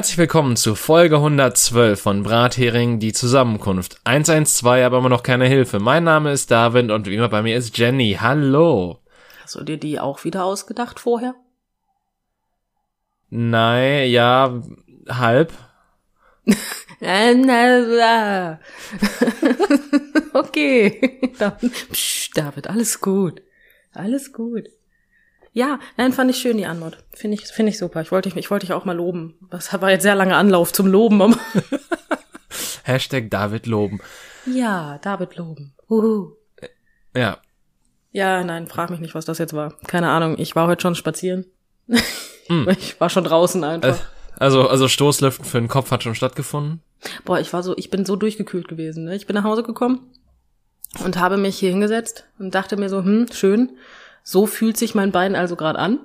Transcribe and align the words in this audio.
Herzlich 0.00 0.16
willkommen 0.16 0.56
zu 0.56 0.76
Folge 0.76 1.16
112 1.16 2.00
von 2.00 2.22
Brathering, 2.22 3.00
die 3.00 3.12
Zusammenkunft. 3.12 4.00
112, 4.04 4.86
aber 4.86 4.96
immer 4.96 5.10
noch 5.10 5.22
keine 5.22 5.44
Hilfe. 5.44 5.78
Mein 5.78 6.04
Name 6.04 6.32
ist 6.32 6.50
David 6.50 6.90
und 6.90 7.06
wie 7.06 7.16
immer 7.16 7.28
bei 7.28 7.42
mir 7.42 7.54
ist 7.54 7.76
Jenny. 7.76 8.16
Hallo. 8.18 9.00
Hast 9.42 9.56
du 9.56 9.62
dir 9.62 9.76
die 9.76 10.00
auch 10.00 10.24
wieder 10.24 10.44
ausgedacht 10.44 11.00
vorher? 11.00 11.34
Nein, 13.28 14.08
ja, 14.08 14.62
halb. 15.06 15.52
okay. 20.32 21.30
Psch, 21.92 22.30
David, 22.32 22.68
alles 22.68 23.02
gut. 23.02 23.42
Alles 23.92 24.32
gut. 24.32 24.64
Ja, 25.52 25.80
nein, 25.96 26.12
fand 26.12 26.30
ich 26.30 26.36
schön, 26.38 26.56
die 26.56 26.66
Anmod. 26.66 26.98
Finde 27.12 27.36
ich, 27.36 27.46
finde 27.48 27.70
ich 27.70 27.78
super. 27.78 28.00
Ich 28.02 28.12
wollte, 28.12 28.28
ich 28.38 28.50
wollte 28.50 28.66
dich 28.66 28.72
auch 28.72 28.84
mal 28.84 28.96
loben. 28.96 29.34
Das 29.50 29.72
war 29.80 29.90
jetzt 29.90 30.02
sehr 30.02 30.14
lange 30.14 30.36
Anlauf 30.36 30.72
zum 30.72 30.86
Loben. 30.86 31.34
Hashtag 32.84 33.30
David 33.30 33.66
loben. 33.66 34.00
ja, 34.46 34.98
David 34.98 35.36
loben. 35.36 35.74
Uhu. 35.88 36.32
Ja. 37.16 37.38
Ja, 38.12 38.42
nein, 38.42 38.66
frag 38.66 38.90
mich 38.90 39.00
nicht, 39.00 39.14
was 39.14 39.24
das 39.24 39.38
jetzt 39.38 39.52
war. 39.52 39.74
Keine 39.86 40.08
Ahnung. 40.10 40.36
Ich 40.38 40.56
war 40.56 40.66
heute 40.66 40.82
schon 40.82 40.94
spazieren. 40.94 41.46
Ich 42.66 43.00
war 43.00 43.08
schon 43.10 43.22
draußen 43.22 43.62
einfach. 43.62 44.00
Also, 44.36 44.66
also 44.66 44.88
Stoßlüften 44.88 45.44
für 45.44 45.60
den 45.60 45.68
Kopf 45.68 45.92
hat 45.92 46.02
schon 46.02 46.16
stattgefunden. 46.16 46.82
Boah, 47.24 47.38
ich 47.38 47.52
war 47.52 47.62
so, 47.62 47.76
ich 47.76 47.90
bin 47.90 48.04
so 48.04 48.16
durchgekühlt 48.16 48.66
gewesen. 48.66 49.04
Ne? 49.04 49.14
Ich 49.14 49.28
bin 49.28 49.34
nach 49.34 49.44
Hause 49.44 49.62
gekommen 49.62 50.00
und 51.04 51.16
habe 51.20 51.36
mich 51.36 51.58
hier 51.60 51.70
hingesetzt 51.70 52.24
und 52.40 52.52
dachte 52.56 52.76
mir 52.76 52.88
so, 52.88 53.04
hm, 53.04 53.28
schön. 53.32 53.76
So 54.22 54.46
fühlt 54.46 54.76
sich 54.76 54.94
mein 54.94 55.12
Bein 55.12 55.34
also 55.34 55.56
gerade 55.56 55.78
an. 55.78 55.98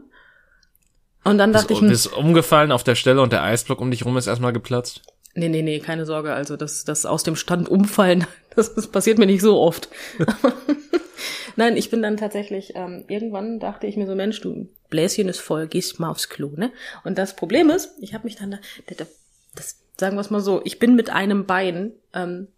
Und 1.24 1.40
dann 1.40 1.52
dachte 1.52 1.70
Bist, 1.70 1.78
ich, 1.78 1.82
hm, 1.82 1.90
bist 1.90 2.14
umgefallen 2.14 2.72
auf 2.72 2.84
der 2.84 2.96
Stelle 2.96 3.22
und 3.22 3.34
der 3.34 3.44
Eisblock 3.44 3.82
um 3.82 3.90
dich 3.90 4.06
rum 4.06 4.16
ist 4.16 4.28
erstmal 4.28 4.54
geplatzt. 4.54 5.02
nee, 5.34 5.50
nee, 5.50 5.64
nee, 5.64 5.80
keine 5.80 6.06
Sorge. 6.06 6.34
Also 6.34 6.56
das, 6.56 6.84
das 6.84 7.06
aus 7.06 7.24
dem 7.24 7.36
Stand 7.36 7.68
umfallen, 7.68 8.28
das, 8.56 8.76
das 8.76 8.88
passiert 8.88 9.18
mir 9.18 9.26
nicht 9.26 9.42
so 9.42 9.60
oft. 9.60 9.90
Nein, 11.56 11.78
ich 11.78 11.90
bin 11.90 12.02
dann 12.02 12.18
tatsächlich, 12.18 12.74
ähm, 12.76 13.06
irgendwann 13.08 13.60
dachte 13.60 13.88
ich 13.88 13.96
mir 13.98 14.06
so, 14.06 14.14
Mensch, 14.14 14.42
du 14.42 14.68
Bläschen 14.90 15.30
ist 15.30 15.40
voll, 15.40 15.68
gehst 15.68 16.00
mal 16.00 16.10
aufs 16.10 16.30
Klo, 16.30 16.52
ne? 16.56 16.72
Und 17.04 17.18
das 17.18 17.36
Problem 17.36 17.70
ist, 17.70 17.92
ich 18.02 18.14
habe 18.14 18.26
mich 18.26 18.36
dann 18.36 18.52
da, 18.52 18.58
das, 18.98 19.08
das, 19.56 19.78
sagen 19.98 20.16
wir 20.18 20.22
es 20.22 20.30
mal 20.30 20.42
so, 20.42 20.62
ich 20.66 20.80
bin 20.80 20.96
mit 20.96 21.10
einem 21.10 21.46
Bein 21.46 21.94
ähm, 22.14 22.50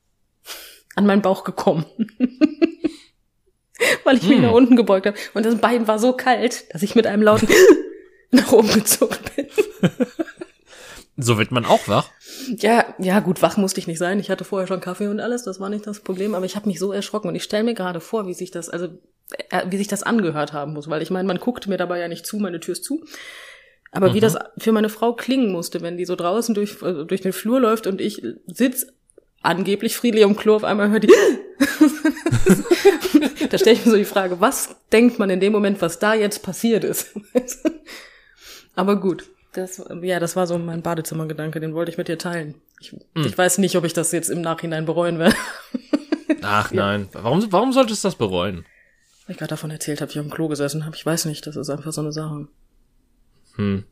an 0.95 1.05
meinen 1.05 1.21
Bauch 1.21 1.43
gekommen. 1.43 1.85
Weil 4.03 4.17
ich 4.17 4.23
mich 4.23 4.37
Hm. 4.37 4.43
nach 4.45 4.51
unten 4.51 4.75
gebeugt 4.75 5.05
habe. 5.05 5.17
Und 5.33 5.45
das 5.45 5.57
Bein 5.57 5.87
war 5.87 5.99
so 5.99 6.13
kalt, 6.13 6.73
dass 6.73 6.83
ich 6.83 6.95
mit 6.95 7.07
einem 7.07 7.23
lauten 7.23 7.47
nach 8.31 8.51
oben 8.51 8.71
gezuckt 8.73 9.35
bin. 9.35 9.47
So 11.19 11.39
wird 11.39 11.49
man 11.51 11.65
auch 11.65 11.87
wach. 11.87 12.11
Ja, 12.59 12.93
ja, 12.99 13.19
gut, 13.21 13.41
wach 13.41 13.57
musste 13.57 13.79
ich 13.79 13.87
nicht 13.87 13.97
sein. 13.97 14.19
Ich 14.19 14.29
hatte 14.29 14.43
vorher 14.43 14.67
schon 14.67 14.81
Kaffee 14.81 15.07
und 15.07 15.19
alles, 15.19 15.41
das 15.41 15.59
war 15.59 15.67
nicht 15.67 15.87
das 15.87 16.01
Problem, 16.01 16.35
aber 16.35 16.45
ich 16.45 16.55
habe 16.55 16.67
mich 16.67 16.77
so 16.77 16.91
erschrocken 16.91 17.27
und 17.27 17.33
ich 17.33 17.41
stelle 17.41 17.63
mir 17.63 17.73
gerade 17.73 17.99
vor, 17.99 18.27
wie 18.27 18.35
sich 18.35 18.51
das, 18.51 18.69
also 18.69 18.89
äh, 19.49 19.63
wie 19.67 19.77
sich 19.77 19.87
das 19.87 20.03
angehört 20.03 20.53
haben 20.53 20.73
muss, 20.73 20.87
weil 20.91 21.01
ich 21.01 21.09
meine, 21.09 21.27
man 21.27 21.39
guckt 21.39 21.65
mir 21.65 21.77
dabei 21.77 21.97
ja 21.99 22.07
nicht 22.07 22.27
zu, 22.27 22.37
meine 22.37 22.59
Tür 22.59 22.73
ist 22.73 22.83
zu. 22.83 23.03
Aber 23.91 24.13
wie 24.13 24.19
das 24.19 24.37
für 24.59 24.71
meine 24.71 24.89
Frau 24.89 25.13
klingen 25.13 25.51
musste, 25.51 25.81
wenn 25.81 25.97
die 25.97 26.05
so 26.05 26.15
draußen 26.15 26.53
durch, 26.53 26.83
äh, 26.83 27.05
durch 27.05 27.21
den 27.21 27.33
Flur 27.33 27.59
läuft 27.59 27.87
und 27.87 27.99
ich 27.99 28.21
sitz 28.45 28.85
angeblich 29.41 29.97
friedlich 29.97 30.23
am 30.23 30.35
Klo, 30.35 30.55
auf 30.55 30.63
einmal 30.63 30.91
hört 30.91 31.05
die. 31.05 31.11
Da 33.49 33.57
stelle 33.57 33.75
ich 33.75 33.85
mir 33.85 33.91
so 33.91 33.97
die 33.97 34.05
Frage, 34.05 34.39
was 34.39 34.75
denkt 34.91 35.19
man 35.19 35.29
in 35.29 35.39
dem 35.39 35.51
Moment, 35.51 35.81
was 35.81 35.99
da 35.99 36.13
jetzt 36.13 36.43
passiert 36.43 36.83
ist? 36.83 37.13
Aber 38.75 38.99
gut, 38.99 39.29
das, 39.53 39.83
ja, 40.01 40.19
das 40.19 40.35
war 40.35 40.47
so 40.47 40.57
mein 40.57 40.81
Badezimmergedanke, 40.81 41.59
den 41.59 41.73
wollte 41.73 41.91
ich 41.91 41.97
mit 41.97 42.07
dir 42.07 42.17
teilen. 42.17 42.55
Ich, 42.79 42.95
ich 43.15 43.37
weiß 43.37 43.57
nicht, 43.57 43.75
ob 43.75 43.85
ich 43.85 43.93
das 43.93 44.11
jetzt 44.11 44.29
im 44.29 44.41
Nachhinein 44.41 44.85
bereuen 44.85 45.17
werde. 45.17 45.35
Ach 46.43 46.71
nein. 46.73 47.09
Warum, 47.13 47.51
warum 47.51 47.73
solltest 47.73 48.03
du 48.03 48.07
das 48.07 48.15
bereuen? 48.15 48.65
Weil 49.25 49.33
ich 49.33 49.37
gerade 49.37 49.49
davon 49.49 49.71
erzählt 49.71 49.99
habe, 49.99 50.11
ich 50.11 50.19
auf 50.19 50.25
dem 50.25 50.31
Klo 50.31 50.47
gesessen 50.47 50.85
habe. 50.85 50.95
Ich 50.95 51.05
weiß 51.05 51.25
nicht, 51.25 51.45
das 51.47 51.55
ist 51.55 51.69
einfach 51.69 51.91
so 51.91 52.01
eine 52.01 52.11
Sache. 52.11 52.47
Hm. 53.55 53.83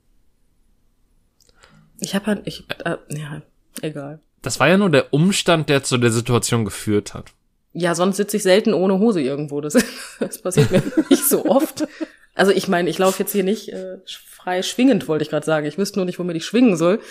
Ich 1.99 2.13
habe 2.13 2.27
halt, 2.27 2.41
ich, 2.45 2.65
äh, 2.83 2.97
ja, 3.09 3.41
egal. 3.81 4.19
Das 4.41 4.59
war 4.59 4.67
ja 4.67 4.77
nur 4.77 4.91
der 4.91 5.13
Umstand, 5.13 5.69
der 5.69 5.83
zu 5.83 5.97
der 5.97 6.11
Situation 6.11 6.63
geführt 6.63 7.13
hat. 7.13 7.33
Ja, 7.77 7.93
sonst 7.93 8.15
sitze 8.15 8.37
ich 8.37 8.43
selten 8.43 8.73
ohne 8.73 8.99
Hose 8.99 9.21
irgendwo. 9.21 9.59
Das, 9.59 9.73
das 10.19 10.41
passiert 10.41 10.71
mir 10.71 10.81
nicht 11.09 11.27
so 11.27 11.45
oft. 11.45 11.85
Also 12.33 12.51
ich 12.51 12.69
meine, 12.69 12.89
ich 12.89 12.97
laufe 12.97 13.21
jetzt 13.21 13.33
hier 13.33 13.43
nicht 13.43 13.71
äh, 13.73 13.97
frei 14.05 14.63
schwingend, 14.63 15.09
wollte 15.09 15.23
ich 15.23 15.29
gerade 15.29 15.45
sagen. 15.45 15.65
Ich 15.65 15.77
wüsste 15.77 15.99
nur 15.99 16.05
nicht, 16.05 16.17
womit 16.17 16.37
ich 16.37 16.45
schwingen 16.45 16.77
soll. 16.77 17.01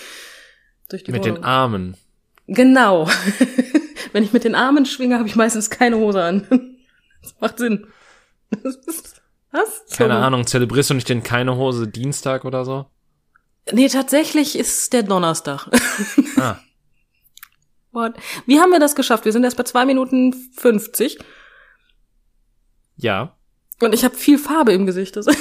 Durch 0.89 1.05
die 1.05 1.13
Mit 1.13 1.25
Wohnung. 1.25 1.37
den 1.37 1.45
Armen. 1.45 1.97
Genau. 2.47 3.09
Wenn 4.13 4.25
ich 4.25 4.33
mit 4.33 4.45
den 4.45 4.55
Armen 4.55 4.87
schwinge, 4.87 5.19
habe 5.19 5.29
ich 5.29 5.37
meistens 5.37 5.69
keine 5.69 5.99
Hose 5.99 6.23
an. 6.23 6.77
Das 7.23 7.35
macht 7.41 7.59
Sinn. 7.59 7.87
Was? 9.51 9.85
Keine. 9.97 10.17
Ahnung, 10.17 10.47
zelebrierst 10.47 10.91
du 10.91 10.95
nicht 10.95 11.09
den 11.09 11.23
keine 11.23 11.57
Hose 11.57 11.89
Dienstag 11.89 12.45
oder 12.45 12.65
so? 12.65 12.87
Nee, 13.73 13.89
tatsächlich 13.89 14.59
ist 14.59 14.93
der 14.93 15.03
Donnerstag. 15.03 15.69
Ah. 16.37 16.57
What? 17.95 18.15
Wie 18.47 18.59
haben 18.61 18.71
wir 18.73 18.81
das 18.81 18.95
geschafft? 18.95 19.25
Wir 19.25 19.33
sind 19.33 19.45
erst 19.45 19.57
bei 19.57 19.63
zwei 19.63 19.85
Minuten 19.87 20.33
50 20.33 21.19
Ja. 22.97 23.37
und 23.81 23.95
ich 23.95 24.05
habe 24.05 24.15
viel 24.17 24.39
Farbe 24.39 24.73
im 24.73 24.85
Gesicht. 24.87 25.17
Das 25.17 25.27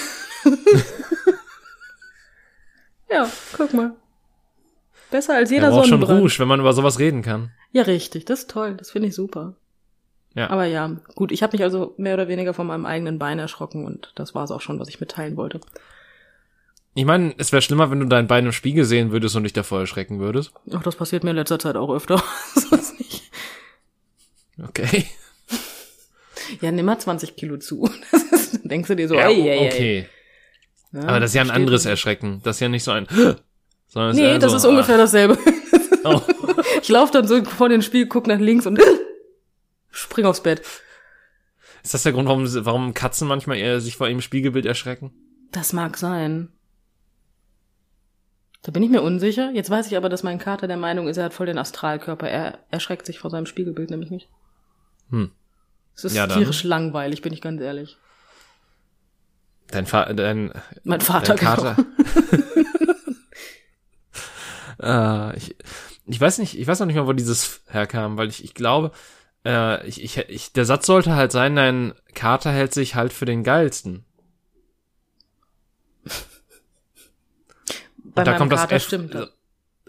ja, 3.09 3.29
guck 3.57 3.73
mal. 3.73 3.95
Besser 5.11 5.35
als 5.35 5.51
jeder 5.51 5.67
Er 5.67 5.71
braucht 5.71 5.87
schon 5.87 5.99
Sonnenbrand. 5.99 6.21
Rouge, 6.21 6.39
wenn 6.39 6.47
man 6.47 6.59
über 6.59 6.73
sowas 6.73 6.99
reden 6.99 7.21
kann. 7.21 7.51
Ja, 7.71 7.83
richtig. 7.83 8.25
Das 8.25 8.39
ist 8.41 8.49
toll. 8.49 8.75
Das 8.75 8.91
finde 8.91 9.09
ich 9.09 9.15
super. 9.15 9.55
Ja. 10.33 10.49
Aber 10.49 10.65
ja, 10.65 10.95
gut. 11.15 11.31
Ich 11.31 11.43
habe 11.43 11.55
mich 11.55 11.63
also 11.63 11.93
mehr 11.97 12.15
oder 12.15 12.27
weniger 12.27 12.53
von 12.55 12.65
meinem 12.65 12.85
eigenen 12.87 13.19
Bein 13.19 13.37
erschrocken 13.37 13.85
und 13.85 14.11
das 14.15 14.33
war 14.33 14.43
es 14.43 14.51
auch 14.51 14.61
schon, 14.61 14.79
was 14.79 14.89
ich 14.89 14.99
mitteilen 14.99 15.37
wollte. 15.37 15.59
Ich 16.95 17.05
meine, 17.05 17.33
es 17.37 17.51
wäre 17.51 17.61
schlimmer, 17.61 17.89
wenn 17.89 17.99
du 17.99 18.05
dein 18.05 18.27
Bein 18.27 18.45
im 18.45 18.51
Spiegel 18.51 18.85
sehen 18.85 19.11
würdest 19.11 19.35
und 19.35 19.43
dich 19.43 19.53
davor 19.53 19.79
erschrecken 19.79 20.19
würdest. 20.19 20.51
Ach, 20.71 20.83
das 20.83 20.95
passiert 20.95 21.23
mir 21.23 21.31
in 21.31 21.37
letzter 21.37 21.57
Zeit 21.57 21.75
auch 21.75 21.89
öfter. 21.93 22.21
Sonst 22.55 22.99
nicht. 22.99 23.31
Okay. 24.63 25.05
Ja, 26.61 26.71
nimm 26.71 26.85
mal 26.85 26.99
20 26.99 27.35
Kilo 27.35 27.57
zu. 27.57 27.89
Das 28.11 28.23
ist, 28.23 28.53
dann 28.61 28.69
denkst 28.69 28.87
du 28.87 28.95
dir 28.95 29.07
so, 29.07 29.15
Ja, 29.15 29.27
ey, 29.29 29.41
ey, 29.41 29.49
ey. 29.59 29.67
okay. 29.67 30.09
Ja, 30.91 31.01
Aber 31.07 31.19
das 31.19 31.31
ist 31.31 31.35
ja 31.35 31.41
ein 31.41 31.49
anderes 31.51 31.85
Erschrecken. 31.85 32.41
Das 32.43 32.57
ist 32.57 32.59
ja 32.59 32.69
nicht 32.69 32.83
so 32.83 32.91
ein 32.91 33.07
sondern 33.87 34.11
es 34.11 34.17
Nee, 34.17 34.23
eher 34.23 34.39
das 34.39 34.51
so, 34.51 34.57
ist 34.57 34.65
ungefähr 34.65 34.97
dasselbe. 34.97 35.37
Ah, 36.03 36.15
oh. 36.27 36.53
Ich 36.81 36.89
laufe 36.89 37.11
dann 37.13 37.27
so 37.27 37.43
vor 37.43 37.69
den 37.69 37.81
Spiel, 37.81 38.07
guck 38.07 38.27
nach 38.27 38.39
links 38.39 38.67
und 38.67 38.79
spring 39.89 40.25
aufs 40.25 40.43
Bett. 40.43 40.61
Ist 41.83 41.93
das 41.93 42.03
der 42.03 42.11
Grund, 42.13 42.27
warum, 42.27 42.47
warum 42.65 42.93
Katzen 42.93 43.27
manchmal 43.27 43.57
eher 43.57 43.81
sich 43.81 43.97
vor 43.97 44.07
ihrem 44.07 44.21
Spiegelbild 44.21 44.65
erschrecken? 44.65 45.11
Das 45.51 45.73
mag 45.73 45.97
sein. 45.97 46.49
Da 48.63 48.71
bin 48.71 48.81
ich 48.81 48.89
mir 48.89 49.01
unsicher. 49.01 49.51
Jetzt 49.51 49.69
weiß 49.69 49.87
ich 49.87 49.97
aber, 49.97 50.07
dass 50.07 50.23
mein 50.23 50.39
Kater 50.39 50.67
der 50.67 50.77
Meinung 50.77 51.09
ist, 51.09 51.17
er 51.17 51.25
hat 51.25 51.33
voll 51.33 51.45
den 51.45 51.57
Astralkörper. 51.57 52.29
Er 52.29 52.59
erschreckt 52.71 53.05
sich 53.05 53.19
vor 53.19 53.29
seinem 53.29 53.45
Spiegelbild 53.45 53.89
nämlich 53.89 54.09
nicht. 54.09 54.29
Hm. 55.09 55.31
Es 55.95 56.05
ist 56.05 56.15
Ja, 56.15 56.27
tierisch 56.27 56.63
langweilig, 56.63 57.21
bin 57.21 57.33
ich 57.33 57.41
ganz 57.41 57.61
ehrlich. 57.61 57.97
Dein, 59.67 59.85
Fa 59.85 60.13
dein, 60.13 60.51
Mein 60.83 61.01
Vater, 61.01 61.35
dein 61.35 61.37
Kater. 61.37 61.75
äh, 65.33 65.37
ich, 65.37 65.57
ich 66.05 66.21
weiß 66.21 66.37
nicht, 66.37 66.57
ich 66.57 66.65
weiß 66.65 66.79
noch 66.79 66.87
nicht 66.87 66.95
mal, 66.95 67.07
wo 67.07 67.13
dieses 67.13 67.61
herkam, 67.67 68.17
weil 68.17 68.29
ich, 68.29 68.45
ich 68.45 68.53
glaube, 68.53 68.91
äh, 69.45 69.85
ich, 69.85 70.01
ich, 70.01 70.17
ich, 70.29 70.53
der 70.53 70.65
Satz 70.65 70.85
sollte 70.85 71.15
halt 71.15 71.33
sein, 71.33 71.57
dein 71.57 71.93
Kater 72.13 72.51
hält 72.51 72.73
sich 72.73 72.95
halt 72.95 73.11
für 73.11 73.25
den 73.25 73.43
geilsten. 73.43 74.05
Bei 78.15 78.21
Und 78.21 78.27
da 78.27 78.37
kommt 78.37 78.51
das 78.51 78.61
Kater 78.61 78.75
F 78.75 78.83
stimmt 78.83 79.13
das. 79.13 79.29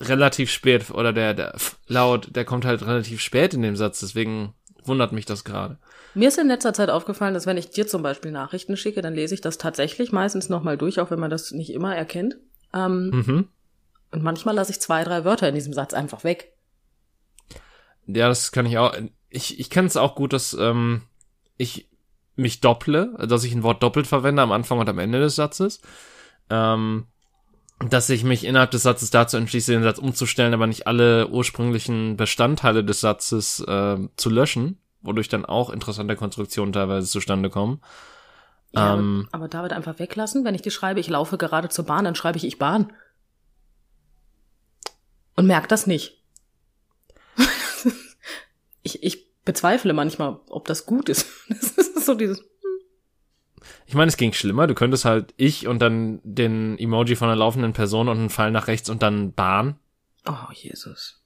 relativ 0.00 0.50
spät, 0.50 0.90
oder 0.90 1.12
der, 1.12 1.34
der 1.34 1.54
F 1.54 1.78
laut, 1.86 2.34
der 2.34 2.44
kommt 2.44 2.64
halt 2.64 2.86
relativ 2.86 3.20
spät 3.20 3.54
in 3.54 3.62
dem 3.62 3.76
Satz, 3.76 4.00
deswegen 4.00 4.54
wundert 4.84 5.12
mich 5.12 5.26
das 5.26 5.44
gerade. 5.44 5.78
Mir 6.14 6.28
ist 6.28 6.38
in 6.38 6.46
letzter 6.48 6.72
Zeit 6.72 6.90
aufgefallen, 6.90 7.34
dass 7.34 7.46
wenn 7.46 7.56
ich 7.56 7.70
dir 7.70 7.86
zum 7.86 8.02
Beispiel 8.02 8.30
Nachrichten 8.30 8.76
schicke, 8.76 9.02
dann 9.02 9.14
lese 9.14 9.34
ich 9.34 9.40
das 9.40 9.58
tatsächlich 9.58 10.12
meistens 10.12 10.48
nochmal 10.48 10.76
durch, 10.78 11.00
auch 11.00 11.10
wenn 11.10 11.18
man 11.20 11.30
das 11.30 11.50
nicht 11.52 11.70
immer 11.72 11.94
erkennt. 11.96 12.36
Ähm, 12.72 13.10
Mhm. 13.10 13.48
Und 14.12 14.22
manchmal 14.22 14.54
lasse 14.54 14.70
ich 14.70 14.80
zwei, 14.80 15.02
drei 15.02 15.24
Wörter 15.24 15.48
in 15.48 15.56
diesem 15.56 15.72
Satz 15.72 15.92
einfach 15.92 16.22
weg. 16.22 16.52
Ja, 18.06 18.28
das 18.28 18.52
kann 18.52 18.66
ich 18.66 18.78
auch. 18.78 18.94
Ich, 19.28 19.58
ich 19.58 19.70
kenne 19.70 19.88
es 19.88 19.96
auch 19.96 20.14
gut, 20.14 20.32
dass 20.32 20.54
ähm, 20.54 21.02
ich 21.56 21.88
mich 22.36 22.60
dopple, 22.60 23.16
dass 23.26 23.42
ich 23.44 23.52
ein 23.54 23.62
Wort 23.62 23.82
doppelt 23.82 24.06
verwende 24.06 24.42
am 24.42 24.52
Anfang 24.52 24.78
und 24.78 24.88
am 24.88 24.98
Ende 25.00 25.18
des 25.20 25.34
Satzes. 25.36 25.80
Ähm, 26.50 27.06
dass 27.90 28.08
ich 28.10 28.24
mich 28.24 28.44
innerhalb 28.44 28.70
des 28.70 28.82
Satzes 28.82 29.10
dazu 29.10 29.36
entschließe, 29.36 29.72
den 29.72 29.82
Satz 29.82 29.98
umzustellen, 29.98 30.54
aber 30.54 30.66
nicht 30.66 30.86
alle 30.86 31.28
ursprünglichen 31.28 32.16
Bestandteile 32.16 32.84
des 32.84 33.00
Satzes 33.00 33.60
äh, 33.60 33.98
zu 34.16 34.30
löschen, 34.30 34.78
wodurch 35.02 35.28
dann 35.28 35.44
auch 35.44 35.70
interessante 35.70 36.16
Konstruktionen 36.16 36.72
teilweise 36.72 37.08
zustande 37.08 37.50
kommen. 37.50 37.80
Ja, 38.72 38.94
Ähm. 38.94 39.28
aber, 39.32 39.48
David 39.48 39.72
einfach 39.72 39.98
weglassen. 39.98 40.44
Wenn 40.44 40.54
ich 40.54 40.62
dir 40.62 40.70
schreibe, 40.70 41.00
ich 41.00 41.08
laufe 41.08 41.38
gerade 41.38 41.68
zur 41.68 41.84
Bahn, 41.84 42.04
dann 42.04 42.14
schreibe 42.14 42.38
ich 42.38 42.44
ich 42.44 42.58
Bahn. 42.58 42.92
und 45.36 45.46
merkt 45.46 45.72
das 45.72 45.86
nicht. 45.86 46.22
ich, 48.82 49.02
ich 49.02 49.34
bezweifle 49.44 49.92
manchmal, 49.92 50.38
ob 50.48 50.66
das 50.66 50.86
gut 50.86 51.08
ist. 51.08 51.26
Das 51.48 51.72
ist 51.76 52.06
so 52.06 52.14
dieses. 52.14 52.42
Ich 53.86 53.94
meine, 53.94 54.08
es 54.08 54.16
ging 54.16 54.32
schlimmer. 54.32 54.66
Du 54.66 54.74
könntest 54.74 55.04
halt 55.04 55.34
ich 55.36 55.66
und 55.66 55.78
dann 55.80 56.20
den 56.24 56.78
Emoji 56.78 57.16
von 57.16 57.28
einer 57.28 57.36
laufenden 57.36 57.72
Person 57.74 58.08
und 58.08 58.18
einen 58.18 58.30
Pfeil 58.30 58.50
nach 58.50 58.66
rechts 58.66 58.88
und 58.90 59.02
dann 59.02 59.32
Bahn 59.32 59.76
Oh, 60.26 60.50
Jesus. 60.52 61.20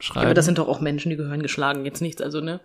schreiben. 0.00 0.22
Ja, 0.22 0.26
aber 0.28 0.34
das 0.34 0.44
sind 0.46 0.58
doch 0.58 0.66
auch 0.68 0.80
Menschen, 0.80 1.10
die 1.10 1.16
gehören 1.16 1.42
geschlagen, 1.42 1.84
jetzt 1.84 2.00
nichts, 2.02 2.20
also, 2.20 2.40
ne? 2.40 2.60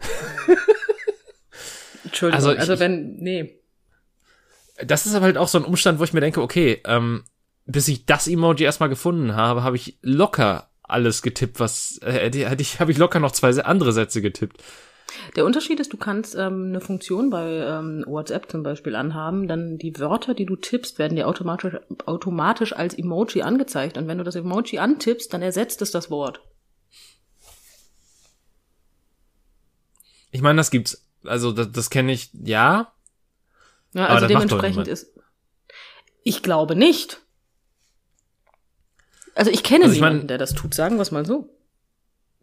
Entschuldigung, 2.03 2.35
Also 2.45 2.59
also, 2.59 2.73
ich- 2.73 2.79
wenn, 2.79 3.15
nee. 3.17 3.59
das 4.83 5.05
ist 5.05 5.13
aber 5.13 5.25
halt 5.25 5.37
auch 5.37 5.47
so 5.47 5.57
ein 5.59 5.65
Umstand, 5.65 5.99
wo 5.99 6.03
ich 6.03 6.13
mir 6.13 6.21
denke, 6.21 6.41
okay, 6.41 6.81
ähm, 6.85 7.23
bis 7.65 7.87
ich 7.87 8.05
das 8.05 8.27
Emoji 8.27 8.63
erstmal 8.65 8.89
gefunden 8.89 9.35
habe, 9.35 9.63
habe 9.63 9.75
ich 9.75 9.97
locker 10.01 10.69
alles 10.81 11.21
getippt, 11.21 11.59
was 11.59 11.99
äh, 12.01 12.11
hätte 12.11 12.49
hätte 12.49 12.61
ich 12.61 12.79
habe 12.79 12.91
ich 12.91 12.97
locker 12.97 13.19
noch 13.19 13.31
zwei 13.31 13.51
andere 13.63 13.93
Sätze 13.93 14.21
getippt. 14.21 14.61
Der 15.35 15.45
Unterschied 15.45 15.79
ist, 15.79 15.91
du 15.93 15.97
kannst 15.97 16.35
ähm, 16.35 16.67
eine 16.69 16.81
Funktion 16.81 17.29
bei 17.29 17.49
ähm, 17.57 18.03
WhatsApp 18.07 18.49
zum 18.49 18.63
Beispiel 18.63 18.95
anhaben, 18.95 19.47
dann 19.47 19.77
die 19.77 19.97
Wörter, 19.99 20.33
die 20.33 20.45
du 20.45 20.55
tippst, 20.55 20.99
werden 20.99 21.15
dir 21.15 21.27
automatisch, 21.27 21.75
automatisch 22.05 22.73
als 22.73 22.93
Emoji 22.97 23.41
angezeigt. 23.41 23.97
Und 23.97 24.07
wenn 24.07 24.17
du 24.17 24.23
das 24.23 24.35
Emoji 24.35 24.79
antippst, 24.79 25.33
dann 25.33 25.41
ersetzt 25.41 25.81
es 25.81 25.91
das 25.91 26.09
Wort. 26.09 26.41
Ich 30.31 30.41
meine, 30.41 30.57
das 30.57 30.71
gibt's. 30.71 31.05
Also 31.23 31.51
das, 31.51 31.71
das 31.71 31.89
kenne 31.89 32.11
ich, 32.13 32.29
ja. 32.33 32.91
Ja, 33.93 34.07
also 34.07 34.27
dementsprechend 34.27 34.87
ist. 34.87 35.11
Ich 36.23 36.41
glaube 36.43 36.75
nicht. 36.75 37.21
Also 39.35 39.51
ich 39.51 39.63
kenne 39.63 39.83
Also 39.85 39.95
ich 39.95 40.01
mein- 40.01 40.13
niemanden, 40.13 40.27
der 40.27 40.37
das 40.37 40.53
tut, 40.53 40.73
sagen 40.73 40.95
wir 40.95 41.01
es 41.01 41.11
mal 41.11 41.25
so. 41.25 41.49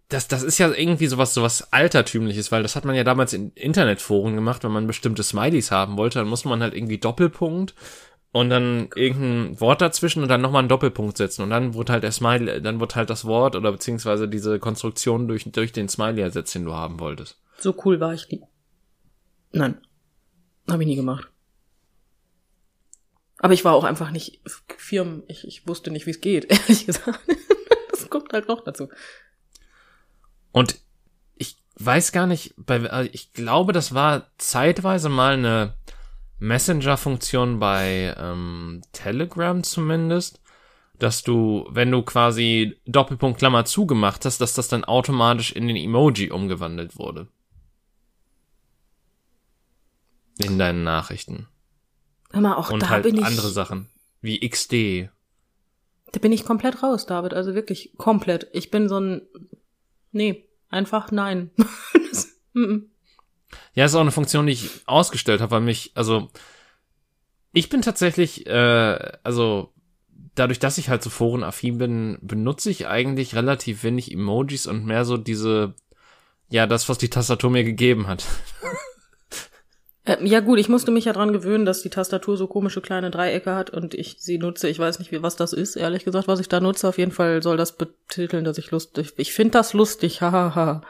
Das, 0.08 0.26
das 0.26 0.42
ist 0.42 0.58
ja 0.58 0.72
irgendwie 0.72 1.06
sowas, 1.06 1.34
sowas 1.34 1.72
Altertümliches, 1.72 2.50
weil 2.50 2.62
das 2.62 2.76
hat 2.76 2.86
man 2.86 2.94
ja 2.94 3.04
damals 3.04 3.34
in 3.34 3.52
Internetforen 3.52 4.34
gemacht, 4.34 4.64
wenn 4.64 4.72
man 4.72 4.86
bestimmte 4.86 5.22
Smileys 5.22 5.70
haben 5.70 5.98
wollte, 5.98 6.18
dann 6.18 6.28
musste 6.28 6.48
man 6.48 6.62
halt 6.62 6.74
irgendwie 6.74 6.98
Doppelpunkt 6.98 7.74
und 8.32 8.50
dann 8.50 8.88
irgendein 8.94 9.60
Wort 9.60 9.82
dazwischen 9.82 10.22
und 10.22 10.28
dann 10.28 10.40
nochmal 10.40 10.60
einen 10.60 10.68
Doppelpunkt 10.68 11.16
setzen 11.18 11.42
und 11.42 11.50
dann 11.50 11.74
wurde 11.74 11.92
halt 11.92 12.04
der 12.04 12.12
Smiley, 12.12 12.62
dann 12.62 12.80
wurde 12.80 12.94
halt 12.94 13.10
das 13.10 13.26
Wort 13.26 13.54
oder 13.54 13.70
beziehungsweise 13.72 14.28
diese 14.28 14.58
Konstruktion 14.58 15.28
durch, 15.28 15.44
durch 15.50 15.72
den 15.72 15.88
Smiley 15.88 16.22
ersetzt, 16.22 16.54
den 16.54 16.64
du 16.64 16.72
haben 16.72 17.00
wolltest. 17.00 17.38
So 17.58 17.74
cool 17.84 18.00
war 18.00 18.14
ich 18.14 18.28
nie. 18.30 18.42
Nein. 19.52 19.78
Habe 20.70 20.82
ich 20.82 20.88
nie 20.88 20.96
gemacht. 20.96 21.28
Aber 23.38 23.54
ich 23.54 23.64
war 23.64 23.74
auch 23.74 23.84
einfach 23.84 24.10
nicht 24.10 24.40
firm. 24.76 25.22
Ich, 25.28 25.46
ich 25.46 25.66
wusste 25.66 25.90
nicht, 25.90 26.06
wie 26.06 26.10
es 26.10 26.20
geht, 26.20 26.44
ehrlich 26.50 26.86
gesagt. 26.86 27.20
Das 27.90 28.10
kommt 28.10 28.32
halt 28.32 28.48
noch 28.48 28.62
dazu. 28.62 28.88
Und 30.52 30.78
ich 31.36 31.56
weiß 31.76 32.12
gar 32.12 32.26
nicht, 32.26 32.54
bei, 32.56 32.88
also 32.90 33.10
ich 33.12 33.32
glaube, 33.32 33.72
das 33.72 33.94
war 33.94 34.28
zeitweise 34.38 35.08
mal 35.08 35.34
eine 35.34 35.74
Messenger-Funktion 36.38 37.58
bei 37.58 38.14
ähm, 38.16 38.82
Telegram 38.92 39.62
zumindest, 39.62 40.40
dass 40.98 41.22
du, 41.22 41.66
wenn 41.70 41.90
du 41.90 42.02
quasi 42.02 42.80
Doppelpunkt 42.86 43.38
Klammer 43.38 43.64
zugemacht 43.64 44.24
hast, 44.24 44.40
dass 44.40 44.54
das 44.54 44.68
dann 44.68 44.84
automatisch 44.84 45.52
in 45.52 45.68
den 45.68 45.76
Emoji 45.76 46.30
umgewandelt 46.30 46.98
wurde. 46.98 47.28
In 50.38 50.58
deinen 50.58 50.84
Nachrichten. 50.84 51.48
Hör 52.30 52.40
mal, 52.40 52.54
auch 52.54 52.70
Und 52.70 52.82
da 52.82 52.90
halt 52.90 53.04
bin 53.04 53.16
ich, 53.16 53.24
andere 53.24 53.48
Sachen. 53.48 53.88
Wie 54.20 54.48
XD. 54.48 55.10
da 56.12 56.20
bin 56.20 56.32
ich 56.32 56.44
komplett 56.44 56.82
raus, 56.82 57.06
David. 57.06 57.34
Also 57.34 57.54
wirklich 57.54 57.94
komplett. 57.96 58.48
Ich 58.52 58.70
bin 58.70 58.88
so 58.88 59.00
ein, 59.00 59.22
nee, 60.12 60.48
einfach 60.70 61.10
nein. 61.10 61.50
Ja, 63.74 63.84
ist 63.84 63.94
auch 63.94 64.00
eine 64.00 64.10
Funktion, 64.10 64.46
die 64.46 64.54
ich 64.54 64.82
ausgestellt 64.86 65.40
habe, 65.40 65.52
weil 65.52 65.60
mich, 65.60 65.92
also 65.94 66.28
ich 67.52 67.68
bin 67.68 67.82
tatsächlich, 67.82 68.46
äh, 68.46 69.12
also 69.22 69.72
dadurch, 70.34 70.58
dass 70.58 70.78
ich 70.78 70.88
halt 70.88 71.02
so 71.02 71.10
forenaffin 71.10 71.78
bin, 71.78 72.18
benutze 72.20 72.70
ich 72.70 72.86
eigentlich 72.86 73.34
relativ 73.34 73.84
wenig 73.84 74.12
Emojis 74.12 74.66
und 74.66 74.84
mehr 74.84 75.04
so 75.04 75.16
diese, 75.16 75.74
ja, 76.48 76.66
das, 76.66 76.88
was 76.88 76.98
die 76.98 77.10
Tastatur 77.10 77.50
mir 77.50 77.64
gegeben 77.64 78.06
hat. 78.06 78.24
Äh, 80.08 80.26
ja 80.26 80.40
gut, 80.40 80.58
ich 80.58 80.68
musste 80.68 80.90
mich 80.90 81.04
ja 81.04 81.12
dran 81.12 81.32
gewöhnen, 81.32 81.66
dass 81.66 81.82
die 81.82 81.90
Tastatur 81.90 82.36
so 82.36 82.46
komische 82.46 82.80
kleine 82.80 83.10
Dreiecke 83.10 83.54
hat 83.54 83.70
und 83.70 83.94
ich 83.94 84.16
sie 84.18 84.38
nutze. 84.38 84.68
Ich 84.68 84.78
weiß 84.78 84.98
nicht, 84.98 85.12
wie 85.12 85.22
was 85.22 85.36
das 85.36 85.52
ist, 85.52 85.76
ehrlich 85.76 86.04
gesagt, 86.04 86.28
was 86.28 86.40
ich 86.40 86.48
da 86.48 86.60
nutze. 86.60 86.88
Auf 86.88 86.98
jeden 86.98 87.12
Fall 87.12 87.42
soll 87.42 87.56
das 87.56 87.76
betiteln, 87.76 88.44
dass 88.44 88.58
ich 88.58 88.70
lustig. 88.70 89.12
Ich 89.16 89.32
finde 89.32 89.52
das 89.52 89.74
lustig. 89.74 90.22
Hahaha. 90.22 90.82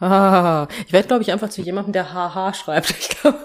Hahaha. 0.00 0.68
Ich 0.86 0.92
werde, 0.92 1.08
glaube 1.08 1.22
ich, 1.22 1.30
einfach 1.30 1.50
zu 1.50 1.62
jemandem, 1.62 1.92
der 1.92 2.12
haha 2.12 2.54
schreibt. 2.54 2.94
Ich 2.98 3.08
glaube. 3.08 3.38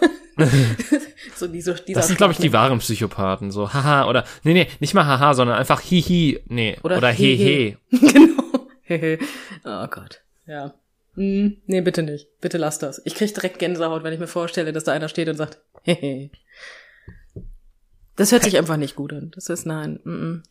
so 1.35 1.47
diese, 1.47 1.73
dieser 1.73 1.99
Das 1.99 2.07
sind, 2.07 2.17
glaube 2.17 2.31
ich, 2.31 2.37
die 2.37 2.53
wahren 2.53 2.77
Psychopathen, 2.77 3.49
so 3.49 3.73
haha 3.73 4.07
oder 4.07 4.23
nee, 4.43 4.53
nee, 4.53 4.67
nicht 4.79 4.93
mal 4.93 5.07
haha, 5.07 5.33
sondern 5.33 5.57
einfach 5.57 5.81
hihi, 5.81 6.43
nee, 6.45 6.77
oder, 6.83 6.97
Oder 6.97 7.09
hehe. 7.09 7.77
genau. 7.89 8.67
Hehe. 8.83 9.17
oh 9.65 9.87
Gott. 9.87 10.21
Ja. 10.45 10.75
Hm, 11.17 11.57
nee, 11.65 11.81
bitte 11.81 12.03
nicht. 12.03 12.39
Bitte 12.41 12.59
lass 12.59 12.77
das. 12.77 13.01
Ich 13.03 13.15
krieg 13.15 13.33
direkt 13.33 13.57
Gänsehaut, 13.57 14.03
wenn 14.03 14.13
ich 14.13 14.19
mir 14.19 14.27
vorstelle, 14.27 14.71
dass 14.71 14.83
da 14.83 14.93
einer 14.93 15.09
steht 15.09 15.27
und 15.27 15.35
sagt, 15.35 15.59
hehe. 15.81 16.29
Das 18.15 18.31
hört 18.31 18.43
sich 18.43 18.57
einfach 18.57 18.77
nicht 18.77 18.95
gut 18.95 19.11
an. 19.13 19.31
Das 19.33 19.49
ist 19.49 19.65
nein. 19.65 19.99
Mm 20.03 20.09
-mm. 20.09 20.43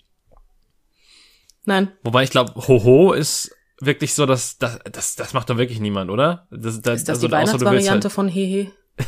Nein. 1.65 1.93
Wobei 2.03 2.25
ich 2.25 2.31
glaube, 2.31 2.53
hoho 2.67 3.13
ist 3.13 3.55
wirklich 3.81 4.15
so, 4.15 4.27
dass 4.27 4.59
das, 4.59 4.81
das, 4.91 5.15
das 5.15 5.35
macht 5.35 5.51
doch 5.51 5.57
wirklich 5.57 5.79
niemand, 5.79 6.11
oder? 6.11 6.49
Das, 6.51 6.81
das, 6.81 7.01
Ist 7.01 7.09
das 7.09 7.17
also, 7.17 7.29
die 7.29 7.33
willst 7.33 7.49
Weihnachtsvariante 7.49 8.09
halt, 8.09 8.13
von 8.13 8.29
hehe? 8.29 8.73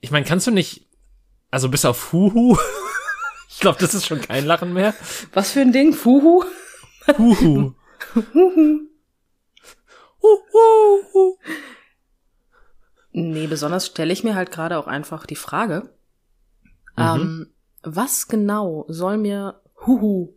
Ich 0.00 0.10
meine, 0.10 0.26
kannst 0.26 0.46
du 0.46 0.52
nicht, 0.52 0.86
also 1.50 1.68
bis 1.68 1.84
auf 1.84 2.12
Huhu, 2.12 2.56
ich 3.48 3.58
glaube, 3.58 3.78
das 3.80 3.92
ist 3.92 4.06
schon 4.06 4.20
kein 4.20 4.44
Lachen 4.46 4.72
mehr. 4.72 4.94
Was 5.32 5.50
für 5.50 5.62
ein 5.62 5.72
Ding? 5.72 5.94
Fuhu? 5.94 6.44
Huhu. 7.18 7.72
Huhu. 8.14 8.86
Nee, 13.12 13.46
besonders 13.46 13.86
stelle 13.86 14.12
ich 14.12 14.24
mir 14.24 14.34
halt 14.34 14.50
gerade 14.50 14.78
auch 14.78 14.86
einfach 14.86 15.26
die 15.26 15.36
Frage, 15.36 15.90
Mhm. 16.96 17.02
ähm, 17.04 17.54
was 17.82 18.28
genau 18.28 18.84
soll 18.88 19.16
mir 19.18 19.60
Huhu? 19.86 20.32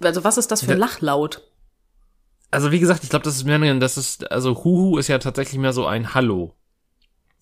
Also 0.00 0.24
was 0.24 0.38
ist 0.38 0.50
das 0.50 0.62
für 0.62 0.72
ein. 0.72 0.78
Lachlaut? 0.78 1.46
Also 2.50 2.72
wie 2.72 2.80
gesagt, 2.80 3.04
ich 3.04 3.10
glaube, 3.10 3.24
das 3.24 3.36
ist 3.36 3.44
mehr, 3.44 3.74
das 3.76 3.96
ist, 3.96 4.30
also 4.32 4.64
Huhu 4.64 4.98
ist 4.98 5.08
ja 5.08 5.18
tatsächlich 5.18 5.58
mehr 5.60 5.72
so 5.72 5.86
ein 5.86 6.14
Hallo. 6.14 6.54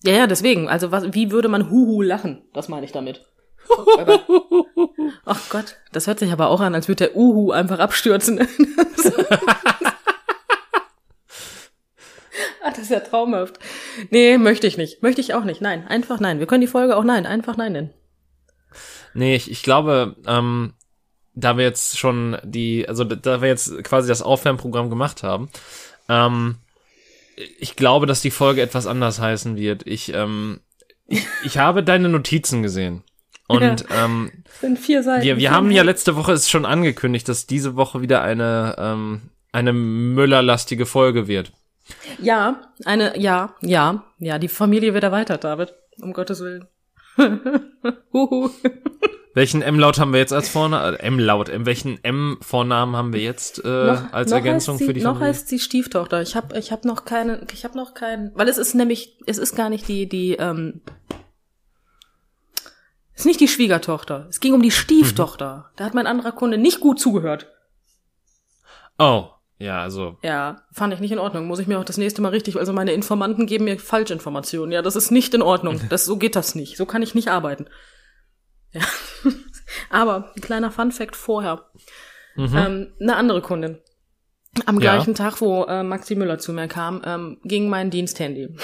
Ja, 0.03 0.13
ja, 0.13 0.27
deswegen. 0.27 0.69
Also 0.69 0.91
was, 0.91 1.13
wie 1.13 1.31
würde 1.31 1.47
man 1.49 1.69
Huhu 1.69 2.01
lachen? 2.01 2.43
Das 2.53 2.69
meine 2.69 2.85
ich 2.85 2.91
damit. 2.91 3.25
Ach 5.25 5.49
Gott, 5.49 5.77
das 5.91 6.07
hört 6.07 6.19
sich 6.19 6.31
aber 6.31 6.47
auch 6.49 6.61
an, 6.61 6.73
als 6.75 6.87
würde 6.87 7.07
der 7.07 7.15
Uhu 7.17 7.51
einfach 7.51 7.79
abstürzen. 7.79 8.39
das 12.69 12.79
ist 12.85 12.91
ja 12.91 12.99
traumhaft. 12.99 13.59
Nee, 14.11 14.37
möchte 14.37 14.67
ich 14.67 14.77
nicht. 14.77 15.01
Möchte 15.03 15.21
ich 15.21 15.33
auch 15.33 15.43
nicht. 15.43 15.61
Nein, 15.61 15.87
einfach 15.87 16.19
nein. 16.19 16.39
Wir 16.39 16.47
können 16.47 16.61
die 16.61 16.67
Folge 16.67 16.95
auch 16.97 17.03
nein, 17.03 17.25
einfach 17.25 17.57
nein 17.57 17.73
nennen. 17.73 17.89
Nee, 19.13 19.35
ich, 19.35 19.49
ich 19.49 19.63
glaube, 19.63 20.15
ähm, 20.27 20.73
da 21.33 21.57
wir 21.57 21.63
jetzt 21.63 21.97
schon 21.97 22.37
die, 22.43 22.87
also 22.87 23.03
da- 23.03 23.41
wir 23.41 23.47
jetzt 23.47 23.83
quasi 23.83 24.07
das 24.07 24.21
Aufwärmprogramm 24.21 24.89
gemacht 24.89 25.23
haben, 25.23 25.49
ähm, 26.07 26.57
ich 27.59 27.75
glaube, 27.75 28.05
dass 28.05 28.21
die 28.21 28.31
Folge 28.31 28.61
etwas 28.61 28.85
anders 28.87 29.19
heißen 29.19 29.55
wird. 29.57 29.87
Ich, 29.87 30.13
ähm, 30.13 30.59
ich, 31.07 31.25
ich 31.43 31.57
habe 31.57 31.83
deine 31.83 32.09
Notizen 32.09 32.61
gesehen. 32.61 33.03
Und 33.47 33.85
ähm, 33.89 34.31
Das 34.43 34.59
sind 34.61 34.77
vier 34.77 35.01
Seiten. 35.01 35.23
wir, 35.23 35.37
wir 35.37 35.49
haben 35.49 35.71
ja 35.71 35.81
letzte 35.81 36.15
Woche 36.15 36.33
es 36.33 36.49
schon 36.51 36.65
angekündigt, 36.67 37.27
dass 37.27 37.47
diese 37.47 37.75
Woche 37.75 37.99
wieder 38.01 38.21
eine, 38.21 38.75
ähm, 38.77 39.21
eine 39.51 39.73
Müllerlastige 39.73 40.85
Folge 40.85 41.27
wird. 41.27 41.51
Ja, 42.19 42.61
eine, 42.85 43.19
ja, 43.19 43.55
ja, 43.61 44.03
ja, 44.17 44.39
die 44.39 44.47
Familie 44.47 44.93
wird 44.93 45.03
erweitert, 45.03 45.43
David. 45.43 45.73
Um 46.01 46.13
Gottes 46.13 46.41
Willen. 46.41 46.67
Huhu. 48.13 48.49
Welchen 49.33 49.61
M-Laut 49.61 49.99
haben 49.99 50.11
wir 50.11 50.19
jetzt 50.19 50.33
als 50.33 50.49
Vornamen? 50.49 50.95
Äh, 50.95 51.03
M-Laut. 51.03 51.49
M 51.49 51.65
welchen 51.65 52.03
M-Vornamen 52.03 52.95
haben 52.95 53.13
wir 53.13 53.21
jetzt 53.21 53.63
äh, 53.63 53.67
als 54.11 54.31
Ergänzung 54.31 54.75
heißt 54.75 54.79
sie, 54.79 54.85
für 54.85 54.93
die 54.93 55.01
Noch 55.01 55.13
Familie? 55.13 55.29
heißt 55.29 55.47
sie 55.47 55.59
Stieftochter. 55.59 56.21
Ich 56.21 56.35
habe 56.35 56.57
ich 56.57 56.71
hab 56.71 56.83
noch 56.85 57.05
keine, 57.05 57.45
ich 57.53 57.63
habe 57.63 57.77
noch 57.77 57.93
keinen, 57.93 58.31
weil 58.35 58.47
es 58.47 58.57
ist 58.57 58.73
nämlich, 58.73 59.17
es 59.27 59.37
ist 59.37 59.55
gar 59.55 59.69
nicht 59.69 59.87
die, 59.87 60.09
die, 60.09 60.33
ähm, 60.33 60.81
es 63.13 63.21
ist 63.21 63.25
nicht 63.25 63.39
die 63.39 63.47
Schwiegertochter. 63.47 64.27
Es 64.29 64.39
ging 64.39 64.53
um 64.53 64.61
die 64.61 64.71
Stieftochter. 64.71 65.71
Da 65.75 65.85
hat 65.85 65.93
mein 65.93 66.07
anderer 66.07 66.31
Kunde 66.31 66.57
nicht 66.57 66.79
gut 66.79 66.99
zugehört. 66.99 67.47
Oh, 68.97 69.29
ja, 69.59 69.81
also 69.81 70.17
Ja, 70.23 70.63
fand 70.71 70.93
ich 70.93 70.99
nicht 71.01 71.11
in 71.11 71.19
Ordnung. 71.19 71.45
Muss 71.45 71.59
ich 71.59 71.67
mir 71.67 71.77
auch 71.79 71.83
das 71.85 71.97
nächste 71.97 72.21
Mal 72.21 72.29
richtig, 72.29 72.55
also 72.57 72.73
meine 72.73 72.93
Informanten 72.93 73.45
geben 73.45 73.65
mir 73.65 73.77
Falschinformationen. 73.77 74.71
Ja, 74.71 74.81
das 74.81 74.95
ist 74.95 75.11
nicht 75.11 75.33
in 75.33 75.41
Ordnung. 75.41 75.79
Das, 75.89 76.05
so 76.05 76.17
geht 76.17 76.35
das 76.35 76.55
nicht. 76.55 76.77
So 76.77 76.85
kann 76.85 77.03
ich 77.03 77.13
nicht 77.13 77.27
arbeiten. 77.27 77.67
Ja. 78.71 78.81
Aber 79.89 80.31
ein 80.35 80.41
kleiner 80.41 80.71
Fun 80.71 80.91
Fact 80.91 81.15
vorher. 81.15 81.65
Mhm. 82.35 82.57
Ähm, 82.57 82.93
eine 83.01 83.15
andere 83.17 83.41
Kundin. 83.41 83.79
Am 84.65 84.79
Ja. 84.79 84.95
gleichen 84.95 85.13
Tag, 85.13 85.41
wo 85.41 85.65
äh, 85.65 85.83
Maxi 85.83 86.15
Müller 86.15 86.39
zu 86.39 86.53
mir 86.53 86.67
kam, 86.67 87.01
ähm, 87.05 87.37
ging 87.43 87.69
mein 87.69 87.89
Diensthandy. 87.91 88.55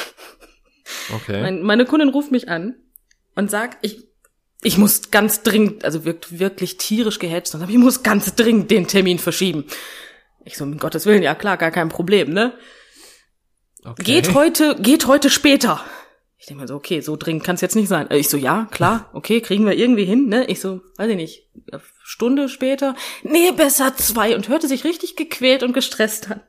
Okay. 1.14 1.42
Mein, 1.42 1.62
meine 1.62 1.86
Kundin 1.86 2.10
ruft 2.10 2.32
mich 2.32 2.50
an 2.50 2.76
und 3.36 3.52
sagt, 3.52 3.80
ich, 3.86 4.08
ich 4.64 4.78
muss 4.78 5.12
ganz 5.12 5.44
dringend, 5.44 5.84
also 5.84 6.06
wirkt 6.06 6.40
wirklich 6.40 6.78
tierisch 6.78 7.20
gehetzt 7.20 7.54
und 7.54 7.60
sagt, 7.60 7.72
ich 7.72 7.78
muss 7.78 8.02
ganz 8.04 8.34
dringend 8.36 8.72
den 8.72 8.88
Termin 8.88 9.20
verschieben. 9.20 9.66
Ich 10.46 10.58
so, 10.58 10.64
um 10.64 10.78
Gottes 10.78 11.06
Willen, 11.06 11.24
ja 11.24 11.36
klar, 11.36 11.58
gar 11.58 11.72
kein 11.72 11.90
Problem, 11.90 12.32
ne? 12.32 12.54
okay. 13.84 14.04
Geht 14.04 14.34
heute, 14.34 14.76
geht 14.80 15.08
heute 15.08 15.30
später. 15.30 15.84
Ich 16.38 16.46
denke 16.48 16.62
mir 16.62 16.68
so, 16.68 16.76
okay, 16.76 17.02
so 17.02 17.16
dringend 17.16 17.44
kann 17.44 17.56
es 17.56 17.62
jetzt 17.62 17.76
nicht 17.76 17.88
sein. 17.88 18.10
Äh, 18.12 18.18
Ich 18.18 18.30
so, 18.30 18.38
ja, 18.38 18.68
klar, 18.70 19.10
okay, 19.14 19.42
kriegen 19.42 19.66
wir 19.66 19.74
irgendwie 19.74 20.06
hin, 20.06 20.28
ne? 20.28 20.46
Ich 20.46 20.62
so, 20.62 20.82
weiß 20.98 21.10
ich 21.10 21.16
nicht, 21.16 21.50
Stunde 22.04 22.48
später, 22.50 22.96
nee, 23.24 23.52
besser 23.52 23.96
zwei 23.98 24.36
und 24.36 24.48
hörte 24.48 24.68
sich 24.68 24.84
richtig 24.84 25.16
gequält 25.16 25.64
und 25.64 25.74
gestresst 25.74 26.30
an. 26.30 26.42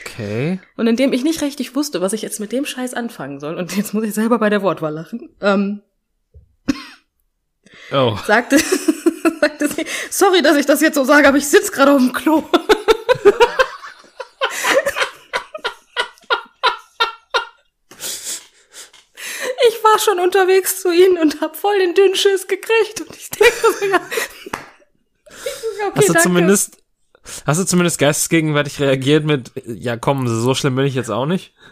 Okay. 0.00 0.60
Und 0.76 0.86
indem 0.86 1.12
ich 1.12 1.24
nicht 1.24 1.42
richtig 1.42 1.74
wusste, 1.74 2.00
was 2.00 2.12
ich 2.12 2.22
jetzt 2.22 2.38
mit 2.38 2.52
dem 2.52 2.64
Scheiß 2.64 2.94
anfangen 2.94 3.40
soll, 3.40 3.56
und 3.56 3.76
jetzt 3.76 3.92
muss 3.94 4.04
ich 4.04 4.14
selber 4.14 4.38
bei 4.38 4.48
der 4.50 4.62
Wortwahl 4.62 4.92
lachen, 4.94 5.30
ähm, 5.40 5.82
Oh. 7.90 8.16
sagte, 8.26 8.58
sagte 9.40 9.68
sie, 9.68 9.84
sorry, 10.10 10.40
dass 10.42 10.56
ich 10.56 10.66
das 10.66 10.80
jetzt 10.80 10.94
so 10.94 11.04
sage, 11.04 11.26
aber 11.26 11.36
ich 11.38 11.48
sitz 11.48 11.72
gerade 11.72 11.92
auf 11.92 12.00
dem 12.00 12.12
Klo. 12.12 12.44
Ich 19.68 19.84
war 19.84 19.98
schon 19.98 20.18
unterwegs 20.18 20.80
zu 20.80 20.90
ihnen 20.92 21.18
und 21.18 21.40
hab 21.40 21.56
voll 21.56 21.78
den 21.78 21.94
Dünnschiss 21.94 22.46
gekriegt. 22.48 23.00
Und 23.00 23.16
ich 23.16 23.30
denke 23.30 23.54
so, 23.60 23.86
ja. 23.86 24.00
Ich 25.28 25.52
so, 25.54 25.86
okay, 25.86 25.92
Hast 25.96 26.08
du 26.08 26.12
danke. 26.12 26.22
zumindest, 26.28 26.76
hast 27.46 27.60
du 27.60 27.64
zumindest 27.66 27.98
geistesgegenwärtig 27.98 28.80
reagiert 28.80 29.24
mit, 29.24 29.52
ja 29.66 29.96
komm, 29.96 30.26
so 30.28 30.54
schlimm 30.54 30.76
bin 30.76 30.86
ich 30.86 30.94
jetzt 30.94 31.10
auch 31.10 31.26
nicht? 31.26 31.54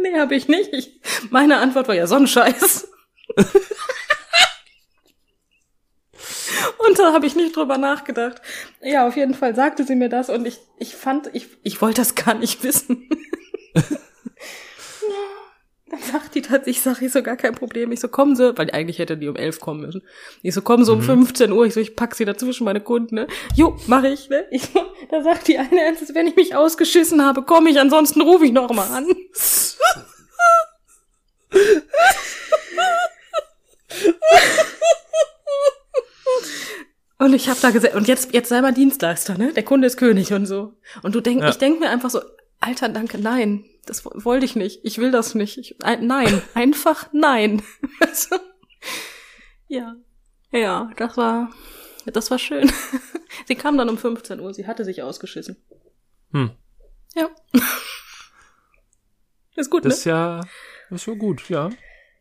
Nee, 0.00 0.16
hab 0.16 0.30
ich 0.30 0.46
nicht. 0.46 0.72
Ich, 0.72 1.00
meine 1.30 1.56
Antwort 1.58 1.88
war 1.88 1.94
ja 1.96 2.06
Sonnenscheiß. 2.06 2.86
da 6.98 7.12
habe 7.12 7.26
ich 7.26 7.36
nicht 7.36 7.56
drüber 7.56 7.78
nachgedacht. 7.78 8.42
Ja, 8.82 9.06
auf 9.06 9.16
jeden 9.16 9.34
Fall 9.34 9.54
sagte 9.54 9.84
sie 9.84 9.94
mir 9.94 10.08
das 10.08 10.30
und 10.30 10.46
ich, 10.46 10.58
ich 10.78 10.94
fand, 10.94 11.30
ich, 11.32 11.48
ich 11.62 11.80
wollte 11.80 12.00
das 12.00 12.14
gar 12.14 12.34
nicht 12.34 12.62
wissen. 12.62 13.08
Dann 15.90 16.00
sagt 16.02 16.34
die 16.34 16.42
das, 16.42 16.66
ich 16.66 16.82
sag, 16.82 17.00
ich 17.00 17.10
so, 17.12 17.22
gar 17.22 17.36
kein 17.36 17.54
Problem. 17.54 17.92
Ich 17.92 18.00
so, 18.00 18.08
kommen 18.08 18.36
Sie, 18.36 18.58
weil 18.58 18.70
eigentlich 18.72 18.98
hätte 18.98 19.16
die 19.16 19.28
um 19.28 19.36
elf 19.36 19.58
kommen 19.58 19.80
müssen. 19.80 20.02
Ich 20.42 20.52
so, 20.52 20.60
kommen 20.60 20.84
Sie 20.84 20.92
um 20.92 21.00
15 21.00 21.50
Uhr. 21.50 21.64
Ich 21.64 21.72
so, 21.72 21.80
ich 21.80 21.96
pack 21.96 22.14
sie 22.14 22.26
dazwischen, 22.26 22.64
meine 22.64 22.82
Kunden, 22.82 23.14
ne? 23.14 23.26
Jo, 23.54 23.74
mach 23.86 24.04
ich, 24.04 24.28
ne? 24.28 24.44
Ich 24.50 24.64
so, 24.64 24.84
da 25.10 25.22
sagt 25.22 25.48
die 25.48 25.56
eine 25.56 25.80
ernsthaft, 25.80 26.14
wenn 26.14 26.26
ich 26.26 26.36
mich 26.36 26.54
ausgeschissen 26.54 27.24
habe, 27.24 27.42
komme 27.42 27.70
ich, 27.70 27.80
ansonsten 27.80 28.20
rufe 28.20 28.44
ich 28.44 28.52
noch 28.52 28.70
mal 28.74 28.88
an. 28.88 29.06
Und 37.18 37.32
ich 37.34 37.48
habe 37.48 37.58
da 37.60 37.70
gesagt, 37.70 37.94
und 37.94 38.06
jetzt, 38.08 38.32
jetzt 38.32 38.48
sei 38.48 38.60
mal 38.60 38.72
Dienstleister, 38.72 39.36
ne? 39.36 39.52
Der 39.52 39.64
Kunde 39.64 39.86
ist 39.88 39.96
König 39.96 40.32
und 40.32 40.46
so. 40.46 40.74
Und 41.02 41.14
du 41.14 41.20
denk, 41.20 41.42
Ja. 41.42 41.48
ich 41.50 41.56
denk 41.58 41.80
mir 41.80 41.90
einfach 41.90 42.10
so, 42.10 42.20
Alter, 42.60 42.88
danke, 42.88 43.18
nein, 43.18 43.64
das 43.86 44.04
wo- 44.04 44.12
wollte 44.24 44.44
ich 44.44 44.54
nicht. 44.56 44.80
Ich 44.84 44.98
will 44.98 45.10
das 45.10 45.34
nicht. 45.34 45.58
Ich, 45.58 45.76
ein, 45.84 46.06
nein, 46.06 46.40
einfach 46.54 47.08
nein. 47.12 47.62
Also, 48.00 48.36
ja, 49.66 49.96
ja, 50.52 50.90
das 50.96 51.16
war, 51.16 51.50
das 52.06 52.30
war 52.30 52.38
schön. 52.38 52.70
Sie 53.46 53.54
kam 53.56 53.76
dann 53.78 53.88
um 53.88 53.98
15 53.98 54.38
Uhr. 54.40 54.54
Sie 54.54 54.66
hatte 54.66 54.84
sich 54.84 55.02
ausgeschissen. 55.02 55.56
Hm. 56.32 56.50
Ja. 57.16 57.28
Ist 59.56 59.70
gut, 59.70 59.84
Das 59.84 59.92
ne? 59.94 59.98
ist 59.98 60.04
ja, 60.04 60.40
ist 60.90 61.06
ja 61.06 61.14
gut, 61.14 61.48
ja. 61.48 61.70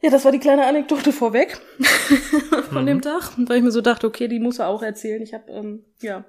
Ja, 0.02 0.12
das 0.12 0.26
war 0.26 0.32
die 0.32 0.40
kleine 0.40 0.68
Anekdote 0.68 1.12
vorweg 1.12 1.60
von 2.70 2.84
Mhm. 2.84 2.88
dem 2.88 3.02
Tag, 3.02 3.32
weil 3.38 3.58
ich 3.58 3.64
mir 3.64 3.72
so 3.72 3.82
dachte, 3.82 4.06
okay, 4.06 4.28
die 4.28 4.40
muss 4.40 4.60
er 4.60 4.68
auch 4.68 4.84
erzählen. 4.84 5.22
Ich 5.24 5.34
habe 5.34 5.52
ähm, 5.52 5.86
ja. 6.02 6.24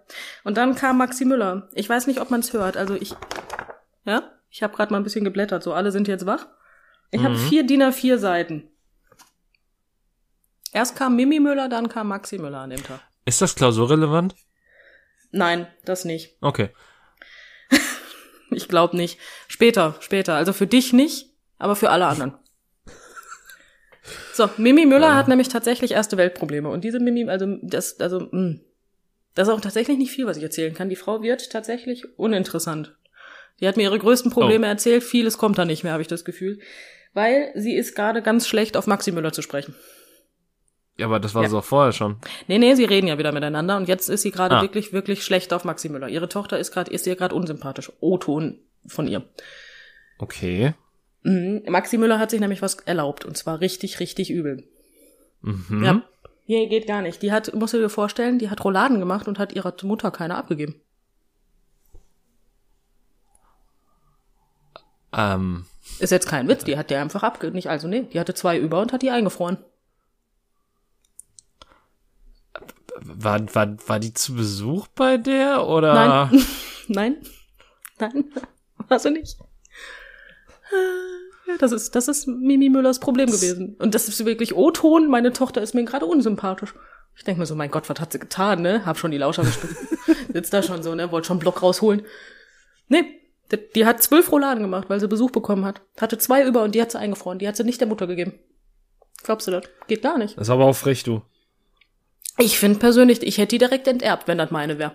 Und 0.45 0.57
dann 0.57 0.75
kam 0.75 0.97
Maxi 0.99 1.25
Müller. 1.27 1.69
Ich 1.75 1.89
weiß 1.89 2.07
nicht, 2.07 2.21
ob 2.21 2.31
man 2.31 2.41
es 2.41 2.53
hört. 2.55 2.77
Also 2.79 2.95
ich, 2.95 3.15
ja, 4.07 4.23
ich 4.51 4.63
habe 4.63 4.75
gerade 4.75 4.91
mal 4.93 4.99
ein 4.99 5.05
bisschen 5.05 5.25
geblättert. 5.25 5.63
So, 5.63 5.75
alle 5.75 5.93
sind 5.93 6.09
jetzt 6.09 6.25
wach. 6.25 6.47
Ich 7.11 7.23
habe 7.23 7.35
Mhm. 7.35 7.49
vier 7.49 7.63
DIN 7.67 7.83
A4 7.83 8.17
Seiten. 8.17 8.71
Erst 10.73 10.97
kam 10.97 11.17
Mimi 11.17 11.41
Müller, 11.41 11.69
dann 11.69 11.89
kam 11.89 12.09
Maxi 12.09 12.39
Müller 12.39 12.61
an 12.61 12.71
dem 12.71 12.83
Tag. 12.83 13.01
Ist 13.25 13.41
das 13.43 13.55
klausurrelevant? 13.55 14.35
Nein, 15.31 15.67
das 15.85 16.05
nicht. 16.07 16.37
Okay. 16.41 16.71
Ich 18.51 18.67
glaube 18.67 18.97
nicht. 18.97 19.19
Später, 19.47 19.95
später. 20.01 20.35
Also 20.35 20.55
für 20.55 20.67
dich 20.67 20.95
nicht, 20.95 21.35
aber 21.59 21.77
für 21.77 21.91
alle 21.91 22.07
anderen. 22.07 22.33
So, 24.39 24.49
Mimi 24.57 24.87
Müller 24.87 25.09
Ja. 25.09 25.15
hat 25.17 25.27
nämlich 25.29 25.49
tatsächlich 25.49 25.91
erste 25.91 26.17
Weltprobleme. 26.17 26.69
Und 26.69 26.85
diese 26.85 27.01
Mimi, 27.01 27.29
also 27.29 27.59
das, 27.63 27.99
also, 28.01 28.21
mh, 28.31 28.61
das 29.35 29.49
ist 29.49 29.55
auch 29.55 29.61
tatsächlich 29.61 29.99
nicht 29.99 30.13
viel, 30.13 30.27
was 30.27 30.37
ich 30.37 30.43
erzählen 30.45 30.75
kann. 30.75 30.89
Die 30.89 30.95
Frau 30.97 31.23
wird 31.23 31.51
tatsächlich 31.51 32.17
uninteressant. 32.19 32.95
Die 33.61 33.67
hat 33.67 33.77
mir 33.77 33.83
ihre 33.83 33.99
größten 33.99 34.31
Probleme 34.31 34.67
erzählt. 34.69 35.03
Vieles 35.03 35.39
kommt 35.39 35.59
da 35.59 35.65
nicht 35.65 35.83
mehr, 35.83 35.93
habe 35.93 36.03
ich 36.03 36.09
das 36.09 36.25
Gefühl. 36.25 36.61
Weil 37.15 37.51
sie 37.57 37.75
ist 37.75 37.97
gerade 37.97 38.23
ganz 38.23 38.47
schlecht 38.47 38.77
auf 38.77 38.87
Maxi 38.87 39.11
Müller 39.11 39.33
zu 39.33 39.43
sprechen. 39.43 39.75
Ja, 40.99 41.07
aber 41.07 41.19
das 41.19 41.35
war 41.35 41.43
Ja. 41.43 41.49
so 41.49 41.61
vorher 41.61 41.93
schon. 41.93 42.17
Nee, 42.47 42.59
nee, 42.59 42.75
sie 42.75 42.85
reden 42.85 43.09
ja 43.09 43.19
wieder 43.19 43.33
miteinander 43.33 43.77
und 43.77 43.89
jetzt 43.89 44.09
ist 44.09 44.23
sie 44.23 44.31
gerade 44.31 44.57
Ah. 44.59 44.63
wirklich, 44.63 44.93
wirklich 44.93 45.25
schlecht 45.25 45.53
auf 45.53 45.65
Maxi 45.65 45.89
Müller. 45.89 46.09
Ihre 46.09 46.29
Tochter 46.29 46.59
ist 46.61 46.71
gerade, 46.73 46.93
ist 46.93 47.07
ihr 47.09 47.17
gerade 47.17 47.35
unsympathisch. 47.35 47.91
O-Ton 48.01 48.61
von 48.87 49.09
ihr. 49.09 49.23
Okay. 50.19 50.75
Mhm. 51.29 51.63
Maxi 51.69 51.99
Müller 51.99 52.19
hat 52.19 52.31
sich 52.31 52.41
nämlich 52.41 52.63
was 52.63 52.77
erlaubt 52.77 53.27
und 53.27 53.37
zwar 53.37 53.61
richtig, 53.61 54.01
richtig 54.01 54.31
übel. 54.31 54.65
Mhm. 55.43 55.85
Ja. 55.85 56.03
Hier 56.47 56.67
geht 56.69 56.87
gar 56.87 57.03
nicht. 57.03 57.21
Die 57.21 57.31
hat, 57.31 57.53
musst 57.55 57.75
du 57.75 57.79
dir 57.79 57.91
vorstellen, 57.91 58.39
die 58.39 58.49
hat 58.49 58.65
Rouladen 58.65 58.99
gemacht 58.99 59.29
und 59.29 59.39
hat 59.39 59.53
ihrer 59.53 59.75
Mutter 59.83 60.11
keine 60.11 60.37
abgegeben. 60.37 60.81
Ähm, 65.13 65.67
Ist 65.99 66.13
jetzt 66.13 66.29
kein 66.29 66.49
Witz, 66.49 66.65
die 66.65 66.79
hat 66.79 66.89
der 66.89 67.03
einfach 67.03 67.23
abgegeben. 67.23 67.57
Nicht, 67.57 67.69
also 67.69 67.89
nee, 67.89 68.03
die 68.03 68.19
hatte 68.19 68.33
zwei 68.33 68.59
über 68.59 68.81
und 68.81 68.95
hat 68.95 69.03
die 69.03 69.11
eingefroren. 69.11 69.59
war, 73.01 73.55
war, 73.55 73.77
war 73.87 74.01
die 74.01 74.15
zu 74.15 74.35
Besuch 74.35 74.87
bei 74.89 75.19
der 75.19 75.67
oder? 75.67 75.93
Nein. 75.95 76.45
Nein. 76.89 77.17
Nein. 77.99 78.33
Warst 78.89 79.05
du 79.05 79.11
nicht. 79.11 79.39
Das 81.59 81.73
ist, 81.73 81.95
das 81.95 82.09
ist 82.09 82.27
Mimi 82.27 82.69
Müllers 82.69 83.01
Problem 83.01 83.31
gewesen. 83.31 83.77
Und 83.79 83.95
das 83.95 84.09
ist 84.09 84.25
wirklich 84.25 84.55
O-Ton. 84.55 85.09
Meine 85.09 85.33
Tochter 85.33 85.63
ist 85.63 85.75
mir 85.75 85.85
gerade 85.85 86.07
unsympathisch. 86.07 86.75
Ich 87.17 87.25
denke 87.25 87.41
mir 87.41 87.47
so, 87.47 87.55
mein 87.55 87.71
Gott, 87.71 87.89
was 87.89 88.01
hat 88.01 88.13
sie 88.13 88.19
getan, 88.19 88.63
ne? 88.63 88.85
Hab 88.87 88.99
schon 88.99 89.11
die 89.11 89.19
Lauscher 89.19 89.43
gestimmt. 89.43 89.77
Sitzt 90.33 90.53
da 90.53 90.63
schon 90.63 90.83
so, 90.83 90.95
ne? 90.95 91.11
Wollte 91.11 91.27
schon 91.27 91.37
einen 91.37 91.41
Block 91.41 91.63
rausholen. 91.63 92.03
Nee, 92.89 93.05
die, 93.51 93.59
die 93.75 93.87
hat 93.87 94.03
zwölf 94.03 94.31
Rouladen 94.31 94.63
gemacht, 94.63 94.89
weil 94.89 95.01
sie 95.01 95.09
Besuch 95.09 95.31
bekommen 95.31 95.65
hat. 95.65 95.81
Hatte 96.01 96.19
zwei 96.19 96.47
über 96.47 96.63
und 96.63 96.75
die 96.75 96.83
hat 96.83 96.93
sie 96.93 96.99
eingefroren. 96.99 97.39
Die 97.39 97.49
hat 97.49 97.57
sie 97.57 97.65
nicht 97.65 97.81
der 97.81 97.89
Mutter 97.89 98.07
gegeben. 98.07 98.35
Glaubst 99.25 99.47
du 99.47 99.51
das? 99.51 99.65
Geht 99.89 100.03
gar 100.03 100.19
nicht. 100.19 100.37
Das 100.37 100.49
ist 100.49 100.51
aber 100.51 100.67
auch 100.67 100.77
frech, 100.77 101.03
du. 101.03 101.23
Ich 102.39 102.59
finde 102.59 102.79
persönlich, 102.79 103.23
ich 103.23 103.39
hätte 103.39 103.49
die 103.49 103.59
direkt 103.59 103.89
enterbt, 103.89 104.29
wenn 104.29 104.39
das 104.39 104.53
meine 104.53 104.79
wäre. 104.79 104.93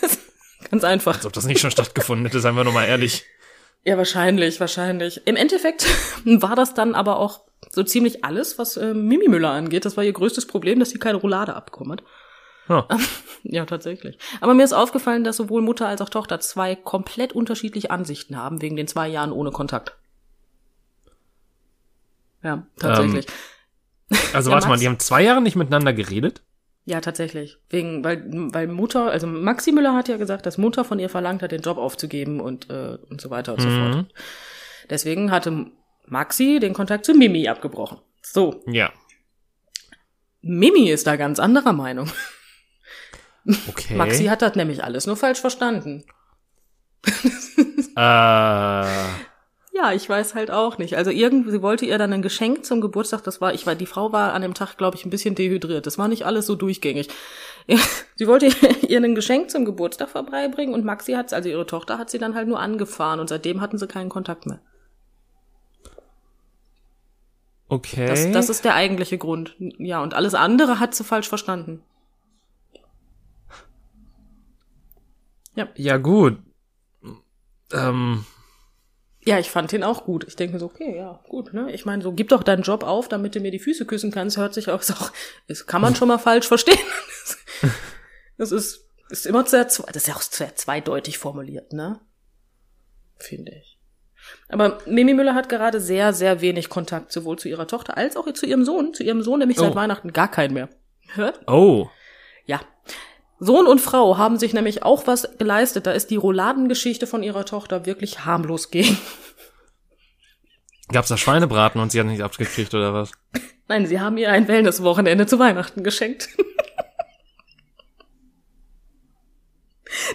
Ganz 0.70 0.84
einfach. 0.84 1.16
Als 1.16 1.26
ob 1.26 1.34
das 1.34 1.44
nicht 1.44 1.60
schon 1.60 1.70
stattgefunden 1.70 2.24
hätte, 2.24 2.40
seien 2.40 2.56
wir 2.56 2.64
nur 2.64 2.72
mal 2.72 2.86
ehrlich. 2.86 3.26
Ja, 3.84 3.96
wahrscheinlich, 3.96 4.60
wahrscheinlich. 4.60 5.26
Im 5.26 5.36
Endeffekt 5.36 5.86
war 6.24 6.54
das 6.56 6.74
dann 6.74 6.94
aber 6.94 7.18
auch 7.18 7.40
so 7.70 7.82
ziemlich 7.82 8.24
alles, 8.24 8.58
was 8.58 8.76
äh, 8.76 8.94
Mimi 8.94 9.28
Müller 9.28 9.50
angeht. 9.50 9.84
Das 9.84 9.96
war 9.96 10.04
ihr 10.04 10.12
größtes 10.12 10.46
Problem, 10.46 10.78
dass 10.78 10.90
sie 10.90 10.98
keine 10.98 11.18
Roulade 11.18 11.54
abbekommen 11.56 11.92
hat. 11.98 12.02
Ja. 12.68 12.86
Ja, 13.44 13.64
tatsächlich. 13.66 14.18
Aber 14.40 14.54
mir 14.54 14.62
ist 14.62 14.72
aufgefallen, 14.72 15.24
dass 15.24 15.36
sowohl 15.36 15.62
Mutter 15.62 15.88
als 15.88 16.00
auch 16.00 16.08
Tochter 16.08 16.38
zwei 16.38 16.76
komplett 16.76 17.32
unterschiedliche 17.32 17.90
Ansichten 17.90 18.36
haben, 18.36 18.62
wegen 18.62 18.76
den 18.76 18.86
zwei 18.86 19.08
Jahren 19.08 19.32
ohne 19.32 19.50
Kontakt. 19.50 19.96
Ja, 22.44 22.62
tatsächlich. 22.78 23.26
Also 24.32 24.50
Ja, 24.50 24.54
warte 24.54 24.66
mal, 24.66 24.74
Max- 24.74 24.80
die 24.80 24.86
haben 24.86 25.00
zwei 25.00 25.22
Jahre 25.24 25.42
nicht 25.42 25.56
miteinander 25.56 25.92
geredet? 25.92 26.42
Ja, 26.84 27.00
tatsächlich. 27.00 27.58
Wegen, 27.70 28.02
weil, 28.02 28.24
weil 28.52 28.66
Mutter, 28.66 29.10
also 29.10 29.26
Maxi 29.28 29.70
Müller 29.72 29.94
hat 29.94 30.08
ja 30.08 30.16
gesagt, 30.16 30.46
dass 30.46 30.58
Mutter 30.58 30.84
von 30.84 30.98
ihr 30.98 31.08
verlangt 31.08 31.42
hat, 31.42 31.52
den 31.52 31.62
Job 31.62 31.78
aufzugeben 31.78 32.40
und, 32.40 32.70
äh, 32.70 32.98
und 33.08 33.20
so 33.20 33.30
weiter 33.30 33.52
und 33.54 33.60
so 33.60 33.68
Mhm. 33.68 33.92
fort. 33.92 34.06
Deswegen 34.90 35.30
hatte 35.30 35.66
Maxi 36.06 36.58
den 36.60 36.72
Kontakt 36.74 37.04
zu 37.04 37.14
Mimi 37.14 37.46
abgebrochen. 37.48 37.98
So, 38.22 38.62
Ja. 38.66 38.92
Mimi 40.40 40.90
ist 40.90 41.06
da 41.06 41.14
ganz 41.14 41.38
anderer 41.38 41.72
Meinung. 41.72 42.10
Okay. 43.68 43.94
Maxi 43.94 44.24
hat 44.24 44.42
das 44.42 44.56
nämlich 44.56 44.82
alles 44.82 45.06
nur 45.06 45.16
falsch 45.16 45.40
verstanden. 45.40 46.04
äh, 47.96 48.86
Ja, 49.74 49.92
ich 49.92 50.06
weiß 50.06 50.34
halt 50.34 50.50
auch 50.50 50.76
nicht. 50.76 50.98
Also 50.98 51.10
irgendwie, 51.10 51.50
sie 51.50 51.62
wollte 51.62 51.86
ihr 51.86 51.96
dann 51.96 52.12
ein 52.12 52.20
Geschenk 52.20 52.66
zum 52.66 52.82
Geburtstag, 52.82 53.22
das 53.22 53.40
war, 53.40 53.54
ich 53.54 53.66
war, 53.66 53.74
die 53.74 53.86
Frau 53.86 54.12
war 54.12 54.34
an 54.34 54.42
dem 54.42 54.52
Tag, 54.52 54.76
glaube 54.76 54.98
ich, 54.98 55.06
ein 55.06 55.10
bisschen 55.10 55.34
dehydriert. 55.34 55.86
Das 55.86 55.96
war 55.96 56.08
nicht 56.08 56.26
alles 56.26 56.46
so 56.46 56.56
durchgängig. 56.56 57.08
sie 58.16 58.26
wollte 58.26 58.46
ihr 58.86 59.02
ein 59.02 59.14
Geschenk 59.14 59.50
zum 59.50 59.64
Geburtstag 59.64 60.10
vorbeibringen 60.10 60.74
und 60.74 60.84
Maxi 60.84 61.12
hat, 61.12 61.32
also 61.32 61.48
ihre 61.48 61.64
Tochter 61.64 61.96
hat 61.96 62.10
sie 62.10 62.18
dann 62.18 62.34
halt 62.34 62.48
nur 62.48 62.60
angefahren 62.60 63.18
und 63.18 63.28
seitdem 63.28 63.62
hatten 63.62 63.78
sie 63.78 63.86
keinen 63.86 64.10
Kontakt 64.10 64.44
mehr. 64.44 64.60
Okay. 67.68 68.06
Das, 68.06 68.30
das 68.30 68.50
ist 68.50 68.66
der 68.66 68.74
eigentliche 68.74 69.16
Grund. 69.16 69.56
Ja, 69.58 70.02
und 70.02 70.12
alles 70.12 70.34
andere 70.34 70.80
hat 70.80 70.94
sie 70.94 71.04
falsch 71.04 71.30
verstanden. 71.30 71.82
ja, 75.76 75.96
gut. 75.96 76.38
Ähm, 77.72 78.26
Ja, 79.24 79.38
ich 79.38 79.50
fand 79.50 79.70
den 79.70 79.84
auch 79.84 80.04
gut. 80.04 80.24
Ich 80.26 80.34
denke 80.36 80.58
so, 80.58 80.66
okay, 80.66 80.96
ja, 80.96 81.20
gut, 81.28 81.54
ne? 81.54 81.70
Ich 81.72 81.84
meine, 81.84 82.02
so 82.02 82.12
gib 82.12 82.28
doch 82.30 82.42
deinen 82.42 82.62
Job 82.62 82.82
auf, 82.82 83.08
damit 83.08 83.34
du 83.34 83.40
mir 83.40 83.52
die 83.52 83.60
Füße 83.60 83.86
küssen 83.86 84.10
kannst. 84.10 84.36
Hört 84.36 84.52
sich 84.54 84.68
auch, 84.68 84.82
auch 84.90 85.12
das 85.46 85.66
kann 85.66 85.80
man 85.80 85.94
schon 85.94 86.08
mal 86.08 86.18
falsch 86.18 86.48
verstehen. 86.48 86.78
Das 88.38 88.50
ist, 88.50 88.88
ist 89.10 89.26
immer 89.26 89.46
sehr, 89.46 89.64
das 89.64 89.78
ist 89.78 90.08
ja 90.08 90.16
auch 90.16 90.22
sehr 90.22 90.56
zweideutig 90.56 91.18
formuliert, 91.18 91.72
ne? 91.72 92.00
Finde 93.18 93.52
ich. 93.52 93.78
Aber 94.48 94.78
Mimi 94.86 95.14
Müller 95.14 95.34
hat 95.34 95.48
gerade 95.48 95.80
sehr, 95.80 96.12
sehr 96.12 96.40
wenig 96.40 96.68
Kontakt 96.68 97.12
sowohl 97.12 97.38
zu 97.38 97.48
ihrer 97.48 97.68
Tochter 97.68 97.96
als 97.96 98.16
auch 98.16 98.30
zu 98.32 98.46
ihrem 98.46 98.64
Sohn. 98.64 98.94
Zu 98.94 99.04
ihrem 99.04 99.22
Sohn 99.22 99.38
nämlich 99.38 99.58
seit 99.58 99.72
Oh. 99.72 99.74
Weihnachten 99.76 100.12
gar 100.12 100.30
keinen 100.30 100.54
mehr. 100.54 100.70
Hört? 101.14 101.40
oh. 101.46 101.88
Ja. 102.46 102.60
Sohn 103.44 103.66
und 103.66 103.80
Frau 103.80 104.18
haben 104.18 104.38
sich 104.38 104.54
nämlich 104.54 104.84
auch 104.84 105.08
was 105.08 105.36
geleistet. 105.36 105.88
Da 105.88 105.90
ist 105.90 106.10
die 106.10 106.16
Rouladengeschichte 106.16 107.08
von 107.08 107.24
ihrer 107.24 107.44
Tochter 107.44 107.86
wirklich 107.86 108.24
harmlos 108.24 108.70
gegen. 108.70 108.96
Gab's 110.92 111.08
da 111.08 111.16
Schweinebraten 111.16 111.80
und 111.80 111.90
sie 111.90 111.98
hat 111.98 112.06
nicht 112.06 112.22
abgekriegt 112.22 112.72
oder 112.72 112.94
was? 112.94 113.10
Nein, 113.66 113.86
sie 113.86 113.98
haben 113.98 114.16
ihr 114.16 114.30
ein 114.30 114.46
Wellnesswochenende 114.46 115.26
zu 115.26 115.40
Weihnachten 115.40 115.82
geschenkt. 115.82 116.28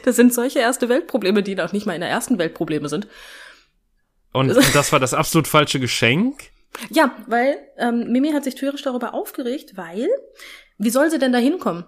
Das 0.03 0.15
sind 0.15 0.33
solche 0.33 0.59
erste 0.59 0.89
Weltprobleme, 0.89 1.43
die 1.43 1.53
noch 1.53 1.73
nicht 1.73 1.85
mal 1.85 1.93
in 1.93 2.01
der 2.01 2.09
ersten 2.09 2.39
Welt 2.39 2.53
Probleme 2.53 2.87
sind. 2.87 3.07
Und, 4.31 4.49
und 4.55 4.75
das 4.75 4.91
war 4.91 4.99
das 4.99 5.13
absolut 5.13 5.47
falsche 5.47 5.79
Geschenk? 5.79 6.43
Ja, 6.89 7.15
weil 7.27 7.57
ähm, 7.77 8.11
Mimi 8.11 8.31
hat 8.31 8.43
sich 8.43 8.55
tierisch 8.55 8.83
darüber 8.83 9.13
aufgeregt, 9.13 9.73
weil 9.75 10.07
wie 10.77 10.89
soll 10.89 11.11
sie 11.11 11.19
denn 11.19 11.33
da 11.33 11.39
hinkommen? 11.39 11.85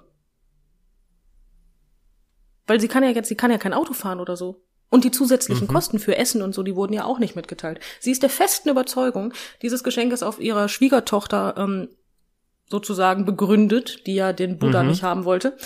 Weil 2.69 2.79
sie 2.79 2.87
kann 2.87 3.03
ja 3.03 3.09
jetzt, 3.09 3.27
sie 3.27 3.35
kann 3.35 3.51
ja 3.51 3.57
kein 3.57 3.73
Auto 3.73 3.93
fahren 3.93 4.19
oder 4.19 4.37
so. 4.37 4.61
Und 4.91 5.03
die 5.03 5.11
zusätzlichen 5.11 5.67
Kosten 5.67 5.99
für 5.99 6.17
Essen 6.17 6.41
und 6.41 6.53
so, 6.55 6.63
die 6.63 6.75
wurden 6.75 6.93
ja 6.93 7.05
auch 7.05 7.19
nicht 7.19 7.35
mitgeteilt. 7.35 7.79
Sie 7.99 8.11
ist 8.11 8.23
der 8.23 8.29
festen 8.29 8.69
Überzeugung, 8.69 9.33
dieses 9.61 9.83
Geschenk 9.83 10.11
ist 10.13 10.23
auf 10.23 10.39
ihrer 10.39 10.67
Schwiegertochter 10.69 11.55
ähm, 11.57 11.89
sozusagen 12.69 13.25
begründet, 13.25 14.05
die 14.07 14.15
ja 14.15 14.33
den 14.33 14.57
Buddha 14.57 14.81
Mhm. 14.83 14.89
nicht 14.89 15.03
haben 15.03 15.25
wollte. 15.25 15.57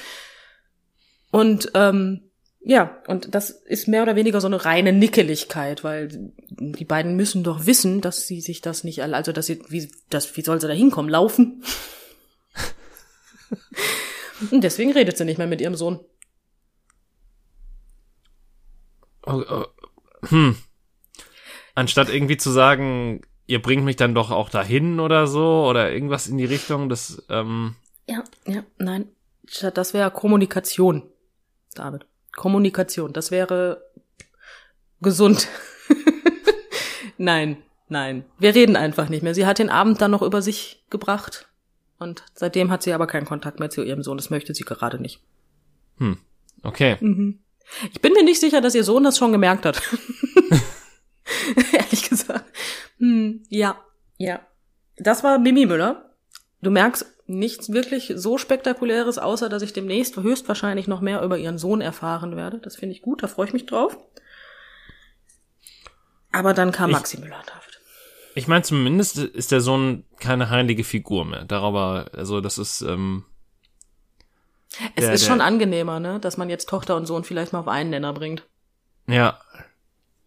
Und 1.31 1.71
ähm, 1.73 2.29
ja, 2.65 3.01
und 3.07 3.33
das 3.35 3.49
ist 3.49 3.87
mehr 3.87 4.03
oder 4.03 4.15
weniger 4.15 4.39
so 4.41 4.47
eine 4.47 4.63
reine 4.65 4.93
Nickeligkeit, 4.93 5.83
weil 5.83 6.09
die 6.49 6.85
beiden 6.85 7.15
müssen 7.15 7.43
doch 7.43 7.65
wissen, 7.65 7.99
dass 8.01 8.27
sie 8.27 8.39
sich 8.41 8.61
das 8.61 8.83
nicht, 8.83 9.01
alle- 9.03 9.15
also 9.15 9.31
dass 9.31 9.45
sie, 9.45 9.61
wie, 9.69 9.89
das, 10.09 10.35
wie 10.37 10.41
soll 10.43 10.59
sie 10.61 10.67
da 10.67 10.73
hinkommen? 10.73 11.09
Laufen? 11.11 11.63
und 14.51 14.63
deswegen 14.63 14.91
redet 14.91 15.17
sie 15.17 15.25
nicht 15.25 15.37
mehr 15.37 15.47
mit 15.47 15.61
ihrem 15.61 15.75
Sohn. 15.75 15.99
Oh, 19.25 19.43
oh, 19.49 19.65
hm. 20.27 20.55
Anstatt 21.75 22.09
irgendwie 22.09 22.37
zu 22.37 22.51
sagen, 22.51 23.21
ihr 23.47 23.61
bringt 23.61 23.83
mich 23.83 23.95
dann 23.95 24.15
doch 24.15 24.31
auch 24.31 24.49
dahin 24.49 24.99
oder 24.99 25.27
so 25.27 25.65
oder 25.65 25.91
irgendwas 25.91 26.27
in 26.27 26.37
die 26.37 26.45
Richtung, 26.45 26.89
das, 26.89 27.23
ähm, 27.29 27.75
Ja, 28.07 28.23
ja, 28.45 28.63
nein. 28.77 29.07
Das 29.73 29.93
wäre 29.93 30.09
Kommunikation, 30.11 31.03
David. 31.73 32.05
Kommunikation, 32.35 33.13
das 33.13 33.29
wäre 33.29 33.83
gesund. 35.01 35.47
nein, 37.17 37.57
nein. 37.89 38.23
Wir 38.39 38.55
reden 38.55 38.75
einfach 38.75 39.09
nicht 39.09 39.21
mehr. 39.21 39.35
Sie 39.35 39.45
hat 39.45 39.59
den 39.59 39.69
Abend 39.69 40.01
dann 40.01 40.11
noch 40.11 40.21
über 40.21 40.41
sich 40.41 40.83
gebracht. 40.89 41.49
Und 41.99 42.23
seitdem 42.33 42.71
hat 42.71 42.83
sie 42.83 42.93
aber 42.93 43.05
keinen 43.05 43.25
Kontakt 43.25 43.59
mehr 43.59 43.69
zu 43.69 43.83
ihrem 43.83 44.01
Sohn. 44.01 44.17
Das 44.17 44.29
möchte 44.29 44.53
sie 44.55 44.63
gerade 44.63 44.99
nicht. 44.99 45.21
hm, 45.97 46.17
okay. 46.63 46.97
Ich 47.91 48.01
bin 48.01 48.13
mir 48.13 48.23
nicht 48.23 48.39
sicher, 48.39 48.61
dass 48.61 48.75
ihr 48.75 48.83
Sohn 48.83 49.03
das 49.03 49.17
schon 49.17 49.31
gemerkt 49.31 49.65
hat. 49.65 49.81
Ehrlich 51.73 52.09
gesagt. 52.09 52.45
Hm, 52.99 53.43
ja, 53.49 53.79
ja. 54.17 54.39
Das 54.97 55.23
war 55.23 55.39
Mimi 55.39 55.65
Müller. 55.65 56.15
Du 56.61 56.69
merkst 56.71 57.05
nichts 57.25 57.71
wirklich 57.71 58.13
so 58.15 58.37
spektakuläres, 58.37 59.17
außer 59.17 59.49
dass 59.49 59.63
ich 59.63 59.73
demnächst 59.73 60.15
höchstwahrscheinlich 60.17 60.87
noch 60.87 61.01
mehr 61.01 61.21
über 61.23 61.37
ihren 61.37 61.57
Sohn 61.57 61.81
erfahren 61.81 62.35
werde. 62.35 62.59
Das 62.59 62.75
finde 62.75 62.95
ich 62.95 63.01
gut, 63.01 63.23
da 63.23 63.27
freue 63.27 63.47
ich 63.47 63.53
mich 63.53 63.65
drauf. 63.65 63.97
Aber 66.31 66.53
dann 66.53 66.71
kam 66.71 66.89
Ich- 66.89 66.95
Maxi 66.97 67.17
Müller, 67.19 67.41
David. 67.45 67.79
Ich 68.35 68.47
meine, 68.47 68.63
zumindest 68.63 69.17
ist 69.19 69.51
der 69.51 69.61
Sohn 69.61 70.05
keine 70.19 70.49
heilige 70.49 70.83
Figur 70.83 71.23
mehr. 71.25 71.45
Darüber, 71.45 72.07
also 72.13 72.41
das 72.41 72.57
ist, 72.57 72.81
ähm, 72.81 73.25
Es 74.95 75.05
Der- 75.05 75.13
ist 75.13 75.23
der- 75.23 75.29
schon 75.29 75.41
angenehmer, 75.41 75.99
ne, 75.99 76.19
dass 76.19 76.37
man 76.37 76.49
jetzt 76.49 76.67
Tochter 76.69 76.95
und 76.95 77.05
Sohn 77.05 77.23
vielleicht 77.23 77.53
mal 77.53 77.59
auf 77.59 77.67
einen 77.67 77.89
Nenner 77.91 78.13
bringt. 78.13 78.43
ja, 79.07 79.39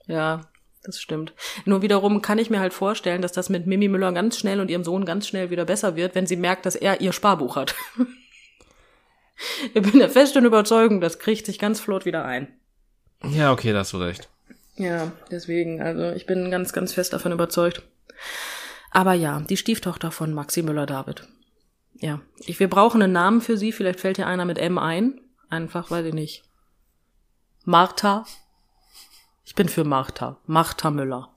Ja, 0.08 0.42
das 0.84 1.00
stimmt. 1.00 1.32
Nur 1.64 1.82
wiederum 1.82 2.22
kann 2.22 2.38
ich 2.38 2.48
mir 2.48 2.60
halt 2.60 2.72
vorstellen, 2.72 3.22
dass 3.22 3.32
das 3.32 3.48
mit 3.48 3.66
Mimi 3.66 3.88
Müller 3.88 4.12
ganz 4.12 4.38
schnell 4.38 4.60
und 4.60 4.70
ihrem 4.70 4.84
Sohn 4.84 5.04
ganz 5.04 5.26
schnell 5.26 5.50
wieder 5.50 5.64
besser 5.64 5.96
wird, 5.96 6.14
wenn 6.14 6.28
sie 6.28 6.36
merkt, 6.36 6.64
dass 6.64 6.76
er 6.76 7.00
ihr 7.00 7.12
Sparbuch 7.12 7.56
hat. 7.56 7.74
ich 9.74 9.82
bin 9.82 9.98
der 9.98 10.08
festen 10.10 10.44
Überzeugung, 10.44 11.00
das 11.00 11.18
kriegt 11.18 11.44
sich 11.46 11.58
ganz 11.58 11.80
flott 11.80 12.04
wieder 12.04 12.24
ein. 12.24 12.48
ja, 13.24 13.50
okay, 13.52 13.72
da 13.72 13.80
hast 13.80 13.92
du 13.92 13.96
recht. 13.98 14.28
Ja, 14.76 15.10
deswegen, 15.30 15.80
also 15.82 16.12
ich 16.12 16.26
bin 16.26 16.50
ganz, 16.50 16.72
ganz 16.72 16.92
fest 16.92 17.12
davon 17.12 17.32
überzeugt. 17.32 17.82
Aber 18.92 19.12
ja, 19.14 19.40
die 19.40 19.56
Stieftochter 19.56 20.10
von 20.12 20.32
Maxi 20.32 20.62
Müller-David. 20.62 21.26
Ja, 22.00 22.20
ich, 22.38 22.60
wir 22.60 22.68
brauchen 22.68 23.02
einen 23.02 23.12
Namen 23.12 23.40
für 23.40 23.56
sie. 23.56 23.72
Vielleicht 23.72 24.00
fällt 24.00 24.18
dir 24.18 24.26
einer 24.26 24.44
mit 24.44 24.58
M 24.58 24.78
ein. 24.78 25.20
Einfach, 25.48 25.90
weiß 25.90 26.06
ich 26.06 26.14
nicht. 26.14 26.42
Martha. 27.64 28.24
Ich 29.44 29.54
bin 29.54 29.68
für 29.68 29.84
Martha. 29.84 30.38
Martha 30.46 30.90
Müller. 30.90 31.30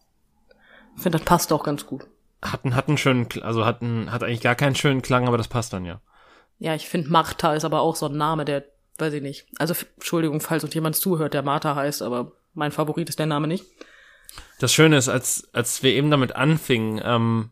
Ich 0.96 1.04
finde, 1.04 1.18
das 1.18 1.26
passt 1.26 1.54
auch 1.54 1.64
ganz 1.64 1.86
gut. 1.86 2.08
Hat 2.42 2.64
einen, 2.64 2.76
hat 2.76 2.88
einen 2.88 2.98
schönen, 2.98 3.28
also 3.42 3.66
hat 3.66 3.82
einen, 3.82 4.12
hat 4.12 4.24
eigentlich 4.24 4.42
gar 4.42 4.56
keinen 4.56 4.76
schönen 4.76 5.02
Klang, 5.02 5.28
aber 5.28 5.38
das 5.38 5.48
passt 5.48 5.74
dann 5.74 5.86
ja. 5.86 6.02
Ja, 6.58 6.76
ich 6.76 6.90
finde, 6.90 7.10
Martha 7.10 7.54
ist 7.54 7.64
aber 7.64 7.82
auch 7.82 7.96
so 7.96 8.08
ein 8.08 8.18
Name, 8.18 8.46
der, 8.46 8.66
weiß 8.98 9.14
ich 9.14 9.22
nicht. 9.22 9.48
Also, 9.60 9.74
Entschuldigung, 9.96 10.42
falls 10.42 10.64
uns 10.64 10.74
jemand 10.74 10.96
zuhört, 10.96 11.34
der 11.34 11.42
Martha 11.42 11.76
heißt, 11.76 12.02
aber 12.02 12.34
mein 12.54 12.72
Favorit 12.72 13.08
ist 13.10 13.20
der 13.20 13.26
Name 13.28 13.48
nicht. 13.48 13.66
Das 14.60 14.74
Schöne 14.74 14.98
ist, 14.98 15.08
als, 15.08 15.50
als 15.54 15.84
wir 15.84 15.92
eben 15.94 16.12
damit 16.12 16.36
anfingen, 16.36 17.02
ähm, 17.04 17.52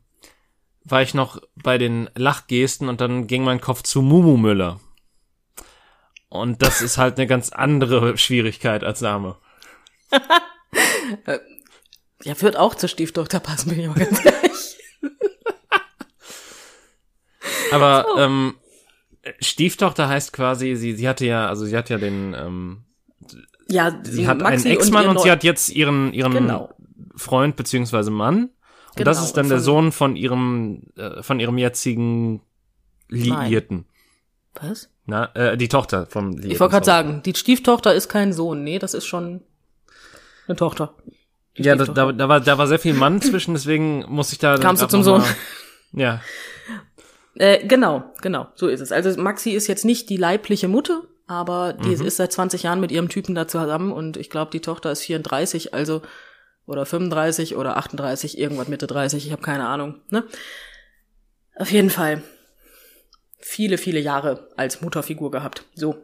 war 0.89 1.01
ich 1.01 1.13
noch 1.13 1.41
bei 1.55 1.77
den 1.77 2.09
Lachgesten 2.15 2.89
und 2.89 3.01
dann 3.01 3.27
ging 3.27 3.43
mein 3.43 3.61
Kopf 3.61 3.83
zu 3.83 4.01
Mumu 4.01 4.37
Müller. 4.37 4.79
Und 6.29 6.61
das 6.61 6.81
ist 6.81 6.97
halt 6.97 7.17
eine 7.17 7.27
ganz 7.27 7.49
andere 7.49 8.17
Schwierigkeit 8.17 8.83
als 8.83 9.01
Name. 9.01 9.37
Ja, 12.23 12.39
wird 12.41 12.57
auch 12.57 12.75
zur 12.75 12.89
Stieftochter 12.89 13.39
passen, 13.39 13.69
bin 13.69 13.79
ich 13.79 13.87
mal 13.87 13.93
ganz 13.93 14.25
ehrlich. 14.25 14.77
Aber 17.71 18.05
ähm, 18.17 18.55
Stieftochter 19.39 20.09
heißt 20.09 20.33
quasi, 20.33 20.75
sie, 20.75 20.93
sie 20.93 21.07
hatte 21.07 21.25
ja, 21.25 21.47
also 21.47 21.65
sie 21.65 21.77
hat 21.77 21.89
ja 21.89 21.97
den, 21.97 22.33
ähm, 22.33 22.85
Ja, 23.69 23.99
sie 24.03 24.27
hat 24.27 24.39
Maxi 24.39 24.67
einen 24.67 24.77
Ex-Mann 24.77 25.03
ihr 25.05 25.09
und, 25.11 25.21
sie 25.21 25.31
hat 25.31 25.43
jetzt 25.43 25.69
ihren, 25.69 26.11
ihren 26.11 26.33
Genau. 26.33 26.73
Freund 27.15 27.55
beziehungsweise 27.55 28.11
Mann. 28.11 28.49
Und 28.99 29.05
Genau, 29.05 29.09
das 29.11 29.23
ist 29.23 29.33
dann 29.37 29.49
der 29.49 29.59
Sohn 29.59 29.91
von 29.91 30.15
ihrem, 30.15 30.83
äh, 30.97 31.21
von 31.23 31.39
ihrem 31.39 31.57
jetzigen 31.57 32.41
Liierten. 33.09 33.85
Was? 34.61 34.89
Na, 35.05 35.33
äh, 35.35 35.55
die 35.57 35.67
Tochter 35.69 36.05
vom 36.07 36.31
Liierten. 36.31 36.51
Ich 36.51 36.59
wollte 36.59 36.71
gerade 36.73 36.85
sagen, 36.85 37.21
die 37.23 37.33
Stieftochter 37.35 37.93
ist 37.93 38.09
kein 38.09 38.33
Sohn. 38.33 38.63
Nee, 38.63 38.79
das 38.79 38.93
ist 38.93 39.05
schon 39.05 39.41
eine 40.47 40.55
Tochter. 40.57 40.95
Die 41.57 41.63
Ja, 41.63 41.75
da, 41.75 41.85
da, 41.85 42.11
da, 42.11 42.27
war, 42.29 42.39
da 42.41 42.57
war 42.57 42.67
sehr 42.67 42.79
viel 42.79 42.93
Mann 42.93 43.21
zwischen, 43.21 43.53
deswegen 43.53 44.03
muss 44.07 44.31
ich 44.33 44.39
da. 44.39 44.57
Kamst 44.57 44.81
du 44.83 44.87
zum 44.87 45.03
Sohn? 45.03 45.21
Mal, 45.21 45.35
ja. 45.93 46.21
Äh, 47.39 47.67
genau, 47.67 48.03
genau, 48.23 48.47
so 48.55 48.67
ist 48.67 48.81
es. 48.81 48.91
Also 48.91 49.21
Maxi 49.21 49.51
ist 49.51 49.67
jetzt 49.67 49.85
nicht 49.85 50.09
die 50.09 50.17
leibliche 50.17 50.67
Mutter, 50.67 51.03
aber 51.27 51.73
die 51.73 51.95
Mhm. 51.95 52.05
ist 52.07 52.17
seit 52.17 52.31
20 52.31 52.63
Jahren 52.63 52.79
mit 52.79 52.91
ihrem 52.91 53.09
Typen 53.09 53.35
da 53.35 53.47
zusammen 53.47 53.91
und 53.91 54.17
ich 54.17 54.31
glaube, 54.31 54.49
die 54.49 54.59
Tochter 54.59 54.91
ist 54.91 55.01
34, 55.03 55.75
also 55.75 56.01
oder 56.67 56.85
35 56.85 57.55
oder 57.55 57.77
38, 57.77 58.37
irgendwas 58.37 58.67
Mitte 58.67 58.85
30, 58.85 59.25
ich 59.25 59.31
habe 59.31 59.41
keine 59.41 59.67
Ahnung. 59.67 60.01
Ne? 60.09 60.25
Auf 61.55 61.71
jeden 61.71 61.89
Fall 61.89 62.21
viele, 63.39 63.77
viele 63.79 63.99
Jahre 63.99 64.49
als 64.57 64.81
Mutterfigur 64.81 65.31
gehabt. 65.31 65.63
So, 65.73 66.03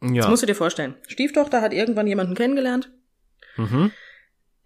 das 0.00 0.10
Ja. 0.12 0.28
musst 0.28 0.42
du 0.42 0.46
dir 0.46 0.54
vorstellen. 0.56 0.96
Stieftochter 1.06 1.60
hat 1.60 1.72
irgendwann 1.72 2.06
jemanden 2.06 2.34
kennengelernt, 2.34 2.90
Mhm. 3.56 3.92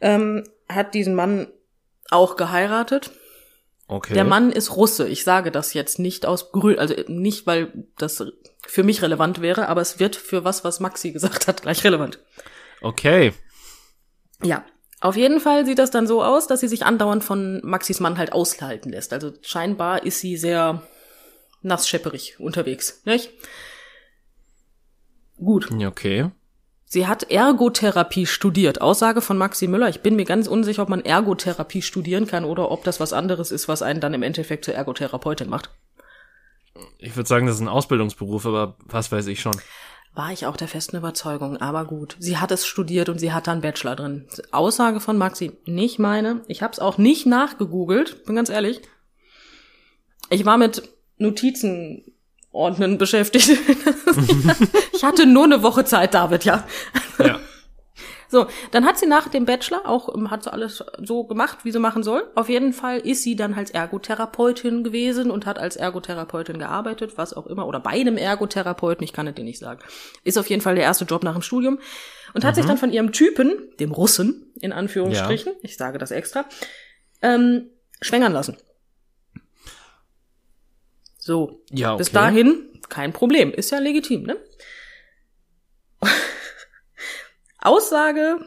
ähm, 0.01 0.45
hat 0.69 0.95
diesen 0.95 1.15
Mann 1.15 1.49
auch 2.11 2.37
geheiratet. 2.37 3.11
Okay. 3.87 4.15
Der 4.15 4.25
Mann 4.25 4.51
ist 4.51 4.77
Russe. 4.77 5.09
Ich 5.09 5.25
sage 5.25 5.51
das 5.51 5.75
jetzt 5.75 5.99
nicht 5.99 6.25
aus 6.25 6.53
Grün, 6.53 6.79
also 6.79 6.95
nicht, 7.09 7.47
weil 7.47 7.85
das 7.99 8.25
für 8.67 8.83
mich 8.83 9.03
relevant 9.03 9.43
wäre, 9.43 9.69
aber 9.69 9.83
es 9.83 9.99
wird 9.99 10.17
für 10.17 10.45
was, 10.45 10.65
was 10.65 10.81
Maxi 10.81 11.13
gesagt 11.13 11.49
hat, 11.49 11.63
gleich 11.63 11.85
relevant. 11.85 12.19
Okay. 12.81 13.35
Ja. 14.43 14.65
Auf 15.05 15.17
jeden 15.17 15.39
Fall 15.39 15.67
sieht 15.67 15.79
das 15.79 15.91
dann 15.91 16.07
so 16.07 16.25
aus, 16.25 16.47
dass 16.47 16.61
sie 16.61 16.67
sich 16.67 16.87
andauernd 16.87 17.23
von 17.23 17.61
Maxis 17.63 18.01
Mann 18.01 18.17
halt 18.17 18.33
aushalten 18.33 18.89
lässt. 18.89 19.13
Also 19.13 19.33
scheinbar 19.43 20.07
ist 20.07 20.21
sie 20.21 20.39
sehr 20.39 20.81
nassschepperig 21.61 22.41
unterwegs, 22.41 23.03
nicht? 23.05 23.29
Gut. 25.37 25.71
Okay. 25.71 26.31
Sie 26.87 27.07
hat 27.07 27.31
Ergotherapie 27.31 28.25
studiert. 28.25 28.81
Aussage 28.81 29.21
von 29.21 29.37
Maxi 29.37 29.67
Müller. 29.67 29.91
Ich 29.91 30.01
bin 30.01 30.17
mir 30.17 30.25
ganz 30.25 30.47
unsicher, 30.47 30.85
ob 30.85 30.89
man 30.89 31.05
Ergotherapie 31.05 31.83
studieren 31.83 32.27
kann 32.27 32.47
oder 32.47 32.71
ob 32.71 32.83
das 32.85 32.99
was 32.99 33.13
anderes 33.13 33.51
ist, 33.51 33.69
was 33.69 33.83
einen 33.83 34.01
dann 34.01 34.15
im 34.15 34.23
Endeffekt 34.23 34.65
zur 34.65 34.73
Ergotherapeutin 34.73 35.51
macht. 35.51 35.69
Ich 36.97 37.15
würde 37.15 37.29
sagen, 37.29 37.47
das 37.47 37.57
ist 37.57 37.61
ein 37.61 37.69
Ausbildungsberuf, 37.69 38.47
aber 38.47 38.79
was 38.87 39.13
weiß 39.13 39.27
ich 39.27 39.43
schon. 39.43 39.61
War 40.15 40.31
ich 40.33 40.47
auch 40.47 40.57
der 40.57 40.69
festen 40.69 40.97
Überzeugung, 40.97 41.57
aber 41.57 41.85
gut. 41.85 42.17
Sie 42.21 42.37
hat 42.37 42.53
es 42.53 42.67
studiert 42.67 43.09
und 43.09 43.19
sie 43.19 43.33
hat 43.33 43.49
da 43.49 43.53
einen 43.53 43.63
Bachelor 43.63 43.97
drin. 43.97 44.27
Aussage 44.53 45.01
von 45.01 45.19
Maxi, 45.19 45.53
nicht 45.67 45.99
meine. 45.99 46.43
Ich 46.47 46.63
habe 46.63 46.73
es 46.73 46.79
auch 46.79 46.99
nicht 46.99 47.27
nachgegoogelt, 47.27 48.25
bin 48.25 48.37
ganz 48.37 48.49
ehrlich. 48.49 48.81
Ich 50.31 50.45
war 50.45 50.57
mit 50.57 50.89
Notizen 51.19 52.05
ordnen 52.53 52.97
beschäftigt. 52.97 53.51
ich 54.93 55.03
hatte 55.03 55.27
nur 55.27 55.45
eine 55.45 55.65
Woche 55.65 55.85
Zeit, 55.85 56.15
David, 56.15 56.45
ja. 56.45 56.65
Ja. 57.19 57.41
So, 58.35 58.49
dann 58.73 58.85
hat 58.85 58.99
sie 58.99 59.07
nach 59.07 59.29
dem 59.29 59.45
Bachelor 59.45 59.89
auch, 59.89 60.13
ähm, 60.13 60.29
hat 60.29 60.43
sie 60.43 60.53
alles 60.53 60.83
so 61.01 61.23
gemacht, 61.23 61.59
wie 61.63 61.71
sie 61.71 61.79
machen 61.79 62.03
soll. 62.03 62.29
Auf 62.35 62.49
jeden 62.49 62.73
Fall 62.73 62.99
ist 62.99 63.23
sie 63.23 63.37
dann 63.37 63.55
als 63.55 63.71
Ergotherapeutin 63.71 64.83
gewesen 64.83 65.31
und 65.31 65.47
hat 65.47 65.57
als 65.57 65.77
Ergotherapeutin 65.77 66.59
gearbeitet, 66.59 67.17
was 67.17 67.33
auch 67.33 67.47
immer, 67.47 67.65
oder 67.69 67.79
bei 67.79 67.91
einem 67.91 68.17
Ergotherapeuten, 68.17 69.05
ich 69.05 69.13
kann 69.13 69.29
es 69.29 69.37
dir 69.37 69.45
nicht 69.45 69.61
sagen. 69.61 69.79
Ist 70.25 70.37
auf 70.37 70.51
jeden 70.51 70.63
Fall 70.63 70.75
der 70.75 70.83
erste 70.83 71.05
Job 71.05 71.23
nach 71.23 71.35
dem 71.35 71.43
Studium. 71.43 71.79
Und 72.33 72.45
hat 72.45 72.57
sich 72.57 72.67
dann 72.67 72.77
von 72.77 72.93
ihrem 72.93 73.13
Typen, 73.13 73.71
dem 73.79 73.93
Russen, 73.93 74.53
in 74.61 74.73
Anführungsstrichen, 74.73 75.53
ich 75.63 75.77
sage 75.77 75.99
das 75.99 76.11
extra, 76.11 76.45
ähm, 77.23 77.71
schwängern 78.01 78.33
lassen. 78.33 78.57
So, 81.21 81.61
Ja, 81.71 81.93
okay. 81.93 81.99
bis 81.99 82.11
dahin 82.11 82.69
kein 82.89 83.13
Problem, 83.13 83.53
ist 83.53 83.71
ja 83.71 83.79
legitim, 83.79 84.25
ne? 84.25 84.37
Aussage, 87.65 88.39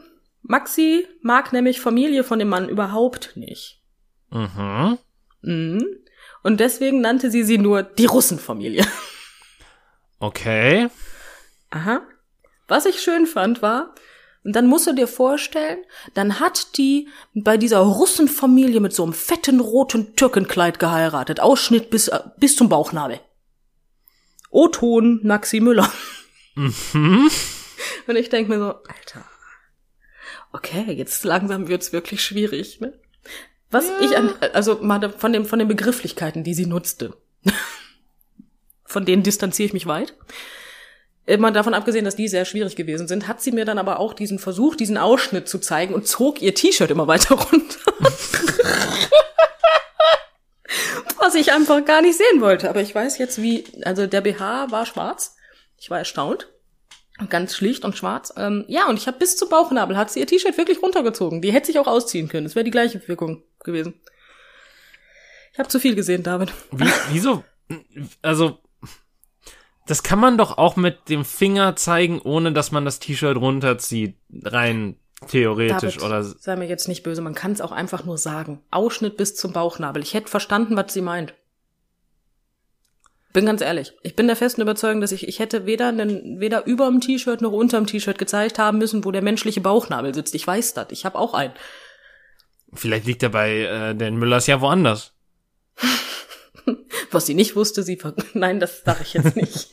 Maxi 0.42 1.06
mag 1.20 1.52
nämlich 1.52 1.80
Familie 1.80 2.24
von 2.24 2.38
dem 2.38 2.48
Mann 2.48 2.68
überhaupt 2.68 3.36
nicht. 3.36 3.82
Mhm. 4.30 4.98
Mhm. 5.42 5.86
Und 6.42 6.60
deswegen 6.60 7.00
nannte 7.00 7.30
sie 7.30 7.42
sie 7.42 7.58
nur 7.58 7.82
die 7.82 8.06
Russenfamilie. 8.06 8.86
Okay. 10.20 10.88
Aha. 11.70 12.00
Was 12.66 12.86
ich 12.86 13.00
schön 13.00 13.26
fand 13.26 13.62
war, 13.62 13.94
und 14.44 14.56
dann 14.56 14.66
musst 14.66 14.86
du 14.86 14.94
dir 14.94 15.08
vorstellen, 15.08 15.78
dann 16.14 16.40
hat 16.40 16.78
die 16.78 17.08
bei 17.34 17.56
dieser 17.56 17.80
Russenfamilie 17.80 18.80
mit 18.80 18.94
so 18.94 19.02
einem 19.02 19.12
fetten 19.12 19.60
roten 19.60 20.16
Türkenkleid 20.16 20.78
geheiratet. 20.78 21.40
Ausschnitt 21.40 21.90
bis, 21.90 22.08
äh, 22.08 22.20
bis 22.38 22.56
zum 22.56 22.68
Bauchnabel. 22.68 23.20
O-Ton 24.50 25.20
Maxi 25.22 25.60
Müller. 25.60 25.92
Mhm. 26.54 27.30
Und 28.08 28.16
ich 28.16 28.30
denke 28.30 28.50
mir 28.50 28.58
so, 28.58 28.72
Alter, 28.72 29.24
okay, 30.52 30.92
jetzt 30.92 31.24
langsam 31.24 31.68
wird's 31.68 31.92
wirklich 31.92 32.22
schwierig, 32.22 32.80
ne? 32.80 32.98
Was 33.70 33.84
ich 34.00 34.16
an, 34.16 34.32
also 34.54 34.78
mal 34.80 35.12
von 35.12 35.32
dem, 35.34 35.44
von 35.44 35.58
den 35.58 35.68
Begrifflichkeiten, 35.68 36.42
die 36.42 36.54
sie 36.54 36.64
nutzte. 36.64 37.14
von 38.86 39.04
denen 39.04 39.22
distanziere 39.22 39.66
ich 39.66 39.74
mich 39.74 39.86
weit. 39.86 40.14
Immer 41.26 41.52
davon 41.52 41.74
abgesehen, 41.74 42.06
dass 42.06 42.16
die 42.16 42.28
sehr 42.28 42.46
schwierig 42.46 42.76
gewesen 42.76 43.06
sind, 43.06 43.28
hat 43.28 43.42
sie 43.42 43.52
mir 43.52 43.66
dann 43.66 43.78
aber 43.78 43.98
auch 43.98 44.14
diesen 44.14 44.38
Versuch, 44.38 44.74
diesen 44.74 44.96
Ausschnitt 44.96 45.46
zu 45.46 45.58
zeigen 45.58 45.92
und 45.92 46.08
zog 46.08 46.40
ihr 46.40 46.54
T-Shirt 46.54 46.90
immer 46.90 47.06
weiter 47.06 47.34
runter. 47.52 47.92
Was 51.18 51.34
ich 51.34 51.52
einfach 51.52 51.84
gar 51.84 52.00
nicht 52.00 52.16
sehen 52.16 52.40
wollte. 52.40 52.70
Aber 52.70 52.80
ich 52.80 52.94
weiß 52.94 53.18
jetzt, 53.18 53.42
wie, 53.42 53.66
also 53.84 54.06
der 54.06 54.22
BH 54.22 54.70
war 54.70 54.86
schwarz. 54.86 55.36
Ich 55.76 55.90
war 55.90 55.98
erstaunt. 55.98 56.48
Ganz 57.28 57.56
schlicht 57.56 57.84
und 57.84 57.96
schwarz. 57.96 58.32
Ähm, 58.36 58.64
ja, 58.68 58.88
und 58.88 58.96
ich 58.96 59.06
habe 59.08 59.18
bis 59.18 59.36
zum 59.36 59.48
Bauchnabel 59.48 59.96
hat 59.96 60.10
sie 60.10 60.20
ihr 60.20 60.26
T-Shirt 60.26 60.56
wirklich 60.56 60.80
runtergezogen. 60.82 61.42
Die 61.42 61.52
hätte 61.52 61.66
sich 61.66 61.78
auch 61.78 61.88
ausziehen 61.88 62.28
können. 62.28 62.46
Es 62.46 62.54
wäre 62.54 62.64
die 62.64 62.70
gleiche 62.70 63.06
Wirkung 63.08 63.42
gewesen. 63.64 63.94
Ich 65.52 65.58
habe 65.58 65.68
zu 65.68 65.80
viel 65.80 65.96
gesehen, 65.96 66.22
David. 66.22 66.52
Wie, 66.70 66.88
wieso? 67.10 67.42
Also, 68.22 68.60
das 69.86 70.04
kann 70.04 70.20
man 70.20 70.38
doch 70.38 70.58
auch 70.58 70.76
mit 70.76 71.08
dem 71.08 71.24
Finger 71.24 71.74
zeigen, 71.74 72.20
ohne 72.20 72.52
dass 72.52 72.70
man 72.70 72.84
das 72.84 73.00
T-Shirt 73.00 73.36
runterzieht. 73.36 74.16
Rein 74.44 74.96
theoretisch 75.26 75.96
David, 75.96 76.08
oder. 76.08 76.22
sei 76.22 76.54
mir 76.54 76.68
jetzt 76.68 76.86
nicht 76.86 77.02
böse, 77.02 77.22
man 77.22 77.34
kann 77.34 77.50
es 77.50 77.60
auch 77.60 77.72
einfach 77.72 78.04
nur 78.04 78.18
sagen. 78.18 78.60
Ausschnitt 78.70 79.16
bis 79.16 79.34
zum 79.34 79.52
Bauchnabel. 79.52 80.02
Ich 80.02 80.14
hätte 80.14 80.28
verstanden, 80.28 80.76
was 80.76 80.92
sie 80.92 81.00
meint. 81.00 81.34
Bin 83.32 83.44
ganz 83.44 83.60
ehrlich. 83.60 83.92
Ich 84.02 84.16
bin 84.16 84.26
der 84.26 84.36
festen 84.36 84.62
Überzeugung, 84.62 85.00
dass 85.02 85.12
ich, 85.12 85.28
ich 85.28 85.38
hätte 85.38 85.66
weder, 85.66 85.88
einen, 85.88 86.40
weder 86.40 86.66
über 86.66 86.86
dem 86.86 87.00
T-Shirt 87.00 87.42
noch 87.42 87.52
unter 87.52 87.76
dem 87.78 87.86
T-Shirt 87.86 88.16
gezeigt 88.16 88.58
haben 88.58 88.78
müssen, 88.78 89.04
wo 89.04 89.10
der 89.12 89.22
menschliche 89.22 89.60
Bauchnabel 89.60 90.14
sitzt. 90.14 90.34
Ich 90.34 90.46
weiß 90.46 90.74
das. 90.74 90.86
Ich 90.90 91.04
habe 91.04 91.18
auch 91.18 91.34
einen. 91.34 91.52
Vielleicht 92.72 93.06
liegt 93.06 93.22
er 93.22 93.28
bei 93.28 93.60
äh, 93.60 93.94
den 93.94 94.16
Müllers 94.16 94.46
ja 94.46 94.60
woanders. 94.60 95.12
Was 97.10 97.26
sie 97.26 97.34
nicht 97.34 97.54
wusste, 97.56 97.82
sie 97.82 97.96
ver 97.96 98.14
Nein, 98.34 98.60
das 98.60 98.82
sage 98.84 99.00
ich 99.02 99.14
jetzt 99.14 99.36
nicht. 99.36 99.68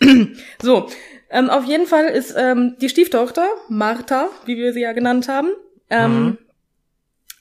so, 0.62 0.88
ähm, 1.30 1.50
auf 1.50 1.64
jeden 1.64 1.86
Fall 1.86 2.06
ist 2.06 2.34
ähm, 2.36 2.76
die 2.80 2.88
Stieftochter, 2.88 3.46
Martha, 3.68 4.28
wie 4.46 4.56
wir 4.56 4.72
sie 4.72 4.82
ja 4.82 4.92
genannt 4.92 5.28
haben, 5.28 5.50
ähm, 5.90 6.24
Mhm. 6.24 6.38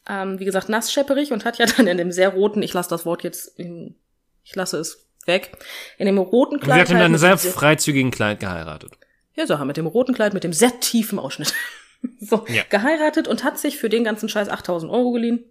Ähm, 0.10 0.40
wie 0.40 0.46
gesagt, 0.46 0.70
nassschepperig 0.70 1.32
und 1.32 1.46
hat 1.46 1.58
ja 1.58 1.66
dann 1.78 1.88
in 1.88 1.98
dem 1.98 2.12
sehr 2.12 2.30
roten, 2.30 2.62
ich 2.62 2.74
lasse 2.74 2.90
das 2.90 3.06
Wort 3.06 3.24
jetzt, 3.24 3.60
in, 3.60 3.96
ich 4.44 4.56
lasse 4.56 4.78
es 4.78 5.08
weg, 5.26 5.58
in 5.98 6.06
dem 6.06 6.18
roten 6.18 6.56
Und 6.56 6.62
sie 6.62 6.66
Kleid. 6.66 6.82
hat 6.82 6.90
in 6.90 6.96
halt 6.98 7.06
einem 7.06 7.18
sehr 7.18 7.38
freizügigen 7.38 8.12
Kleid 8.12 8.40
geheiratet. 8.40 8.92
ja, 9.36 9.48
so, 9.48 9.58
mit 9.64 9.78
dem 9.78 9.88
roten 9.88 10.14
Kleid, 10.14 10.34
mit 10.34 10.44
dem 10.44 10.54
sehr 10.54 10.80
tiefen 10.80 11.20
Ausschnitt. 11.20 11.54
so, 12.20 12.46
Ja. 12.50 12.64
geheiratet 12.70 13.28
und 13.28 13.44
hat 13.44 13.58
sich 13.58 13.78
für 13.78 13.90
den 13.90 14.04
ganzen 14.04 14.28
Scheiß 14.30 14.50
8000 14.50 14.92
Euro 14.92 15.12
geliehen. 15.14 15.46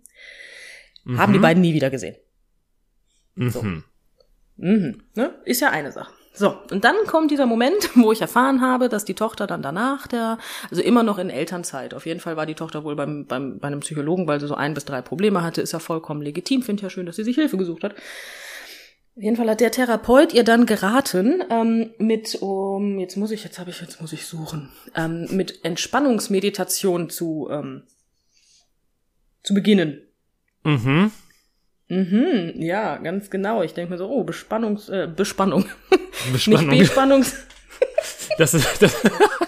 Mhm. 1.04 1.18
Haben 1.18 1.32
die 1.32 1.38
beiden 1.38 1.60
nie 1.62 1.72
wieder 1.74 1.90
gesehen. 1.90 2.16
Mhm. 3.34 3.84
Mhm, 4.56 5.02
ne? 5.14 5.34
Ist 5.46 5.60
ja 5.62 5.70
eine 5.70 5.90
Sache. 5.90 6.12
So, 6.34 6.56
und 6.70 6.84
dann 6.84 6.96
kommt 7.06 7.30
dieser 7.30 7.46
Moment, 7.46 7.90
wo 7.94 8.12
ich 8.12 8.20
erfahren 8.20 8.60
habe, 8.60 8.88
dass 8.88 9.04
die 9.04 9.14
Tochter 9.14 9.46
dann 9.46 9.62
danach 9.62 10.06
der, 10.06 10.38
also 10.70 10.82
immer 10.82 11.02
noch 11.02 11.18
in 11.18 11.30
Elternzeit. 11.30 11.94
Auf 11.94 12.06
jeden 12.06 12.20
Fall 12.20 12.36
war 12.36 12.46
die 12.46 12.54
Tochter 12.54 12.84
wohl 12.84 12.96
beim, 12.96 13.26
beim, 13.26 13.58
bei 13.58 13.68
einem 13.68 13.80
Psychologen, 13.80 14.26
weil 14.26 14.40
sie 14.40 14.48
so 14.48 14.54
ein 14.54 14.74
bis 14.74 14.84
drei 14.84 15.02
Probleme 15.02 15.42
hatte, 15.42 15.60
ist 15.60 15.72
ja 15.72 15.78
vollkommen 15.78 16.22
legitim. 16.22 16.62
Finde 16.62 16.82
ja 16.82 16.90
schön, 16.90 17.06
dass 17.06 17.16
sie 17.16 17.24
sich 17.24 17.36
Hilfe 17.36 17.58
gesucht 17.58 17.84
hat. 17.84 17.94
Auf 19.14 19.22
jeden 19.22 19.36
Fall 19.36 19.50
hat 19.50 19.60
der 19.60 19.70
Therapeut 19.70 20.32
ihr 20.32 20.42
dann 20.42 20.64
geraten, 20.64 21.44
ähm, 21.50 21.90
mit, 21.98 22.36
um, 22.40 22.98
jetzt 22.98 23.16
muss 23.16 23.30
ich, 23.30 23.44
jetzt 23.44 23.58
habe 23.58 23.68
ich, 23.68 23.78
jetzt 23.78 24.00
muss 24.00 24.14
ich 24.14 24.24
suchen, 24.24 24.70
ähm, 24.96 25.28
mit 25.30 25.62
Entspannungsmeditation 25.66 27.10
zu, 27.10 27.48
ähm, 27.50 27.82
zu 29.42 29.52
beginnen. 29.52 30.00
Mhm. 30.64 31.12
Mhm, 31.92 32.54
ja, 32.56 32.96
ganz 32.96 33.28
genau. 33.28 33.62
Ich 33.62 33.74
denke 33.74 33.92
mir 33.92 33.98
so, 33.98 34.08
oh, 34.08 34.24
Bespannungs, 34.24 34.88
äh, 34.88 35.06
Bespannung. 35.14 35.66
Bespannung. 36.32 36.68
Nicht 36.68 36.88
Bespannungs, 36.88 37.36
Das 38.38 38.54
ist, 38.54 38.80
das, 38.80 38.96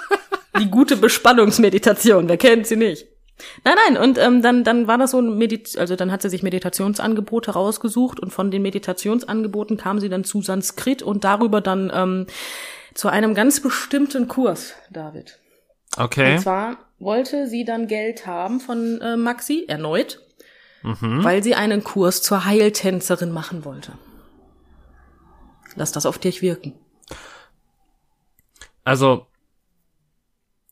die 0.61 0.71
gute 0.71 0.99
Bespannungsmeditation, 0.99 2.29
wer 2.29 2.37
kennt 2.37 2.67
sie 2.67 2.77
nicht? 2.77 3.07
Nein, 3.65 3.77
nein, 3.87 3.97
und 3.97 4.19
ähm, 4.19 4.43
dann, 4.43 4.63
dann 4.63 4.87
war 4.87 4.99
das 4.99 5.13
so 5.13 5.21
ein 5.21 5.39
Medit 5.39 5.79
also 5.79 5.97
dann 5.97 6.13
hat 6.13 6.21
sie 6.21 6.29
sich 6.29 6.43
Meditationsangebote 6.43 7.53
rausgesucht 7.53 8.21
und 8.21 8.31
von 8.31 8.51
den 8.51 8.61
Meditationsangeboten 8.61 9.79
kam 9.79 9.99
sie 9.99 10.11
dann 10.11 10.25
zu 10.25 10.43
Sanskrit 10.43 11.03
und 11.03 11.25
darüber 11.25 11.63
dann 11.63 11.91
ähm, 11.95 12.27
zu 12.93 13.09
einem 13.09 13.35
ganz 13.35 13.61
bestimmten 13.61 14.29
Kurs, 14.29 14.75
David. 14.91 15.39
okay. 15.97 16.35
Und 16.35 16.41
zwar 16.41 16.77
wollte 16.99 17.47
sie 17.47 17.65
dann 17.65 17.89
Geld 17.89 18.27
haben 18.27 18.61
von 18.61 19.01
äh, 19.01 19.17
Maxi, 19.17 19.65
erneut, 19.67 20.21
Mhm. 20.85 21.25
weil 21.25 21.43
sie 21.43 21.55
einen 21.55 21.83
Kurs 21.83 22.21
zur 22.21 22.45
Heiltänzerin 22.45 23.33
machen 23.33 23.65
wollte. 23.65 23.93
Lass 25.77 25.93
das 25.93 26.05
auf 26.05 26.19
dich 26.19 26.43
wirken. 26.43 26.75
Also, 28.85 29.27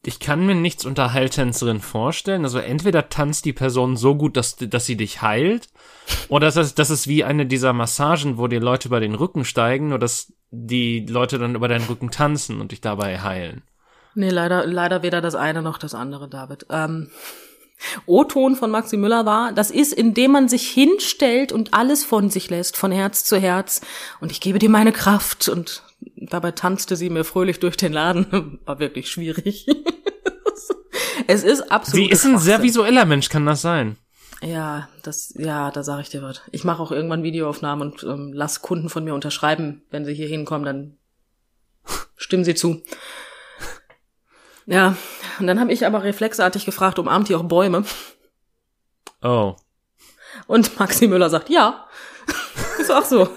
ich 0.04 0.20
kann 0.20 0.44
mir 0.44 0.54
nichts 0.54 0.84
unter 0.84 1.14
Heiltänzerin 1.14 1.80
vorstellen. 1.80 2.44
Also 2.44 2.58
entweder 2.58 3.08
tanzt 3.08 3.46
die 3.46 3.54
Person 3.54 3.96
so 3.96 4.14
gut, 4.14 4.36
dass, 4.36 4.56
dass 4.56 4.84
sie 4.84 4.96
dich 4.96 5.22
heilt, 5.22 5.68
oder 6.28 6.46
das 6.46 6.56
ist, 6.56 6.78
das 6.78 6.90
ist 6.90 7.08
wie 7.08 7.24
eine 7.24 7.46
dieser 7.46 7.72
Massagen, 7.72 8.36
wo 8.36 8.48
die 8.48 8.58
Leute 8.58 8.88
über 8.88 9.00
den 9.00 9.14
Rücken 9.14 9.44
steigen, 9.44 9.88
nur 9.88 9.98
dass 9.98 10.32
die 10.50 11.06
Leute 11.06 11.38
dann 11.38 11.54
über 11.54 11.68
deinen 11.68 11.86
Rücken 11.86 12.10
tanzen 12.10 12.60
und 12.60 12.72
dich 12.72 12.80
dabei 12.80 13.20
heilen. 13.20 13.62
Nee, 14.14 14.28
leider, 14.28 14.66
leider 14.66 15.02
weder 15.02 15.22
das 15.22 15.34
eine 15.34 15.62
noch 15.62 15.78
das 15.78 15.94
andere, 15.94 16.28
David. 16.28 16.66
Ähm, 16.68 17.10
O-Ton 18.06 18.56
von 18.56 18.70
Maxi 18.70 18.96
Müller 18.96 19.26
war, 19.26 19.52
das 19.52 19.70
ist, 19.70 19.92
indem 19.92 20.32
man 20.32 20.48
sich 20.48 20.68
hinstellt 20.68 21.52
und 21.52 21.74
alles 21.74 22.04
von 22.04 22.30
sich 22.30 22.50
lässt, 22.50 22.76
von 22.76 22.92
Herz 22.92 23.24
zu 23.24 23.36
Herz. 23.36 23.80
Und 24.20 24.32
ich 24.32 24.40
gebe 24.40 24.58
dir 24.58 24.70
meine 24.70 24.92
Kraft. 24.92 25.48
Und 25.48 25.82
dabei 26.16 26.52
tanzte 26.52 26.96
sie 26.96 27.10
mir 27.10 27.24
fröhlich 27.24 27.60
durch 27.60 27.76
den 27.76 27.92
Laden. 27.92 28.58
War 28.64 28.78
wirklich 28.78 29.10
schwierig. 29.10 29.66
es 31.26 31.42
ist 31.42 31.70
absolut. 31.70 32.06
Sie 32.06 32.10
ist 32.10 32.24
ein 32.24 32.38
sehr 32.38 32.62
visueller 32.62 33.04
Mensch, 33.04 33.28
kann 33.28 33.46
das 33.46 33.62
sein? 33.62 33.96
Ja, 34.42 34.88
das, 35.02 35.32
ja, 35.38 35.70
da 35.70 35.84
sage 35.84 36.02
ich 36.02 36.08
dir 36.08 36.22
was. 36.22 36.42
Ich 36.50 36.64
mache 36.64 36.82
auch 36.82 36.90
irgendwann 36.90 37.22
Videoaufnahmen 37.22 37.92
und 37.92 38.02
ähm, 38.02 38.32
lass 38.32 38.60
Kunden 38.60 38.88
von 38.88 39.04
mir 39.04 39.14
unterschreiben, 39.14 39.82
wenn 39.90 40.04
sie 40.04 40.14
hier 40.14 40.26
hinkommen, 40.26 40.64
dann 40.64 40.96
stimmen 42.16 42.44
sie 42.44 42.56
zu. 42.56 42.82
Ja, 44.66 44.96
und 45.38 45.46
dann 45.46 45.60
habe 45.60 45.72
ich 45.72 45.86
aber 45.86 46.04
reflexartig 46.04 46.64
gefragt, 46.64 46.98
umarmt 46.98 47.28
ihr 47.30 47.38
auch 47.38 47.44
Bäume? 47.44 47.84
Oh. 49.22 49.56
Und 50.46 50.78
Maxi 50.78 51.08
Müller 51.08 51.30
sagt, 51.30 51.48
ja. 51.50 51.86
ist 52.80 52.90
auch 52.90 53.04
so. 53.04 53.28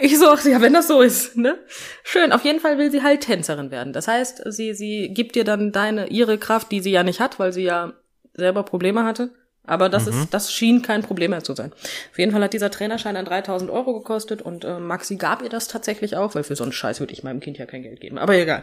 ich 0.00 0.18
so, 0.18 0.28
ach, 0.28 0.44
ja, 0.44 0.60
wenn 0.60 0.72
das 0.72 0.88
so 0.88 1.00
ist, 1.00 1.36
ne? 1.36 1.58
Schön. 2.04 2.32
Auf 2.32 2.44
jeden 2.44 2.60
Fall 2.60 2.78
will 2.78 2.90
sie 2.90 3.02
halt 3.02 3.22
Tänzerin 3.22 3.70
werden. 3.70 3.92
Das 3.92 4.08
heißt, 4.08 4.42
sie, 4.46 4.74
sie 4.74 5.12
gibt 5.12 5.34
dir 5.34 5.44
dann 5.44 5.72
deine, 5.72 6.08
ihre 6.08 6.38
Kraft, 6.38 6.70
die 6.72 6.80
sie 6.80 6.90
ja 6.90 7.02
nicht 7.02 7.20
hat, 7.20 7.38
weil 7.38 7.52
sie 7.52 7.64
ja 7.64 7.92
selber 8.34 8.62
Probleme 8.62 9.04
hatte. 9.04 9.30
Aber 9.66 9.88
das 9.88 10.06
mhm. 10.06 10.22
ist, 10.22 10.34
das 10.34 10.52
schien 10.52 10.82
kein 10.82 11.02
Problem 11.02 11.32
mehr 11.32 11.42
zu 11.42 11.54
sein. 11.54 11.72
Auf 11.72 12.18
jeden 12.18 12.30
Fall 12.30 12.42
hat 12.42 12.52
dieser 12.52 12.70
Trainerschein 12.70 13.16
dann 13.16 13.24
3000 13.24 13.70
Euro 13.70 13.94
gekostet 13.94 14.40
und 14.42 14.64
äh, 14.64 14.78
Maxi 14.78 15.16
gab 15.16 15.42
ihr 15.42 15.48
das 15.48 15.66
tatsächlich 15.66 16.16
auch, 16.16 16.36
weil 16.36 16.44
für 16.44 16.54
so 16.54 16.62
einen 16.62 16.72
Scheiß 16.72 17.00
würde 17.00 17.12
ich 17.12 17.24
meinem 17.24 17.40
Kind 17.40 17.58
ja 17.58 17.66
kein 17.66 17.82
Geld 17.82 18.00
geben. 18.00 18.18
Aber 18.18 18.36
egal. 18.36 18.62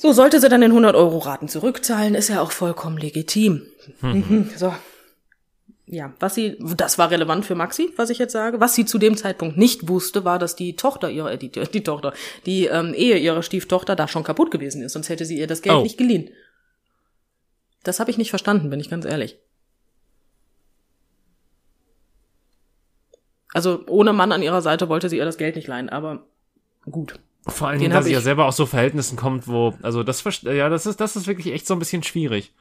So, 0.00 0.12
sollte 0.12 0.40
sie 0.40 0.48
dann 0.48 0.60
den 0.60 0.72
100-Euro-Raten 0.72 1.48
zurückzahlen, 1.48 2.14
ist 2.14 2.28
ja 2.28 2.40
auch 2.40 2.52
vollkommen 2.52 2.98
legitim. 2.98 3.66
Mhm. 4.00 4.48
So. 4.56 4.72
Ja, 5.86 6.12
was 6.20 6.36
sie, 6.36 6.56
das 6.76 6.98
war 6.98 7.10
relevant 7.10 7.44
für 7.44 7.56
Maxi, 7.56 7.92
was 7.96 8.08
ich 8.08 8.18
jetzt 8.18 8.32
sage. 8.32 8.60
Was 8.60 8.76
sie 8.76 8.84
zu 8.84 8.98
dem 8.98 9.16
Zeitpunkt 9.16 9.56
nicht 9.56 9.88
wusste, 9.88 10.24
war, 10.24 10.38
dass 10.38 10.54
die 10.54 10.76
Tochter 10.76 11.10
ihrer, 11.10 11.32
äh, 11.32 11.36
die, 11.36 11.50
die 11.50 11.82
Tochter, 11.82 12.12
die 12.46 12.66
ähm, 12.66 12.94
Ehe 12.94 13.18
ihrer 13.18 13.42
Stieftochter 13.42 13.96
da 13.96 14.06
schon 14.06 14.22
kaputt 14.22 14.52
gewesen 14.52 14.82
ist, 14.82 14.92
sonst 14.92 15.08
hätte 15.08 15.24
sie 15.24 15.36
ihr 15.36 15.48
das 15.48 15.62
Geld 15.62 15.78
oh. 15.78 15.82
nicht 15.82 15.98
geliehen. 15.98 16.30
Das 17.82 17.98
habe 17.98 18.12
ich 18.12 18.18
nicht 18.18 18.30
verstanden, 18.30 18.70
bin 18.70 18.78
ich 18.78 18.90
ganz 18.90 19.04
ehrlich. 19.04 19.36
Also 23.52 23.84
ohne 23.88 24.12
Mann 24.12 24.30
an 24.30 24.42
ihrer 24.42 24.62
Seite 24.62 24.88
wollte 24.88 25.08
sie 25.08 25.16
ihr 25.16 25.24
das 25.24 25.38
Geld 25.38 25.56
nicht 25.56 25.66
leihen, 25.66 25.88
aber 25.88 26.24
gut. 26.88 27.18
Vor 27.48 27.68
allen 27.68 27.78
Dingen, 27.78 27.92
dass 27.92 28.04
sie 28.04 28.12
ja 28.12 28.20
selber 28.20 28.46
aus 28.46 28.56
so 28.56 28.66
Verhältnissen 28.66 29.16
kommt, 29.16 29.48
wo, 29.48 29.74
also 29.82 30.02
das, 30.02 30.22
ja, 30.42 30.68
das 30.68 30.86
ist, 30.86 31.00
das 31.00 31.16
ist 31.16 31.26
wirklich 31.26 31.52
echt 31.52 31.66
so 31.66 31.74
ein 31.74 31.78
bisschen 31.78 32.02
schwierig. 32.02 32.52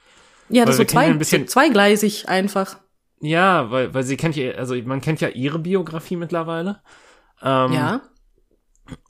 Ja, 0.49 0.65
das 0.65 0.75
ist 0.75 0.89
so 0.89 0.95
zwei, 0.95 1.11
bisschen, 1.13 1.47
zweigleisig 1.47 2.29
einfach. 2.29 2.77
Ja, 3.19 3.71
weil, 3.71 3.93
weil 3.93 4.03
sie 4.03 4.17
kennt 4.17 4.35
ja, 4.35 4.51
also 4.51 4.75
man 4.75 5.01
kennt 5.01 5.21
ja 5.21 5.29
ihre 5.29 5.59
Biografie 5.59 6.15
mittlerweile. 6.15 6.81
Ähm, 7.41 7.73
ja. 7.73 8.01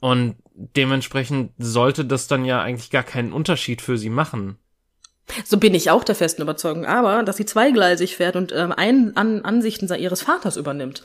Und 0.00 0.36
dementsprechend 0.54 1.52
sollte 1.58 2.04
das 2.04 2.26
dann 2.26 2.44
ja 2.44 2.60
eigentlich 2.60 2.90
gar 2.90 3.04
keinen 3.04 3.32
Unterschied 3.32 3.80
für 3.80 3.96
sie 3.96 4.10
machen. 4.10 4.58
So 5.44 5.58
bin 5.58 5.74
ich 5.74 5.90
auch 5.90 6.04
der 6.04 6.14
festen 6.14 6.42
Überzeugung. 6.42 6.86
Aber, 6.86 7.22
dass 7.22 7.36
sie 7.36 7.46
zweigleisig 7.46 8.16
fährt 8.16 8.34
und 8.34 8.52
ähm, 8.52 8.72
ein, 8.72 9.16
an, 9.16 9.44
Ansichten 9.44 9.92
ihres 9.94 10.22
Vaters 10.22 10.56
übernimmt, 10.56 11.02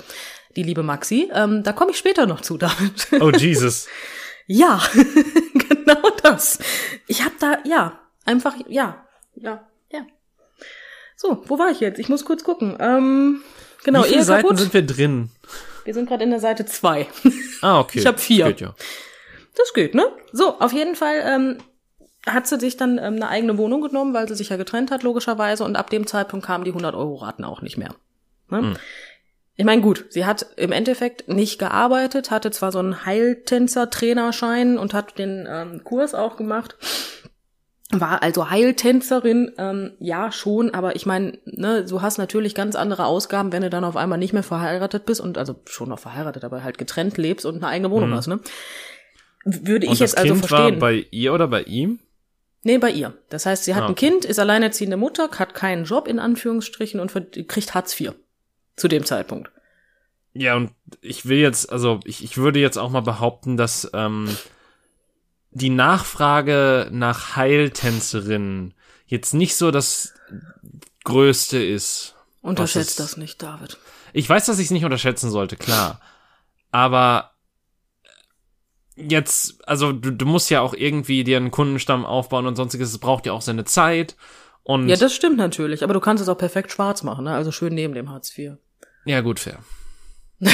die 0.55 0.63
liebe 0.63 0.81
Maxi, 0.81 1.29
ähm, 1.33 1.61
da 1.63 1.73
komme 1.73 1.91
ich 1.91 1.97
später 1.97 2.25
noch 2.25 2.41
zu 2.41 2.57
damit. 2.57 3.07
Oh, 3.19 3.29
Jesus. 3.31 3.87
Ja, 4.47 4.81
genau 5.53 6.09
das. 6.21 6.59
Ich 7.07 7.23
habe 7.23 7.35
da, 7.39 7.57
ja, 7.65 7.99
einfach, 8.25 8.55
ja, 8.67 9.05
ja, 9.35 9.67
ja. 9.91 10.05
So, 11.15 11.43
wo 11.47 11.57
war 11.57 11.69
ich 11.71 11.79
jetzt? 11.79 11.99
Ich 11.99 12.09
muss 12.09 12.25
kurz 12.25 12.43
gucken. 12.43 12.75
Ähm, 12.79 13.41
genau, 13.83 14.03
Wie 14.03 14.09
viele 14.09 14.23
Seiten 14.23 14.43
kaputt. 14.43 14.59
sind 14.59 14.73
wir 14.73 14.85
drin? 14.85 15.29
Wir 15.85 15.93
sind 15.93 16.07
gerade 16.07 16.23
in 16.23 16.29
der 16.29 16.39
Seite 16.39 16.65
zwei. 16.65 17.07
Ah, 17.61 17.79
okay. 17.79 17.99
Ich 17.99 18.05
habe 18.05 18.17
vier. 18.17 18.45
Das 18.45 18.53
geht, 18.53 18.61
ja. 18.61 18.75
Das 19.55 19.73
geht, 19.73 19.95
ne? 19.95 20.05
So, 20.31 20.59
auf 20.59 20.73
jeden 20.73 20.95
Fall 20.95 21.21
ähm, 21.25 21.57
hat 22.25 22.47
sie 22.47 22.59
sich 22.59 22.77
dann 22.77 22.97
ähm, 22.97 23.15
eine 23.15 23.29
eigene 23.29 23.57
Wohnung 23.57 23.81
genommen, 23.81 24.13
weil 24.13 24.27
sie 24.27 24.35
sich 24.35 24.49
ja 24.49 24.57
getrennt 24.57 24.91
hat, 24.91 25.03
logischerweise. 25.03 25.63
Und 25.63 25.75
ab 25.75 25.89
dem 25.89 26.07
Zeitpunkt 26.07 26.45
kamen 26.45 26.63
die 26.63 26.73
100-Euro-Raten 26.73 27.43
auch 27.43 27.61
nicht 27.61 27.77
mehr. 27.77 27.93
Ne? 28.49 28.61
Mhm. 28.61 28.77
Ich 29.55 29.65
meine, 29.65 29.81
gut, 29.81 30.05
sie 30.09 30.25
hat 30.25 30.47
im 30.57 30.71
Endeffekt 30.71 31.27
nicht 31.27 31.59
gearbeitet, 31.59 32.31
hatte 32.31 32.49
zwar 32.49 32.71
so 32.71 32.79
einen 32.79 33.05
Heiltänzer-Trainerschein 33.05 34.79
und 34.79 34.93
hat 34.95 35.19
den 35.19 35.47
ähm, 35.47 35.83
Kurs 35.83 36.15
auch 36.15 36.37
gemacht. 36.37 36.75
War 37.91 38.23
also 38.23 38.49
Heiltänzerin, 38.49 39.51
ähm, 39.59 39.91
ja 39.99 40.31
schon, 40.31 40.73
aber 40.73 40.95
ich 40.95 41.05
meine, 41.05 41.37
ne, 41.45 41.85
du 41.85 42.01
hast 42.01 42.17
natürlich 42.17 42.55
ganz 42.55 42.75
andere 42.75 43.05
Ausgaben, 43.05 43.51
wenn 43.51 43.61
du 43.61 43.69
dann 43.69 43.83
auf 43.83 43.95
einmal 43.95 44.17
nicht 44.17 44.33
mehr 44.33 44.41
verheiratet 44.41 45.05
bist 45.05 45.21
und 45.21 45.37
also 45.37 45.57
schon 45.65 45.89
noch 45.89 45.99
verheiratet, 45.99 46.43
aber 46.43 46.63
halt 46.63 46.79
getrennt 46.79 47.19
lebst 47.19 47.45
und 47.45 47.57
eine 47.57 47.67
eigene 47.67 47.91
Wohnung 47.91 48.09
mhm. 48.09 48.15
hast, 48.15 48.27
ne? 48.27 48.39
Würde 49.45 49.85
ich 49.85 49.99
jetzt 49.99 50.17
also 50.17 50.33
kind 50.33 50.47
verstehen. 50.47 50.81
War 50.81 50.89
bei 50.89 51.05
ihr 51.11 51.33
oder 51.33 51.47
bei 51.47 51.61
ihm? 51.63 51.99
Nee, 52.63 52.77
bei 52.79 52.89
ihr. 52.89 53.13
Das 53.29 53.45
heißt, 53.45 53.65
sie 53.65 53.75
hat 53.75 53.83
ah, 53.83 53.89
okay. 53.89 54.07
ein 54.07 54.11
Kind, 54.13 54.25
ist 54.25 54.39
alleinerziehende 54.39 54.97
Mutter, 54.97 55.29
hat 55.37 55.53
keinen 55.53 55.83
Job 55.83 56.07
in 56.07 56.17
Anführungsstrichen 56.17 56.99
und 56.99 57.11
kriegt 57.47 57.75
Hartz 57.75 57.99
IV 57.99 58.13
zu 58.75 58.87
dem 58.87 59.05
Zeitpunkt. 59.05 59.51
Ja, 60.33 60.55
und 60.55 60.71
ich 61.01 61.27
will 61.27 61.37
jetzt, 61.37 61.71
also 61.71 61.99
ich, 62.05 62.23
ich 62.23 62.37
würde 62.37 62.59
jetzt 62.59 62.77
auch 62.77 62.89
mal 62.89 63.01
behaupten, 63.01 63.55
dass 63.55 63.89
ähm, 63.93 64.35
die 65.51 65.69
Nachfrage 65.69 66.89
nach 66.91 67.35
Heiltänzerinnen 67.35 68.73
jetzt 69.05 69.33
nicht 69.33 69.55
so 69.55 69.69
das 69.69 70.15
Größte 71.03 71.63
ist. 71.63 72.15
Unterschätzt 72.41 72.99
das 72.99 73.17
nicht, 73.17 73.41
David. 73.41 73.77
Ich 74.11 74.27
weiß, 74.27 74.47
dass 74.47 74.59
ich 74.59 74.65
es 74.65 74.71
nicht 74.71 74.85
unterschätzen 74.85 75.29
sollte, 75.29 75.55
klar. 75.55 76.01
Aber 76.71 77.31
jetzt, 78.95 79.67
also 79.67 79.91
du, 79.91 80.11
du 80.11 80.25
musst 80.25 80.49
ja 80.49 80.61
auch 80.61 80.73
irgendwie 80.73 81.23
dir 81.23 81.37
einen 81.37 81.51
Kundenstamm 81.51 82.05
aufbauen 82.05 82.47
und 82.47 82.55
sonstiges. 82.55 82.89
Es 82.89 82.97
braucht 82.97 83.25
ja 83.25 83.33
auch 83.33 83.41
seine 83.41 83.65
Zeit. 83.65 84.15
Und 84.63 84.87
ja, 84.87 84.95
das 84.95 85.13
stimmt 85.13 85.37
natürlich, 85.37 85.83
aber 85.83 85.93
du 85.93 85.99
kannst 85.99 86.21
es 86.21 86.29
auch 86.29 86.37
perfekt 86.37 86.71
schwarz 86.71 87.03
machen, 87.03 87.25
ne? 87.25 87.33
Also 87.33 87.51
schön 87.51 87.73
neben 87.75 87.93
dem 87.93 88.09
Hartz 88.09 88.35
IV. 88.37 88.53
Ja, 89.05 89.21
gut, 89.21 89.39
fair. 89.39 89.59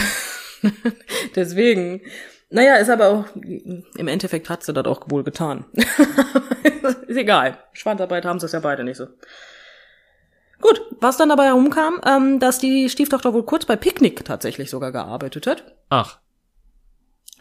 Deswegen, 1.36 2.02
naja, 2.50 2.76
ist 2.76 2.90
aber 2.90 3.10
auch, 3.10 3.26
im 3.36 4.08
Endeffekt 4.08 4.50
hat 4.50 4.64
sie 4.64 4.74
das 4.74 4.86
auch 4.86 5.10
wohl 5.10 5.24
getan. 5.24 5.66
ist 7.08 7.18
egal. 7.18 7.58
Schwanzarbeit 7.74 8.26
haben 8.26 8.40
sie 8.40 8.48
es 8.48 8.52
ja 8.52 8.60
beide 8.60 8.84
nicht 8.84 8.98
so. 8.98 9.08
Gut, 10.62 10.82
was 11.00 11.18
dann 11.18 11.30
dabei 11.30 11.46
herumkam, 11.46 12.02
ähm, 12.06 12.40
dass 12.40 12.60
die 12.60 12.90
Stieftochter 12.90 13.34
wohl 13.34 13.44
kurz 13.44 13.66
bei 13.66 13.76
Picknick 13.76 14.26
tatsächlich 14.26 14.70
sogar 14.70 14.92
gearbeitet 14.92 15.48
hat. 15.48 15.64
Ach. 15.90 16.20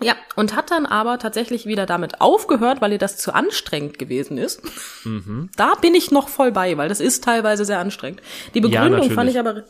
Ja, 0.01 0.17
und 0.37 0.55
hat 0.55 0.71
dann 0.71 0.87
aber 0.87 1.19
tatsächlich 1.19 1.67
wieder 1.67 1.85
damit 1.85 2.21
aufgehört, 2.21 2.81
weil 2.81 2.93
ihr 2.93 2.99
das 2.99 3.17
zu 3.17 3.35
anstrengend 3.35 3.99
gewesen 3.99 4.39
ist. 4.39 4.63
Mhm. 5.05 5.51
Da 5.57 5.75
bin 5.75 5.95
ich 5.95 6.13
noch 6.13 6.29
voll 6.29 6.53
bei, 6.53 6.77
weil 6.77 6.89
das 6.89 7.01
ist 7.01 7.25
teilweise 7.25 7.65
sehr 7.65 7.81
anstrengend. 7.81 8.23
Die 8.55 8.61
Begründung 8.61 9.03
ja, 9.03 9.15
fand 9.15 9.31
ich 9.31 9.39
aber 9.39 9.65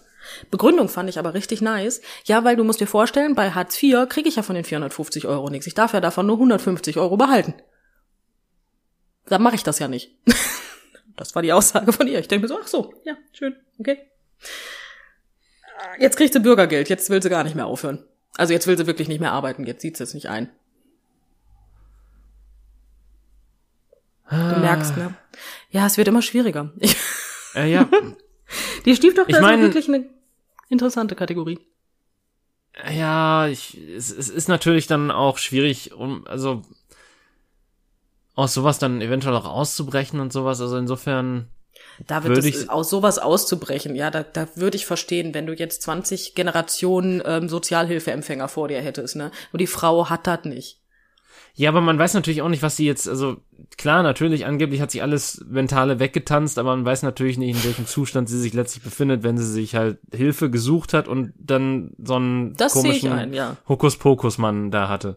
Begründung 0.50 0.90
fand 0.90 1.08
ich 1.08 1.18
aber 1.18 1.32
richtig 1.32 1.62
nice. 1.62 2.02
Ja, 2.24 2.44
weil 2.44 2.56
du 2.56 2.64
musst 2.64 2.80
dir 2.80 2.86
vorstellen, 2.86 3.34
bei 3.34 3.52
Hartz 3.52 3.82
IV 3.82 4.08
kriege 4.08 4.28
ich 4.28 4.36
ja 4.36 4.42
von 4.42 4.54
den 4.54 4.64
450 4.64 5.26
Euro 5.26 5.48
nichts. 5.48 5.66
Ich 5.66 5.74
darf 5.74 5.94
ja 5.94 6.00
davon 6.00 6.26
nur 6.26 6.36
150 6.36 6.98
Euro 6.98 7.16
behalten. 7.16 7.54
Dann 9.26 9.42
mache 9.42 9.54
ich 9.54 9.62
das 9.62 9.78
ja 9.78 9.88
nicht. 9.88 10.14
das 11.16 11.34
war 11.34 11.42
die 11.42 11.52
Aussage 11.52 11.92
von 11.92 12.06
ihr. 12.06 12.18
Ich 12.18 12.28
denke 12.28 12.42
mir 12.42 12.48
so, 12.48 12.58
ach 12.60 12.66
so, 12.66 12.92
ja, 13.04 13.16
schön, 13.32 13.56
okay. 13.78 13.98
Jetzt 15.98 16.16
kriegt 16.16 16.32
sie 16.32 16.40
Bürgergeld, 16.40 16.88
jetzt 16.88 17.08
will 17.08 17.22
sie 17.22 17.30
gar 17.30 17.44
nicht 17.44 17.56
mehr 17.56 17.66
aufhören. 17.66 18.04
Also 18.36 18.52
jetzt 18.52 18.66
will 18.66 18.76
sie 18.76 18.86
wirklich 18.86 19.08
nicht 19.08 19.20
mehr 19.20 19.32
arbeiten, 19.32 19.66
jetzt 19.66 19.82
sieht 19.82 19.96
sie 19.96 20.04
es 20.04 20.14
nicht 20.14 20.28
ein. 20.28 20.50
Du 24.30 24.36
merkst, 24.36 24.96
ne? 24.96 25.14
Ja, 25.70 25.86
es 25.86 25.96
wird 25.96 26.08
immer 26.08 26.22
schwieriger. 26.22 26.72
Äh, 27.54 27.72
ja. 27.72 27.88
Die 28.84 28.94
Stieftochter 28.94 29.30
ich 29.30 29.40
mein, 29.40 29.58
ist 29.58 29.64
wirklich 29.64 29.88
eine 29.88 30.04
interessante 30.68 31.14
Kategorie. 31.14 31.58
Ja, 32.94 33.48
ich, 33.48 33.76
es, 33.76 34.10
es 34.10 34.28
ist 34.28 34.48
natürlich 34.48 34.86
dann 34.86 35.10
auch 35.10 35.38
schwierig, 35.38 35.94
um, 35.94 36.26
also 36.26 36.62
aus 38.34 38.54
sowas 38.54 38.78
dann 38.78 39.00
eventuell 39.00 39.34
auch 39.34 39.46
auszubrechen 39.46 40.20
und 40.20 40.32
sowas. 40.32 40.60
Also 40.60 40.76
insofern 40.76 41.48
da 42.06 42.24
wird 42.24 42.38
es 42.38 42.68
aus 42.68 42.90
sowas 42.90 43.18
auszubrechen, 43.18 43.94
ja, 43.94 44.10
da, 44.10 44.22
da 44.22 44.48
würde 44.54 44.76
ich 44.76 44.86
verstehen, 44.86 45.34
wenn 45.34 45.46
du 45.46 45.52
jetzt 45.52 45.82
20 45.82 46.34
Generationen 46.34 47.22
ähm, 47.24 47.48
Sozialhilfeempfänger 47.48 48.48
vor 48.48 48.68
dir 48.68 48.80
hättest, 48.80 49.16
ne? 49.16 49.30
Und 49.52 49.60
die 49.60 49.66
Frau 49.66 50.08
hat 50.08 50.26
das 50.26 50.44
nicht. 50.44 50.78
Ja, 51.58 51.70
aber 51.70 51.80
man 51.80 51.98
weiß 51.98 52.14
natürlich 52.14 52.40
auch 52.40 52.48
nicht, 52.48 52.62
was 52.62 52.76
sie 52.76 52.86
jetzt, 52.86 53.08
also 53.08 53.38
klar, 53.76 54.04
natürlich, 54.04 54.46
angeblich 54.46 54.80
hat 54.80 54.92
sie 54.92 55.02
alles 55.02 55.44
Mentale 55.48 55.98
weggetanzt, 55.98 56.56
aber 56.56 56.76
man 56.76 56.84
weiß 56.84 57.02
natürlich 57.02 57.36
nicht, 57.36 57.56
in 57.56 57.64
welchem 57.64 57.84
Zustand 57.84 58.28
sie 58.28 58.38
sich 58.38 58.54
letztlich 58.54 58.84
befindet, 58.84 59.24
wenn 59.24 59.36
sie 59.36 59.44
sich 59.44 59.74
halt 59.74 59.98
Hilfe 60.14 60.50
gesucht 60.50 60.94
hat 60.94 61.08
und 61.08 61.32
dann 61.36 61.90
so 61.98 62.14
einen 62.14 62.54
das 62.54 62.74
komischen 62.74 63.10
ein, 63.10 63.34
ja. 63.34 63.56
Hokuspokus-Mann 63.68 64.70
da 64.70 64.88
hatte. 64.88 65.16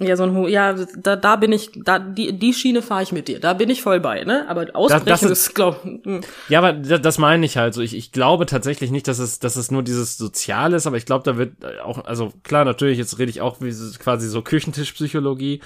Ja, 0.00 0.16
so 0.16 0.24
ein 0.24 0.34
Hu 0.34 0.48
ja, 0.48 0.72
da, 0.96 1.14
da 1.14 1.36
bin 1.36 1.52
ich, 1.52 1.70
da 1.76 2.00
die, 2.00 2.32
die 2.36 2.52
Schiene 2.52 2.82
fahre 2.82 3.04
ich 3.04 3.12
mit 3.12 3.28
dir. 3.28 3.38
Da 3.38 3.52
bin 3.54 3.70
ich 3.70 3.80
voll 3.80 4.00
bei, 4.00 4.24
ne? 4.24 4.44
Aber 4.48 4.66
ausbrechen 4.74 5.06
das 5.06 5.22
ist, 5.22 5.30
ist- 5.30 5.54
glaub, 5.54 5.84
hm. 5.84 6.20
Ja, 6.48 6.58
aber 6.58 6.72
das, 6.72 7.00
das 7.00 7.18
meine 7.18 7.46
ich 7.46 7.56
halt 7.56 7.74
so. 7.74 7.80
Ich, 7.80 7.94
ich 7.94 8.10
glaube 8.10 8.46
tatsächlich 8.46 8.90
nicht, 8.90 9.06
dass 9.06 9.20
es, 9.20 9.38
dass 9.38 9.54
es 9.54 9.70
nur 9.70 9.84
dieses 9.84 10.16
Soziale 10.18 10.76
ist, 10.76 10.88
aber 10.88 10.96
ich 10.96 11.06
glaube, 11.06 11.22
da 11.22 11.36
wird 11.36 11.64
auch, 11.84 12.04
also 12.06 12.32
klar, 12.42 12.64
natürlich, 12.64 12.98
jetzt 12.98 13.20
rede 13.20 13.30
ich 13.30 13.40
auch 13.40 13.60
wie 13.60 13.70
so- 13.70 13.96
quasi 14.00 14.28
so 14.28 14.42
Küchentischpsychologie, 14.42 15.60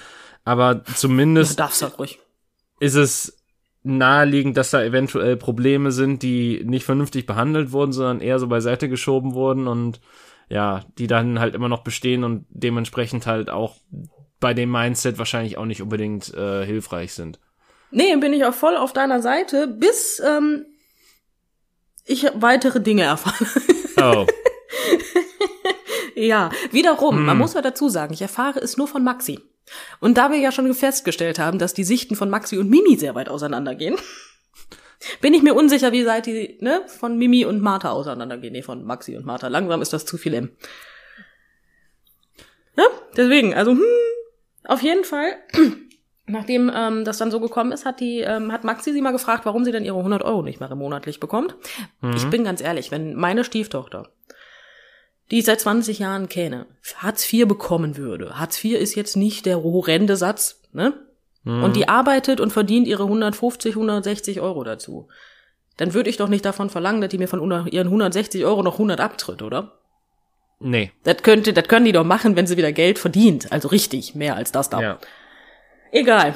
aber 0.45 0.75
du 0.75 0.93
zumindest 0.93 1.59
darfst 1.59 1.81
halt 1.81 1.97
ruhig. 1.97 2.19
ist 2.79 2.95
es 2.95 3.35
naheliegend, 3.81 4.57
dass 4.57 4.69
da 4.69 4.83
eventuell 4.83 5.37
Probleme 5.37 5.91
sind, 5.91 6.21
die 6.21 6.61
nicht 6.65 6.85
vernünftig 6.85 7.25
behandelt 7.25 7.71
wurden, 7.71 7.93
sondern 7.93 8.21
eher 8.21 8.37
so 8.37 8.47
beiseite 8.47 8.89
geschoben 8.89 9.33
wurden 9.33 9.67
und 9.67 10.01
ja, 10.49 10.83
die 10.99 11.07
dann 11.07 11.39
halt 11.39 11.55
immer 11.55 11.69
noch 11.69 11.81
bestehen 11.83 12.23
und 12.23 12.45
dementsprechend 12.49 13.25
halt 13.25 13.49
auch 13.49 13.77
bei 14.39 14.53
dem 14.53 14.71
Mindset 14.71 15.17
wahrscheinlich 15.17 15.57
auch 15.57 15.65
nicht 15.65 15.81
unbedingt 15.81 16.33
äh, 16.33 16.65
hilfreich 16.65 17.13
sind. 17.13 17.39
Nee, 17.91 18.15
bin 18.17 18.33
ich 18.33 18.45
auch 18.45 18.53
voll 18.53 18.77
auf 18.77 18.93
deiner 18.93 19.21
Seite, 19.21 19.67
bis 19.67 20.21
ähm, 20.25 20.65
ich 22.05 22.25
weitere 22.35 22.79
Dinge 22.81 23.03
erfahre. 23.03 23.45
Oh. 24.01 24.25
ja, 26.15 26.51
wiederum, 26.71 27.25
man 27.25 27.31
Hm. 27.35 27.37
muss 27.39 27.53
ja 27.53 27.61
dazu 27.61 27.89
sagen, 27.89 28.13
ich 28.13 28.21
erfahre 28.21 28.59
es 28.59 28.77
nur 28.77 28.87
von 28.87 29.03
Maxi. 29.03 29.39
Und 29.99 30.17
da 30.17 30.31
wir 30.31 30.39
ja 30.39 30.51
schon 30.51 30.73
festgestellt 30.73 31.37
haben, 31.37 31.59
dass 31.59 31.73
die 31.73 31.83
Sichten 31.83 32.15
von 32.15 32.29
Maxi 32.29 32.57
und 32.57 32.69
Mimi 32.69 32.95
sehr 32.97 33.15
weit 33.15 33.29
auseinandergehen, 33.29 33.97
bin 35.21 35.33
ich 35.33 35.43
mir 35.43 35.53
unsicher, 35.53 35.91
wie 35.91 36.05
weit 36.05 36.25
die 36.25 36.57
ne, 36.61 36.83
von 36.87 37.17
Mimi 37.17 37.45
und 37.45 37.61
Martha 37.61 37.91
auseinandergehen. 37.91 38.53
Nee, 38.53 38.63
von 38.63 38.83
Maxi 38.83 39.15
und 39.15 39.25
Martha. 39.25 39.47
Langsam 39.47 39.81
ist 39.81 39.93
das 39.93 40.05
zu 40.05 40.17
viel 40.17 40.33
M. 40.33 40.51
Ja, 42.77 42.85
deswegen, 43.17 43.53
also 43.53 43.71
hm, 43.71 43.81
auf 44.69 44.81
jeden 44.81 45.03
Fall, 45.03 45.37
nachdem 46.27 46.71
ähm, 46.73 47.03
das 47.03 47.17
dann 47.17 47.31
so 47.31 47.39
gekommen 47.39 47.71
ist, 47.71 47.85
hat 47.85 47.99
die 47.99 48.19
ähm, 48.19 48.51
hat 48.51 48.63
Maxi 48.63 48.93
sie 48.93 49.01
mal 49.01 49.11
gefragt, 49.11 49.45
warum 49.45 49.65
sie 49.65 49.71
denn 49.71 49.83
ihre 49.83 49.97
100 49.97 50.23
Euro 50.23 50.43
nicht 50.43 50.59
mehr 50.59 50.73
monatlich 50.75 51.19
bekommt. 51.19 51.55
Ich 52.15 52.29
bin 52.29 52.43
ganz 52.43 52.61
ehrlich, 52.61 52.91
wenn 52.91 53.15
meine 53.15 53.43
Stieftochter, 53.43 54.09
die 55.31 55.39
ich 55.39 55.45
seit 55.45 55.59
20 55.59 55.99
Jahren 55.99 56.29
kenne, 56.29 56.67
Hartz 56.97 57.31
IV 57.31 57.47
bekommen 57.47 57.97
würde, 57.97 58.39
Hartz 58.39 58.63
IV 58.63 58.79
ist 58.79 58.95
jetzt 58.95 59.17
nicht 59.17 59.45
der 59.45 59.63
horrende 59.63 60.15
Satz, 60.15 60.61
ne? 60.71 60.93
Und 61.63 61.75
die 61.75 61.87
arbeitet 61.87 62.39
und 62.39 62.51
verdient 62.51 62.85
ihre 62.85 63.03
150, 63.03 63.73
160 63.73 64.39
Euro 64.41 64.63
dazu. 64.63 65.07
Dann 65.77 65.93
würde 65.93 66.09
ich 66.09 66.17
doch 66.17 66.27
nicht 66.27 66.45
davon 66.45 66.69
verlangen, 66.69 67.01
dass 67.01 67.09
die 67.09 67.17
mir 67.17 67.29
von 67.29 67.39
ihren 67.67 67.87
160 67.87 68.45
Euro 68.45 68.61
noch 68.61 68.73
100 68.73 68.99
abtritt, 68.99 69.41
oder? 69.41 69.79
Nee. 70.59 70.91
Das 71.03 71.23
könnte, 71.23 71.53
das 71.53 71.67
können 71.67 71.85
die 71.85 71.91
doch 71.93 72.03
machen, 72.03 72.35
wenn 72.35 72.45
sie 72.45 72.57
wieder 72.57 72.71
Geld 72.71 72.99
verdient. 72.99 73.51
Also 73.51 73.69
richtig, 73.69 74.15
mehr 74.15 74.35
als 74.35 74.51
das 74.51 74.69
da. 74.69 74.81
Ja. 74.81 74.99
Egal. 75.91 76.35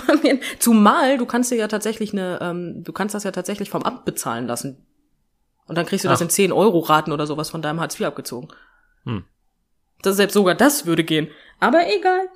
Zumal 0.58 1.18
du 1.18 1.26
kannst 1.26 1.50
dir 1.50 1.56
ja 1.56 1.68
tatsächlich 1.68 2.12
eine, 2.12 2.38
ähm, 2.40 2.82
du 2.82 2.92
kannst 2.92 3.14
das 3.14 3.24
ja 3.24 3.30
tatsächlich 3.30 3.70
vom 3.70 3.82
Amt 3.82 4.04
bezahlen 4.04 4.46
lassen. 4.46 4.84
Und 5.66 5.76
dann 5.76 5.86
kriegst 5.86 6.04
du 6.04 6.08
das 6.08 6.18
Ach. 6.18 6.24
in 6.24 6.30
10 6.30 6.52
Euro 6.52 6.80
Raten 6.80 7.12
oder 7.12 7.26
sowas 7.26 7.50
von 7.50 7.62
deinem 7.62 7.80
Hartz 7.80 8.00
IV 8.00 8.06
abgezogen. 8.06 8.48
Hm. 9.04 9.24
Das 10.02 10.16
selbst 10.16 10.34
sogar 10.34 10.54
das 10.54 10.86
würde 10.86 11.04
gehen. 11.04 11.28
Aber 11.60 11.82
egal. 11.86 12.28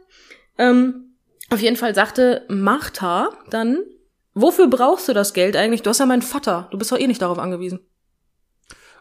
Ähm, 0.59 1.17
auf 1.51 1.61
jeden 1.61 1.77
Fall 1.77 1.95
sagte 1.95 2.45
Martha 2.49 3.31
dann, 3.51 3.83
wofür 4.35 4.69
brauchst 4.69 5.09
du 5.09 5.15
das 5.15 5.33
Geld 5.33 5.57
eigentlich? 5.57 5.83
Du 5.83 5.91
hast 5.91 5.99
ja 5.99 6.07
meinen 6.07 6.23
Vater. 6.23 6.69
Du 6.71 6.79
bist 6.79 6.93
doch 6.93 6.99
eh 6.99 7.07
nicht 7.07 7.23
darauf 7.23 7.39
angewiesen. 7.39 7.81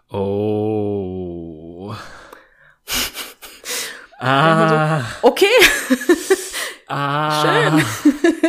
Oh. 0.09 1.52
Ah. 4.23 5.05
Okay, 5.21 5.45
Ah. 6.87 7.41
schön. 7.71 7.85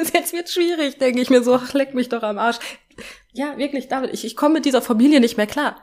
Jetzt 0.12 0.32
wird's 0.32 0.52
schwierig, 0.52 0.98
denke 0.98 1.20
ich 1.20 1.30
mir 1.30 1.42
so. 1.42 1.54
Ach, 1.54 1.72
leck 1.72 1.94
mich 1.94 2.08
doch 2.08 2.22
am 2.22 2.38
Arsch. 2.38 2.58
Ja, 3.32 3.56
wirklich, 3.58 3.88
David, 3.88 4.12
ich, 4.12 4.24
ich 4.24 4.36
komme 4.36 4.54
mit 4.54 4.64
dieser 4.64 4.82
Familie 4.82 5.20
nicht 5.20 5.36
mehr 5.36 5.46
klar. 5.46 5.76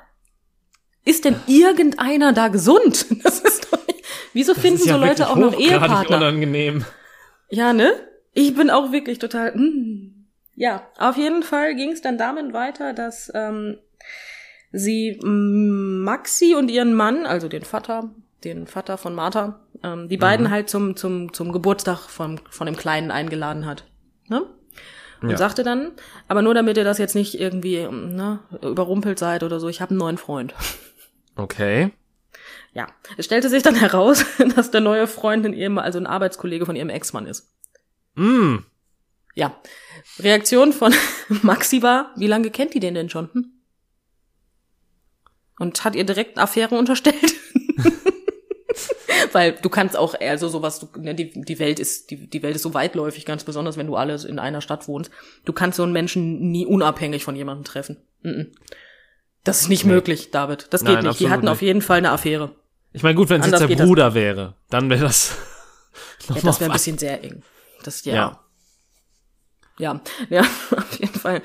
Ist 1.04 1.26
denn 1.26 1.36
irgendeiner 1.48 2.34
da 2.34 2.48
gesund? 2.50 3.06
Das 3.24 3.40
ist 3.40 3.68
doch 3.72 3.86
nicht. 3.88 4.04
Wieso 4.34 4.54
Das 4.54 4.62
finden 4.62 4.88
ja 4.88 4.94
so 4.94 5.00
Leute 5.00 5.30
auch 5.30 5.36
noch 5.36 5.58
Ehepartner? 5.58 6.18
unangenehm. 6.18 6.86
Ja, 7.50 7.74
ne? 7.74 7.92
Ich 8.34 8.56
bin 8.56 8.70
auch 8.70 8.92
wirklich 8.92 9.20
total. 9.20 9.56
Mm. 9.56 10.28
Ja, 10.56 10.88
auf 10.98 11.18
jeden 11.18 11.44
Fall 11.44 11.76
ging 11.76 11.92
es 11.92 12.02
dann 12.02 12.18
damit 12.18 12.54
weiter, 12.54 12.94
dass 12.94 13.32
ähm, 13.34 13.78
sie 14.72 15.20
Maxi 15.24 16.56
und 16.56 16.70
ihren 16.70 16.94
Mann, 16.94 17.26
also 17.26 17.48
den 17.50 17.64
Vater, 17.64 18.14
den 18.44 18.68
Vater 18.68 18.98
von 18.98 19.14
Martha, 19.16 19.60
ähm, 19.84 20.08
die 20.10 20.18
beiden 20.18 20.50
halt 20.50 20.70
zum 20.70 20.96
zum 20.96 21.34
zum 21.34 21.52
Geburtstag 21.52 22.10
von 22.10 22.40
von 22.50 22.66
dem 22.66 22.76
Kleinen 22.76 23.12
eingeladen 23.12 23.66
hat. 23.66 23.86
Ne? 24.28 24.46
Und 25.22 25.30
Ja. 25.30 25.38
sagte 25.38 25.64
dann, 25.64 25.92
aber 26.28 26.42
nur 26.42 26.54
damit 26.56 26.78
ihr 26.78 26.84
das 26.84 26.98
jetzt 26.98 27.14
nicht 27.14 27.40
irgendwie 27.40 27.76
ähm, 27.76 28.16
ne, 28.16 28.40
überrumpelt 28.64 29.20
seid 29.20 29.44
oder 29.44 29.60
so, 29.60 29.70
ich 29.70 29.80
habe 29.82 29.92
einen 29.92 30.00
neuen 30.00 30.18
Freund. 30.18 30.56
Okay. 31.36 31.92
Ja, 32.74 32.88
es 33.18 33.26
stellte 33.26 33.50
sich 33.50 33.62
dann 33.62 33.76
heraus, 33.80 34.26
dass 34.56 34.72
der 34.72 34.82
neue 34.82 35.06
Freund 35.08 35.46
in 35.46 35.54
ihrem, 35.54 35.78
also 35.78 36.00
ein 36.00 36.08
Arbeitskollege 36.08 36.66
von 36.66 36.76
ihrem 36.76 36.90
Ex-Mann 36.90 37.28
ist. 37.28 37.54
Mm. 38.16 38.58
Ja. 39.36 39.56
Reaktion 40.20 40.74
von 40.74 40.94
Maxi 41.44 41.84
war, 41.84 42.12
wie 42.16 42.28
lange 42.28 42.50
kennt 42.50 42.74
die 42.74 42.80
den 42.80 42.96
denn 42.96 43.10
schon? 43.10 43.30
Hm? 43.34 43.52
Und 45.60 45.84
hat 45.84 45.96
ihr 45.96 46.06
direkt 46.06 46.40
Affäre 46.40 46.76
unterstellt? 46.76 47.36
Weil 49.32 49.54
du 49.54 49.70
kannst 49.70 49.98
auch, 49.98 50.16
also 50.20 50.48
sowas, 50.50 50.80
du, 50.80 50.88
ne, 51.00 51.16
die, 51.16 51.32
die 51.32 51.60
Welt 51.60 51.80
ist, 51.80 52.12
die, 52.12 52.28
die 52.30 52.44
Welt 52.44 52.56
ist 52.56 52.62
so 52.64 52.74
weitläufig, 52.74 53.26
ganz 53.26 53.44
besonders, 53.44 53.78
wenn 53.78 53.88
du 53.88 53.96
alle 53.96 54.16
in 54.28 54.40
einer 54.40 54.62
Stadt 54.62 54.88
wohnst. 54.88 55.12
Du 55.46 55.54
kannst 55.54 55.78
so 55.78 55.84
einen 55.84 55.94
Menschen 55.94 56.52
nie 56.52 56.66
unabhängig 56.66 57.24
von 57.24 57.36
jemandem 57.36 57.64
treffen. 57.64 57.98
Mhm. 58.22 58.52
Das 59.44 59.62
ist 59.62 59.70
nicht 59.70 59.86
Nee. 59.86 59.94
möglich, 59.94 60.32
David. 60.32 60.68
Das 60.70 60.84
geht 60.84 60.94
Nein, 60.96 61.06
nicht. 61.06 61.20
Die 61.20 61.30
hatten 61.30 61.48
auf 61.48 61.62
nicht. 61.62 61.68
jeden 61.68 61.82
Fall 61.82 61.98
eine 61.98 62.12
Affäre. 62.12 62.56
Ich 62.94 63.04
meine, 63.04 63.16
gut, 63.16 63.30
wenn 63.30 63.42
es 63.42 63.48
jetzt 63.48 63.60
der 63.60 63.68
geht 63.68 63.80
das 63.80 63.88
Bruder 63.88 64.14
wäre, 64.14 64.56
dann 64.70 64.90
wäre 64.90 65.02
das 65.06 65.36
noch 66.30 66.36
Ja, 66.36 66.42
das 66.44 66.60
wäre 66.60 66.70
ein 66.70 66.74
bisschen 66.74 66.98
sehr 66.98 67.24
eng. 67.24 67.42
Das, 67.84 68.06
ja. 68.06 68.14
Ja. 68.14 68.40
Ja, 69.80 70.02
ja, 70.30 70.42
auf 70.42 71.00
jeden 71.00 71.20
Fall. 71.20 71.42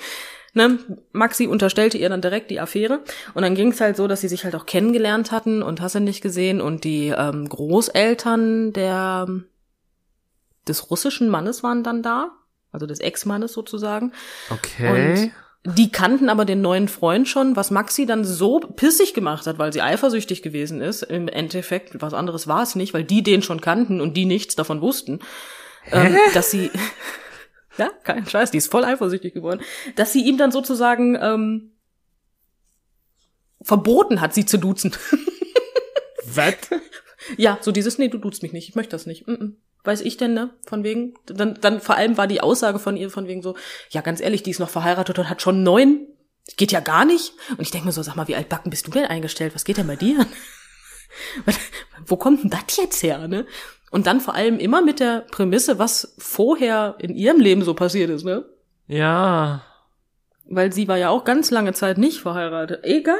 Ne, 0.56 0.78
Maxi 1.12 1.46
unterstellte 1.46 1.98
ihr 1.98 2.08
dann 2.08 2.22
direkt 2.22 2.50
die 2.50 2.60
Affäre 2.60 3.00
und 3.34 3.42
dann 3.42 3.54
ging 3.54 3.72
es 3.72 3.80
halt 3.82 3.94
so, 3.94 4.08
dass 4.08 4.22
sie 4.22 4.28
sich 4.28 4.44
halt 4.44 4.54
auch 4.54 4.64
kennengelernt 4.64 5.30
hatten 5.30 5.62
und 5.62 5.82
hast 5.82 5.96
du 5.96 6.00
nicht 6.00 6.22
gesehen 6.22 6.62
und 6.62 6.82
die 6.84 7.08
ähm, 7.14 7.46
Großeltern 7.46 8.72
der 8.72 9.26
des 10.66 10.90
russischen 10.90 11.28
Mannes 11.28 11.62
waren 11.62 11.82
dann 11.82 12.02
da, 12.02 12.30
also 12.72 12.86
des 12.86 13.00
Ex-Mannes 13.00 13.52
sozusagen. 13.52 14.12
Okay. 14.48 15.30
Die 15.64 15.92
kannten 15.92 16.30
aber 16.30 16.46
den 16.46 16.62
neuen 16.62 16.88
Freund 16.88 17.28
schon, 17.28 17.54
was 17.54 17.70
Maxi 17.70 18.06
dann 18.06 18.24
so 18.24 18.60
pissig 18.60 19.12
gemacht 19.12 19.46
hat, 19.46 19.58
weil 19.58 19.74
sie 19.74 19.82
eifersüchtig 19.82 20.40
gewesen 20.40 20.80
ist. 20.80 21.02
Im 21.02 21.28
Endeffekt, 21.28 22.00
was 22.00 22.14
anderes 22.14 22.48
war 22.48 22.62
es 22.62 22.76
nicht, 22.76 22.94
weil 22.94 23.04
die 23.04 23.22
den 23.22 23.42
schon 23.42 23.60
kannten 23.60 24.00
und 24.00 24.16
die 24.16 24.24
nichts 24.24 24.56
davon 24.56 24.80
wussten, 24.80 25.18
ähm, 25.92 26.16
dass 26.32 26.50
sie, 26.50 26.70
ja, 27.78 27.90
kein 28.04 28.26
Scheiß, 28.26 28.50
die 28.50 28.58
ist 28.58 28.70
voll 28.70 28.84
eifersüchtig 28.84 29.34
geworden, 29.34 29.60
dass 29.94 30.12
sie 30.12 30.24
ihm 30.24 30.38
dann 30.38 30.52
sozusagen 30.52 31.16
ähm, 31.20 31.72
verboten 33.62 34.20
hat, 34.20 34.34
sie 34.34 34.46
zu 34.46 34.58
duzen. 34.58 34.94
Was? 36.26 36.54
ja, 37.36 37.58
so 37.60 37.72
dieses, 37.72 37.98
nee, 37.98 38.08
du 38.08 38.18
duzt 38.18 38.42
mich 38.42 38.52
nicht, 38.52 38.68
ich 38.68 38.74
möchte 38.74 38.92
das 38.92 39.06
nicht. 39.06 39.26
Mm 39.26 39.32
-mm. 39.32 39.52
Weiß 39.86 40.00
ich 40.00 40.16
denn, 40.16 40.34
ne? 40.34 40.50
Von 40.66 40.82
wegen. 40.82 41.14
Dann, 41.26 41.54
dann 41.60 41.80
vor 41.80 41.94
allem 41.96 42.16
war 42.16 42.26
die 42.26 42.40
Aussage 42.40 42.80
von 42.80 42.96
ihr 42.96 43.08
von 43.08 43.28
wegen 43.28 43.40
so, 43.40 43.56
ja, 43.90 44.00
ganz 44.00 44.20
ehrlich, 44.20 44.42
die 44.42 44.50
ist 44.50 44.58
noch 44.58 44.68
verheiratet 44.68 45.16
und 45.18 45.30
hat 45.30 45.42
schon 45.42 45.62
neun. 45.62 46.08
Geht 46.56 46.72
ja 46.72 46.80
gar 46.80 47.04
nicht. 47.04 47.34
Und 47.50 47.60
ich 47.60 47.70
denke 47.70 47.86
mir 47.86 47.92
so, 47.92 48.02
sag 48.02 48.16
mal, 48.16 48.26
wie 48.26 48.34
altbacken 48.34 48.70
bist 48.70 48.88
du 48.88 48.90
denn 48.90 49.04
eingestellt? 49.04 49.54
Was 49.54 49.64
geht 49.64 49.76
denn 49.76 49.86
bei 49.86 49.94
dir? 49.94 50.26
Wo 52.06 52.16
kommt 52.16 52.42
denn 52.42 52.50
das 52.50 52.76
jetzt 52.76 53.02
her, 53.04 53.28
ne? 53.28 53.46
Und 53.90 54.06
dann 54.06 54.20
vor 54.20 54.34
allem 54.34 54.58
immer 54.58 54.82
mit 54.82 55.00
der 55.00 55.20
Prämisse, 55.30 55.78
was 55.78 56.14
vorher 56.18 56.96
in 56.98 57.14
ihrem 57.14 57.40
Leben 57.40 57.62
so 57.62 57.74
passiert 57.74 58.10
ist, 58.10 58.24
ne? 58.24 58.44
Ja. 58.88 59.62
Weil 60.48 60.72
sie 60.72 60.88
war 60.88 60.96
ja 60.96 61.10
auch 61.10 61.24
ganz 61.24 61.50
lange 61.50 61.72
Zeit 61.72 61.98
nicht 61.98 62.20
verheiratet. 62.20 62.84
Egal. 62.84 63.16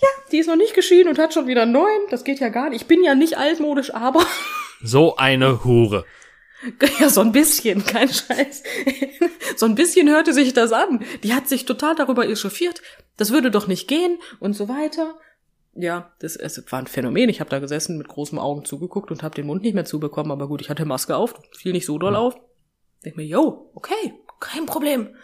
Ja, 0.00 0.08
die 0.30 0.38
ist 0.38 0.46
noch 0.46 0.56
nicht 0.56 0.74
geschieden 0.74 1.08
und 1.08 1.18
hat 1.18 1.34
schon 1.34 1.46
wieder 1.46 1.66
neun. 1.66 2.00
Das 2.10 2.24
geht 2.24 2.38
ja 2.40 2.48
gar 2.48 2.70
nicht. 2.70 2.82
Ich 2.82 2.88
bin 2.88 3.02
ja 3.02 3.14
nicht 3.14 3.36
altmodisch, 3.38 3.94
aber 3.94 4.24
So 4.82 5.16
eine 5.16 5.64
Hure. 5.64 6.04
ja, 7.00 7.08
so 7.08 7.20
ein 7.20 7.32
bisschen, 7.32 7.84
kein 7.84 8.08
Scheiß. 8.08 8.62
so 9.56 9.66
ein 9.66 9.74
bisschen 9.74 10.08
hörte 10.08 10.32
sich 10.32 10.52
das 10.52 10.72
an. 10.72 11.04
Die 11.22 11.34
hat 11.34 11.48
sich 11.48 11.64
total 11.64 11.94
darüber 11.96 12.28
echauffiert. 12.28 12.82
Das 13.16 13.32
würde 13.32 13.50
doch 13.50 13.66
nicht 13.66 13.88
gehen 13.88 14.18
und 14.38 14.54
so 14.54 14.68
weiter. 14.68 15.18
Ja, 15.74 16.12
das 16.18 16.34
es 16.36 16.64
war 16.72 16.80
ein 16.80 16.86
Phänomen. 16.86 17.28
Ich 17.28 17.40
habe 17.40 17.50
da 17.50 17.58
gesessen 17.60 17.98
mit 17.98 18.08
großen 18.08 18.38
Augen 18.38 18.64
zugeguckt 18.64 19.10
und 19.10 19.22
habe 19.22 19.34
den 19.34 19.46
Mund 19.46 19.62
nicht 19.62 19.74
mehr 19.74 19.84
zubekommen. 19.84 20.32
Aber 20.32 20.48
gut, 20.48 20.60
ich 20.60 20.70
hatte 20.70 20.84
Maske 20.84 21.14
auf, 21.16 21.34
fiel 21.56 21.72
nicht 21.72 21.86
so 21.86 21.98
doll 21.98 22.16
auf. 22.16 22.34
Denk 23.04 23.16
mir, 23.16 23.24
yo, 23.26 23.70
okay, 23.74 24.14
kein 24.40 24.66
Problem. 24.66 25.14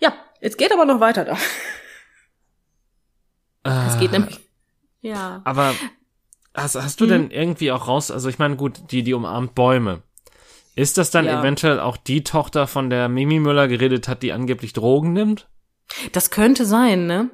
Ja, 0.00 0.12
jetzt 0.40 0.58
geht 0.58 0.72
aber 0.72 0.84
noch 0.84 1.00
weiter 1.00 1.24
da. 1.24 1.36
Es 3.86 3.98
geht 3.98 4.12
nämlich. 4.12 4.40
Ja. 5.00 5.42
Aber 5.44 5.74
hast, 6.54 6.74
hast 6.74 7.00
du 7.00 7.04
Mhm. 7.04 7.08
denn 7.10 7.30
irgendwie 7.30 7.70
auch 7.70 7.86
raus, 7.86 8.10
also 8.10 8.28
ich 8.28 8.38
meine, 8.38 8.56
gut, 8.56 8.90
die, 8.90 9.02
die 9.02 9.14
umarmt 9.14 9.54
Bäume. 9.54 10.02
Ist 10.74 10.96
das 10.98 11.10
dann 11.10 11.26
Ja. 11.26 11.40
eventuell 11.40 11.78
auch 11.80 11.96
die 11.96 12.24
Tochter, 12.24 12.66
von 12.66 12.88
der 12.90 13.08
Mimi 13.08 13.40
Müller 13.40 13.68
geredet 13.68 14.08
hat, 14.08 14.22
die 14.22 14.32
angeblich 14.32 14.72
Drogen 14.72 15.12
nimmt? 15.12 15.48
Das 16.12 16.30
könnte 16.30 16.64
sein, 16.64 17.06
ne? 17.06 17.30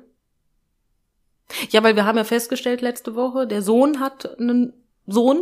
Ja, 1.70 1.82
weil 1.82 1.94
wir 1.96 2.04
haben 2.04 2.16
ja 2.18 2.24
festgestellt 2.24 2.80
letzte 2.80 3.14
Woche, 3.14 3.46
der 3.46 3.62
Sohn 3.62 4.00
hat 4.00 4.38
einen 4.38 4.72
Sohn 5.06 5.40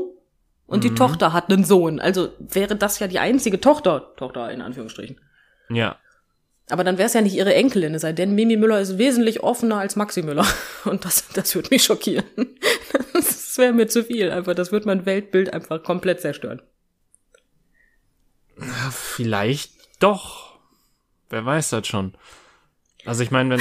und 0.66 0.84
die 0.84 0.90
Mhm. 0.90 0.96
Tochter 0.96 1.32
hat 1.32 1.50
einen 1.50 1.64
Sohn. 1.64 2.00
Also 2.00 2.30
wäre 2.38 2.76
das 2.76 2.98
ja 2.98 3.07
die 3.07 3.18
einzige 3.18 3.61
Tochter, 3.61 4.12
Tochter 4.16 4.50
in 4.50 4.61
Anführungsstrichen. 4.62 5.20
Ja. 5.70 5.96
Aber 6.70 6.84
dann 6.84 6.96
wäre 6.98 7.07
es 7.07 7.12
ja 7.12 7.20
nicht 7.20 7.34
ihre 7.34 7.55
Enkelin, 7.55 7.94
es 7.94 8.03
sei 8.03 8.12
denn, 8.12 8.34
Mimi 8.34 8.57
Müller 8.57 8.80
ist 8.80 8.96
wesentlich 8.98 9.42
offener 9.42 9.76
als 9.78 9.96
Maxi 9.96 10.22
Müller. 10.22 10.46
Und 10.84 11.05
das, 11.05 11.28
das 11.34 11.55
würde 11.55 11.68
mich 11.70 11.84
schockieren. 11.84 12.24
Das 13.14 13.59
wäre 13.59 13.74
mir 13.74 13.86
zu 13.86 14.03
viel. 14.03 14.30
Einfach, 14.30 14.55
das 14.55 14.72
würde 14.72 14.86
mein 14.86 15.05
Weltbild 15.05 15.53
einfach 15.53 15.82
komplett 15.82 16.22
zerstören. 16.22 16.62
Ja, 18.59 18.90
Vielleicht 18.90 19.72
doch. 20.03 20.59
Wer 21.28 21.44
weiß 21.44 21.68
das 21.68 21.86
schon. 21.86 22.14
Also 23.05 23.22
ich 23.22 23.30
meine, 23.30 23.50
wenn, 23.50 23.61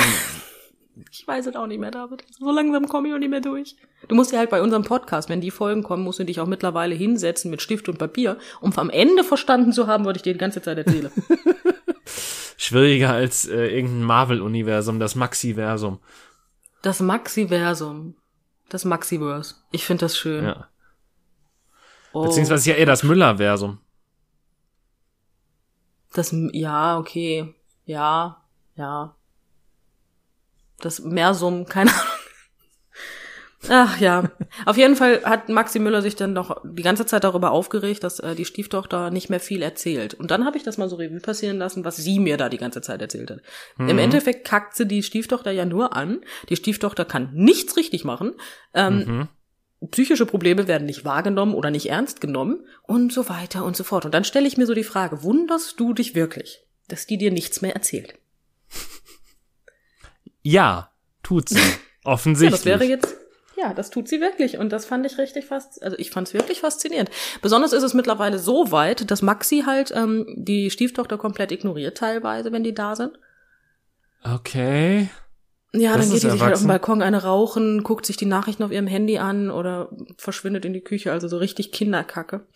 Ich 1.10 1.28
weiß 1.28 1.48
es 1.48 1.56
auch 1.56 1.68
nicht 1.68 1.80
mehr, 1.80 1.92
David. 1.92 2.24
So 2.38 2.52
langsam 2.52 2.88
komme 2.88 3.08
ich 3.08 3.14
auch 3.14 3.20
nicht 3.20 3.30
mehr 3.30 3.42
durch. 3.42 3.76
Du 4.08 4.16
musst 4.16 4.32
ja 4.32 4.40
halt 4.40 4.50
bei 4.50 4.62
unserem 4.62 4.84
Podcast, 4.84 5.30
wenn 5.30 5.42
die 5.42 5.52
Folgen 5.52 5.84
kommen, 5.84 6.04
musst 6.04 6.20
du 6.20 6.26
dich 6.26 6.40
auch 6.40 6.48
mittlerweile 6.48 6.96
hinsetzen 6.96 7.50
mit 7.50 7.62
Stift 7.62 7.88
und 7.90 7.98
Papier, 7.98 8.38
um 8.60 8.74
am 8.78 8.90
Ende 8.90 9.24
verstanden 9.24 9.72
zu 9.72 9.88
haben, 9.88 10.06
was 10.06 10.18
ich 10.18 10.22
dir 10.22 10.34
die 10.34 10.40
ganze 10.40 10.62
Zeit 10.62 10.78
erzähle. 10.78 11.12
schwieriger 12.62 13.12
als 13.12 13.48
äh, 13.48 13.68
irgendein 13.68 14.04
Marvel-Universum, 14.04 15.00
das 15.00 15.16
Maxiversum. 15.16 16.00
Das 16.84 17.00
Maxiversum. 17.00 18.16
Das 18.70 18.86
Maxiverse. 18.86 19.56
Ich 19.72 19.84
finde 19.84 20.06
das 20.06 20.18
schön. 20.18 20.46
Ja. 20.46 20.68
Oh, 22.14 22.26
Beziehungsweise 22.26 22.70
ja 22.70 22.76
eher 22.78 22.86
das 22.86 23.04
Müller-Versum. 23.04 23.80
Das, 26.14 26.36
ja, 26.52 26.98
okay. 26.98 27.56
Ja, 27.86 28.44
ja. 28.76 29.16
Das 30.82 31.00
Mersum, 31.00 31.66
keine 31.66 31.92
Ahnung. 31.92 32.06
Ach 33.70 34.00
ja. 34.00 34.32
Auf 34.66 34.76
jeden 34.76 34.96
Fall 34.96 35.22
hat 35.24 35.48
Maxi 35.48 35.78
Müller 35.78 36.02
sich 36.02 36.16
dann 36.16 36.34
noch 36.34 36.64
die 36.64 36.82
ganze 36.82 37.06
Zeit 37.06 37.24
darüber 37.24 37.52
aufgeregt, 37.52 38.04
dass 38.04 38.20
äh, 38.20 38.34
die 38.34 38.46
Stieftochter 38.46 39.12
nicht 39.12 39.30
mehr 39.30 39.40
viel 39.40 39.62
erzählt. 39.62 40.16
Und 40.16 40.32
dann 40.32 40.46
habe 40.46 40.58
ich 40.58 40.64
das 40.64 40.80
mal 40.80 40.90
so 40.90 40.96
Revue 40.96 41.20
passieren 41.20 41.60
lassen, 41.60 41.86
was 41.86 41.98
sie 41.98 42.18
mir 42.20 42.38
da 42.38 42.50
die 42.50 42.58
ganze 42.58 42.82
Zeit 42.82 43.02
erzählt 43.04 43.30
hat. 43.30 43.42
Im 43.78 44.00
Endeffekt 44.00 44.48
kackt 44.48 44.76
sie 44.76 44.88
die 44.88 45.04
Stieftochter 45.04 45.52
ja 45.52 45.66
nur 45.66 45.96
an. 45.96 46.22
Die 46.50 46.56
Stieftochter 46.56 47.06
kann 47.06 47.30
nichts 47.34 47.78
richtig 47.78 48.04
machen. 48.04 48.34
Ähm, 48.74 49.06
Mhm. 49.82 49.90
psychische 49.92 50.26
Probleme 50.26 50.68
werden 50.68 50.86
nicht 50.88 51.06
wahrgenommen 51.06 51.54
oder 51.54 51.70
nicht 51.70 51.90
ernst 51.90 52.20
genommen 52.20 52.66
und 52.84 53.14
so 53.14 53.30
weiter 53.30 53.64
und 53.64 53.78
so 53.78 53.84
fort. 53.84 54.06
Und 54.06 54.14
dann 54.16 54.24
stelle 54.24 54.48
ich 54.48 54.58
mir 54.58 54.66
so 54.66 54.74
die 54.74 54.84
Frage, 54.84 55.22
wunderst 55.22 55.80
du 55.80 55.94
dich 55.94 56.16
wirklich, 56.16 56.66
dass 56.88 57.06
die 57.06 57.20
dir 57.20 57.32
nichts 57.32 57.62
mehr 57.62 57.76
erzählt? 57.76 58.16
Ja, 60.42 60.92
tut 61.24 61.50
sie. 61.50 61.60
Ja, 62.04 62.14
Offensichtlich. 62.14 62.60
das 62.62 62.66
wäre 62.66 62.84
jetzt, 62.84 63.16
ja, 63.58 63.76
das 63.76 63.92
tut 63.92 64.08
sie 64.08 64.22
wirklich. 64.22 64.58
Und 64.58 64.72
das 64.72 64.86
fand 64.88 65.06
ich 65.06 65.20
richtig 65.20 65.46
fast, 65.46 65.84
also 65.84 65.96
ich 66.00 66.10
fand 66.10 66.28
es 66.28 66.34
wirklich 66.34 66.62
faszinierend. 66.62 67.12
Besonders 67.44 67.74
ist 67.74 67.84
es 67.84 67.94
mittlerweile 67.94 68.40
so 68.40 68.72
weit, 68.72 69.12
dass 69.12 69.22
Maxi 69.22 69.66
halt 69.68 69.92
ähm, 69.96 70.26
die 70.36 70.72
Stieftochter 70.72 71.20
komplett 71.20 71.52
ignoriert 71.52 71.96
teilweise, 72.00 72.52
wenn 72.52 72.64
die 72.64 72.74
da 72.74 72.96
sind. 72.96 73.20
Okay. 74.24 75.10
Ja, 75.74 75.96
Das 75.96 76.08
dann 76.08 76.14
geht 76.16 76.24
die 76.24 76.30
sich 76.32 76.32
halt 76.32 76.34
auf 76.34 76.40
dem 76.40 76.50
erwachsen. 76.50 76.68
Balkon 76.68 77.02
eine 77.04 77.22
rauchen, 77.24 77.84
guckt 77.84 78.08
sich 78.08 78.18
die 78.18 78.26
Nachrichten 78.26 78.64
auf 78.64 78.72
ihrem 78.72 78.88
Handy 78.88 79.20
an 79.20 79.52
oder 79.52 79.90
verschwindet 80.18 80.66
in 80.66 80.74
die 80.74 80.82
Küche, 80.82 81.12
also 81.12 81.28
so 81.28 81.38
richtig 81.38 81.72
Kinderkacke. 81.72 82.48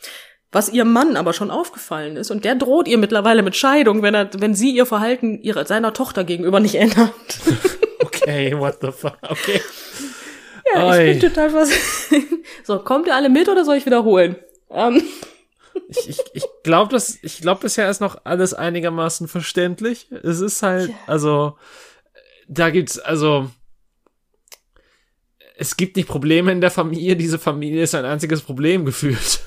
Was 0.52 0.70
ihrem 0.70 0.92
Mann 0.92 1.18
aber 1.18 1.34
schon 1.34 1.52
aufgefallen 1.52 2.16
ist 2.18 2.32
und 2.32 2.46
der 2.46 2.56
droht 2.56 2.88
ihr 2.88 2.98
mittlerweile 2.98 3.44
mit 3.44 3.56
Scheidung, 3.56 4.02
wenn 4.02 4.16
er, 4.16 4.30
wenn 4.40 4.56
sie 4.56 4.72
ihr 4.76 4.86
Verhalten 4.86 5.40
ihrer, 5.42 5.66
seiner 5.66 5.94
Tochter 5.94 6.24
gegenüber 6.24 6.60
nicht 6.60 6.76
ändert. 6.76 7.12
Okay, 8.28 8.58
what 8.58 8.78
the 8.82 8.92
fuck? 8.92 9.18
Okay. 9.30 9.62
Ja, 10.74 10.88
Oi. 10.88 11.12
ich 11.12 11.20
bin 11.20 11.30
total 11.30 11.50
fasziniert. 11.52 12.30
So, 12.64 12.80
kommt 12.80 13.06
ihr 13.08 13.16
alle 13.16 13.30
mit 13.30 13.48
oder 13.50 13.64
soll 13.64 13.78
ich 13.78 13.86
wiederholen? 13.86 14.36
Ähm, 14.72 15.02
Ich, 15.90 16.10
ich, 16.10 16.20
ich 16.34 16.44
glaube, 16.64 16.92
das, 16.92 17.20
ich 17.22 17.42
glaube, 17.42 17.62
bisher 17.62 17.90
ist 17.90 18.00
noch 18.02 18.18
alles 18.24 18.54
einigermaßen 18.54 19.28
verständlich. 19.28 20.08
Es 20.24 20.40
ist 20.40 20.64
halt, 20.64 20.90
Ja. 20.90 20.96
also, 21.06 21.58
da 22.48 22.70
gibt's, 22.72 22.98
also, 22.98 23.52
es 25.58 25.78
gibt 25.78 25.96
nicht 25.98 26.08
Probleme 26.08 26.52
in 26.52 26.62
der 26.62 26.72
Familie. 26.72 27.16
Diese 27.16 27.40
Familie 27.40 27.84
ist 27.84 27.94
ein 27.96 28.06
einziges 28.06 28.42
Problem 28.42 28.86
gefühlt. 28.86 29.42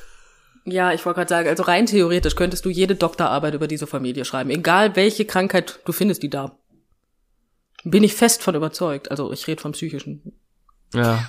ja, 0.64 0.92
ich 0.92 1.04
wollte 1.04 1.18
gerade 1.18 1.28
sagen, 1.28 1.48
also 1.48 1.62
rein 1.64 1.86
theoretisch 1.86 2.36
könntest 2.36 2.64
du 2.64 2.70
jede 2.70 2.94
Doktorarbeit 2.94 3.54
über 3.54 3.66
diese 3.66 3.86
Familie 3.86 4.24
schreiben, 4.24 4.50
egal 4.50 4.96
welche 4.96 5.24
Krankheit 5.24 5.80
du 5.84 5.92
findest, 5.92 6.22
die 6.22 6.30
da. 6.30 6.56
Bin 7.84 8.02
ich 8.02 8.14
fest 8.14 8.42
von 8.42 8.54
überzeugt. 8.54 9.10
Also 9.10 9.32
ich 9.32 9.46
rede 9.46 9.62
vom 9.62 9.72
psychischen. 9.72 10.32
Ja. 10.94 11.28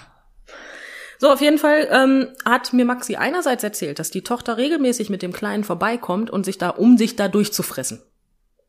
So, 1.19 1.29
auf 1.29 1.41
jeden 1.41 1.57
Fall 1.57 1.87
ähm, 1.91 2.29
hat 2.45 2.71
mir 2.71 2.85
Maxi 2.85 3.17
einerseits 3.17 3.63
erzählt, 3.63 3.99
dass 3.99 4.09
die 4.09 4.21
Tochter 4.21 4.57
regelmäßig 4.57 5.09
mit 5.09 5.21
dem 5.21 5.33
Kleinen 5.33 5.65
vorbeikommt 5.65 6.29
und 6.29 6.45
sich 6.45 6.57
da, 6.57 6.69
um 6.69 6.97
sich 6.97 7.17
da 7.17 7.27
durchzufressen. 7.27 8.01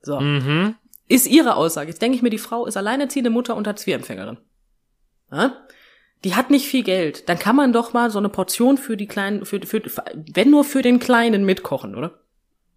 So. 0.02 0.18
Mhm. 0.20 0.74
Ist 1.06 1.28
ihre 1.28 1.54
Aussage. 1.54 1.90
Jetzt 1.90 2.02
denke 2.02 2.16
ich 2.16 2.22
mir, 2.22 2.30
die 2.30 2.38
Frau 2.38 2.66
ist 2.66 2.76
alleinerziehende 2.76 3.30
Mutter 3.30 3.56
und 3.56 3.66
Hartz-IV-Empfängerin. 3.68 4.38
Ja? 5.30 5.56
Die 6.24 6.34
hat 6.34 6.50
nicht 6.50 6.66
viel 6.66 6.82
Geld. 6.82 7.28
Dann 7.28 7.38
kann 7.38 7.56
man 7.56 7.72
doch 7.72 7.92
mal 7.92 8.10
so 8.10 8.18
eine 8.18 8.28
Portion 8.28 8.78
für 8.78 8.96
die 8.96 9.06
Kleinen, 9.06 9.44
für, 9.44 9.60
für, 9.64 9.82
wenn 10.32 10.50
nur 10.50 10.64
für 10.64 10.82
den 10.82 10.98
Kleinen 10.98 11.44
mitkochen, 11.44 11.94
oder? 11.94 12.20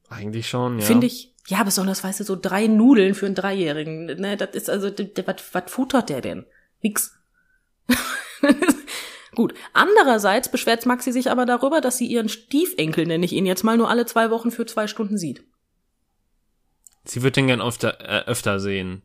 Eigentlich 0.10 0.48
schon, 0.48 0.80
ja. 0.80 0.86
Finde 0.86 1.08
ich. 1.08 1.33
Ja, 1.48 1.64
besonders, 1.64 2.04
weißt 2.04 2.22
du, 2.22 2.24
so 2.24 2.36
drei 2.36 2.68
Nudeln 2.68 3.16
für 3.16 3.26
einen 3.26 3.36
Dreijährigen. 3.36 4.06
Ne, 4.06 4.38
das 4.38 4.52
ist 4.56 4.70
also, 4.70 4.90
was 4.90 5.72
futtert 5.72 6.10
der 6.10 6.22
denn? 6.22 6.46
Nix. 6.82 7.18
Gut. 9.36 9.54
Andererseits 9.74 10.50
beschwert 10.50 10.86
Maxi 10.86 11.12
sich 11.12 11.30
aber 11.32 11.46
darüber, 11.46 11.82
dass 11.82 11.98
sie 11.98 12.06
ihren 12.06 12.30
Stiefenkel, 12.30 13.06
nenne 13.06 13.26
ich 13.26 13.34
ihn 13.34 13.46
jetzt 13.46 13.64
mal, 13.64 13.78
nur 13.78 13.90
alle 13.90 14.06
zwei 14.06 14.30
Wochen 14.30 14.52
für 14.52 14.66
zwei 14.66 14.88
Stunden 14.88 15.18
sieht. 15.18 15.44
Sie 17.04 17.24
wird 17.24 17.36
den 17.36 17.48
gern 17.48 17.62
öfter, 17.62 18.00
äh, 18.00 18.26
öfter 18.26 18.60
sehen. 18.60 19.02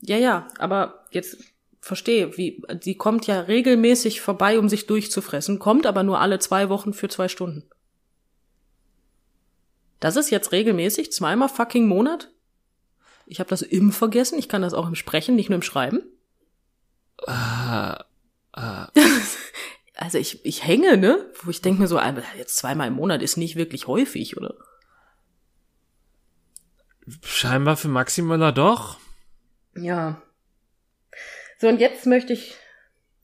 Ja, 0.00 0.16
ja, 0.16 0.48
aber 0.58 1.06
jetzt 1.10 1.38
verstehe, 1.80 2.36
wie, 2.36 2.62
sie 2.80 2.96
kommt 2.96 3.26
ja 3.28 3.40
regelmäßig 3.40 4.20
vorbei, 4.20 4.58
um 4.58 4.68
sich 4.68 4.86
durchzufressen, 4.86 5.60
kommt 5.60 5.86
aber 5.86 6.02
nur 6.02 6.20
alle 6.20 6.40
zwei 6.40 6.68
Wochen 6.68 6.92
für 6.92 7.08
zwei 7.08 7.28
Stunden. 7.28 7.68
Das 10.06 10.14
ist 10.14 10.30
jetzt 10.30 10.52
regelmäßig, 10.52 11.10
zweimal 11.10 11.48
fucking 11.48 11.88
Monat? 11.88 12.30
Ich 13.26 13.40
habe 13.40 13.50
das 13.50 13.62
im 13.62 13.90
vergessen, 13.90 14.38
ich 14.38 14.48
kann 14.48 14.62
das 14.62 14.72
auch 14.72 14.86
im 14.86 14.94
Sprechen, 14.94 15.34
nicht 15.34 15.48
nur 15.48 15.56
im 15.56 15.62
Schreiben. 15.62 16.00
Äh, 17.26 17.96
äh, 18.56 18.86
Also 19.96 20.18
ich, 20.18 20.44
ich 20.44 20.64
hänge, 20.64 20.96
ne? 20.96 21.28
Wo 21.42 21.50
ich 21.50 21.60
denke 21.60 21.80
mir 21.80 21.88
so, 21.88 21.98
jetzt 22.38 22.56
zweimal 22.56 22.86
im 22.86 22.94
Monat 22.94 23.20
ist 23.20 23.36
nicht 23.36 23.56
wirklich 23.56 23.88
häufig, 23.88 24.36
oder? 24.36 24.54
scheinbar 27.24 27.76
für 27.76 27.88
Maxi 27.88 28.22
Müller 28.22 28.52
doch. 28.52 29.00
Ja. 29.74 30.22
So, 31.58 31.66
und 31.66 31.80
jetzt 31.80 32.06
möchte 32.06 32.32
ich 32.32 32.54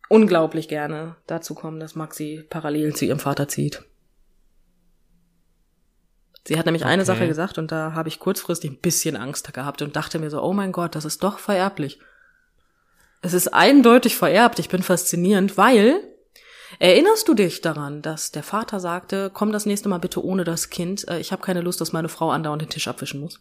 unglaublich 0.08 0.66
gerne 0.66 1.14
dazu 1.28 1.54
kommen, 1.54 1.78
dass 1.78 1.94
Maxi 1.94 2.44
parallel 2.50 2.96
zu 2.96 3.04
ihrem 3.04 3.20
Vater 3.20 3.46
zieht. 3.46 3.84
Sie 6.46 6.58
hat 6.58 6.66
nämlich 6.66 6.84
eine 6.84 7.02
Okay. 7.02 7.06
Sache 7.06 7.28
gesagt 7.28 7.58
und 7.58 7.70
da 7.70 7.92
habe 7.94 8.08
ich 8.08 8.18
kurzfristig 8.18 8.70
ein 8.70 8.80
bisschen 8.80 9.16
Angst 9.16 9.52
gehabt 9.52 9.80
und 9.82 9.94
dachte 9.94 10.18
mir 10.18 10.30
so, 10.30 10.42
oh 10.42 10.52
mein 10.52 10.72
Gott, 10.72 10.94
das 10.94 11.04
ist 11.04 11.22
doch 11.22 11.38
vererblich. 11.38 12.00
Es 13.20 13.32
ist 13.32 13.54
eindeutig 13.54 14.16
vererbt, 14.16 14.58
ich 14.58 14.68
bin 14.68 14.82
faszinierend, 14.82 15.56
weil 15.56 16.00
erinnerst 16.80 17.28
du 17.28 17.34
dich 17.34 17.60
daran, 17.60 18.02
dass 18.02 18.32
der 18.32 18.42
Vater 18.42 18.80
sagte, 18.80 19.30
komm 19.32 19.52
das 19.52 19.66
nächste 19.66 19.88
Mal 19.88 19.98
bitte 19.98 20.24
ohne 20.24 20.42
das 20.42 20.70
Kind, 20.70 21.06
äh, 21.08 21.20
ich 21.20 21.30
habe 21.30 21.42
keine 21.42 21.60
Lust, 21.60 21.80
dass 21.80 21.92
meine 21.92 22.08
Frau 22.08 22.30
andauernd 22.30 22.62
den 22.62 22.68
Tisch 22.70 22.88
abwischen 22.88 23.20
muss. 23.20 23.40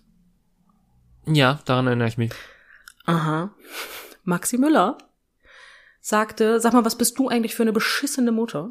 Ja, 1.26 1.60
daran 1.66 1.88
erinnere 1.88 2.08
ich 2.08 2.18
mich. 2.18 2.32
Aha. 3.06 3.52
Maxi 4.24 4.60
Müller 4.60 4.98
sagte, 6.00 6.60
sag 6.60 6.74
mal, 6.74 6.86
was 6.86 6.98
bist 6.98 7.18
du 7.18 7.30
eigentlich 7.30 7.56
für 7.56 7.64
eine 7.64 7.74
beschissene 7.74 8.32
Mutter? 8.32 8.70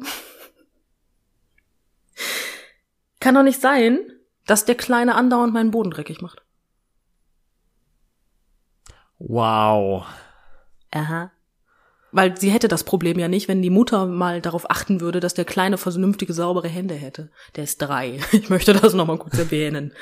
Kann 3.19 3.35
doch 3.35 3.43
nicht 3.43 3.61
sein, 3.61 3.99
dass 4.45 4.65
der 4.65 4.75
Kleine 4.75 5.15
andauernd 5.15 5.53
meinen 5.53 5.71
Boden 5.71 5.91
dreckig 5.91 6.21
macht. 6.21 6.41
Wow. 9.19 10.05
Aha. 10.91 11.31
Weil 12.11 12.37
sie 12.37 12.49
hätte 12.49 12.67
das 12.67 12.83
Problem 12.83 13.19
ja 13.19 13.27
nicht, 13.27 13.47
wenn 13.47 13.61
die 13.61 13.69
Mutter 13.69 14.05
mal 14.05 14.41
darauf 14.41 14.69
achten 14.69 14.99
würde, 14.99 15.19
dass 15.19 15.33
der 15.33 15.45
Kleine 15.45 15.77
vernünftige, 15.77 16.33
saubere 16.33 16.67
Hände 16.67 16.95
hätte. 16.95 17.29
Der 17.55 17.63
ist 17.63 17.77
drei. 17.77 18.19
Ich 18.31 18.49
möchte 18.49 18.73
das 18.73 18.93
nochmal 18.93 19.17
kurz 19.17 19.37
erwähnen. 19.37 19.93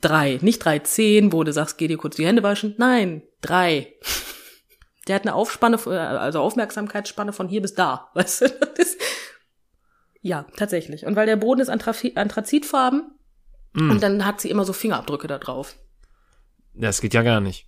Drei. 0.00 0.38
Nicht 0.42 0.64
drei, 0.64 0.80
zehn, 0.80 1.32
wo 1.32 1.44
du 1.44 1.52
sagst, 1.52 1.78
geh 1.78 1.88
dir 1.88 1.96
kurz 1.96 2.16
die 2.16 2.26
Hände 2.26 2.42
waschen. 2.42 2.74
Nein, 2.76 3.22
drei. 3.40 3.94
Der 5.08 5.14
hat 5.14 5.22
eine 5.22 5.34
Aufspanne, 5.34 5.78
äh, 5.86 5.90
also 5.90 6.40
Aufmerksamkeitsspanne 6.40 7.32
von 7.32 7.48
hier 7.48 7.62
bis 7.62 7.74
da. 7.74 8.10
Weißt 8.14 8.42
du? 8.42 8.48
Das 8.48 8.78
ist, 8.78 9.00
Ja, 10.20 10.44
tatsächlich. 10.56 11.06
Und 11.06 11.16
weil 11.16 11.26
der 11.26 11.36
Boden 11.36 11.60
ist 11.60 11.70
anthrazitfarben 11.70 13.14
Mm. 13.74 13.90
und 13.90 14.02
dann 14.02 14.24
hat 14.24 14.40
sie 14.40 14.50
immer 14.50 14.64
so 14.64 14.72
Fingerabdrücke 14.72 15.26
da 15.28 15.38
drauf. 15.38 15.76
Das 16.74 17.00
geht 17.00 17.14
ja 17.14 17.22
gar 17.22 17.40
nicht. 17.40 17.66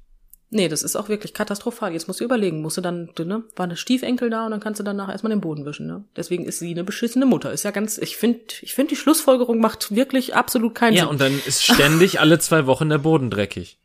Nee, 0.48 0.68
das 0.68 0.84
ist 0.84 0.94
auch 0.94 1.08
wirklich 1.08 1.34
katastrophal. 1.34 1.92
Jetzt 1.92 2.06
musst 2.06 2.20
du 2.20 2.24
überlegen, 2.24 2.62
musst 2.62 2.76
du 2.76 2.80
dann, 2.80 3.10
ne, 3.18 3.42
war 3.56 3.64
eine 3.64 3.76
Stiefenkel 3.76 4.30
da 4.30 4.44
und 4.44 4.52
dann 4.52 4.60
kannst 4.60 4.78
du 4.78 4.84
danach 4.84 5.08
erstmal 5.08 5.30
den 5.30 5.40
Boden 5.40 5.64
wischen, 5.66 5.88
ne? 5.88 6.04
Deswegen 6.14 6.44
ist 6.44 6.60
sie 6.60 6.70
eine 6.70 6.84
beschissene 6.84 7.26
Mutter. 7.26 7.52
Ist 7.52 7.64
ja 7.64 7.72
ganz, 7.72 7.98
ich 7.98 8.16
finde, 8.16 8.40
ich 8.62 8.72
finde 8.74 8.90
die 8.90 8.96
Schlussfolgerung 8.96 9.58
macht 9.58 9.94
wirklich 9.94 10.36
absolut 10.36 10.76
keinen 10.76 10.94
Ja, 10.94 11.02
Sinn. 11.02 11.10
und 11.10 11.20
dann 11.20 11.40
ist 11.46 11.64
ständig 11.64 12.20
alle 12.20 12.38
zwei 12.38 12.66
Wochen 12.66 12.88
der 12.88 12.98
Boden 12.98 13.28
dreckig. 13.28 13.80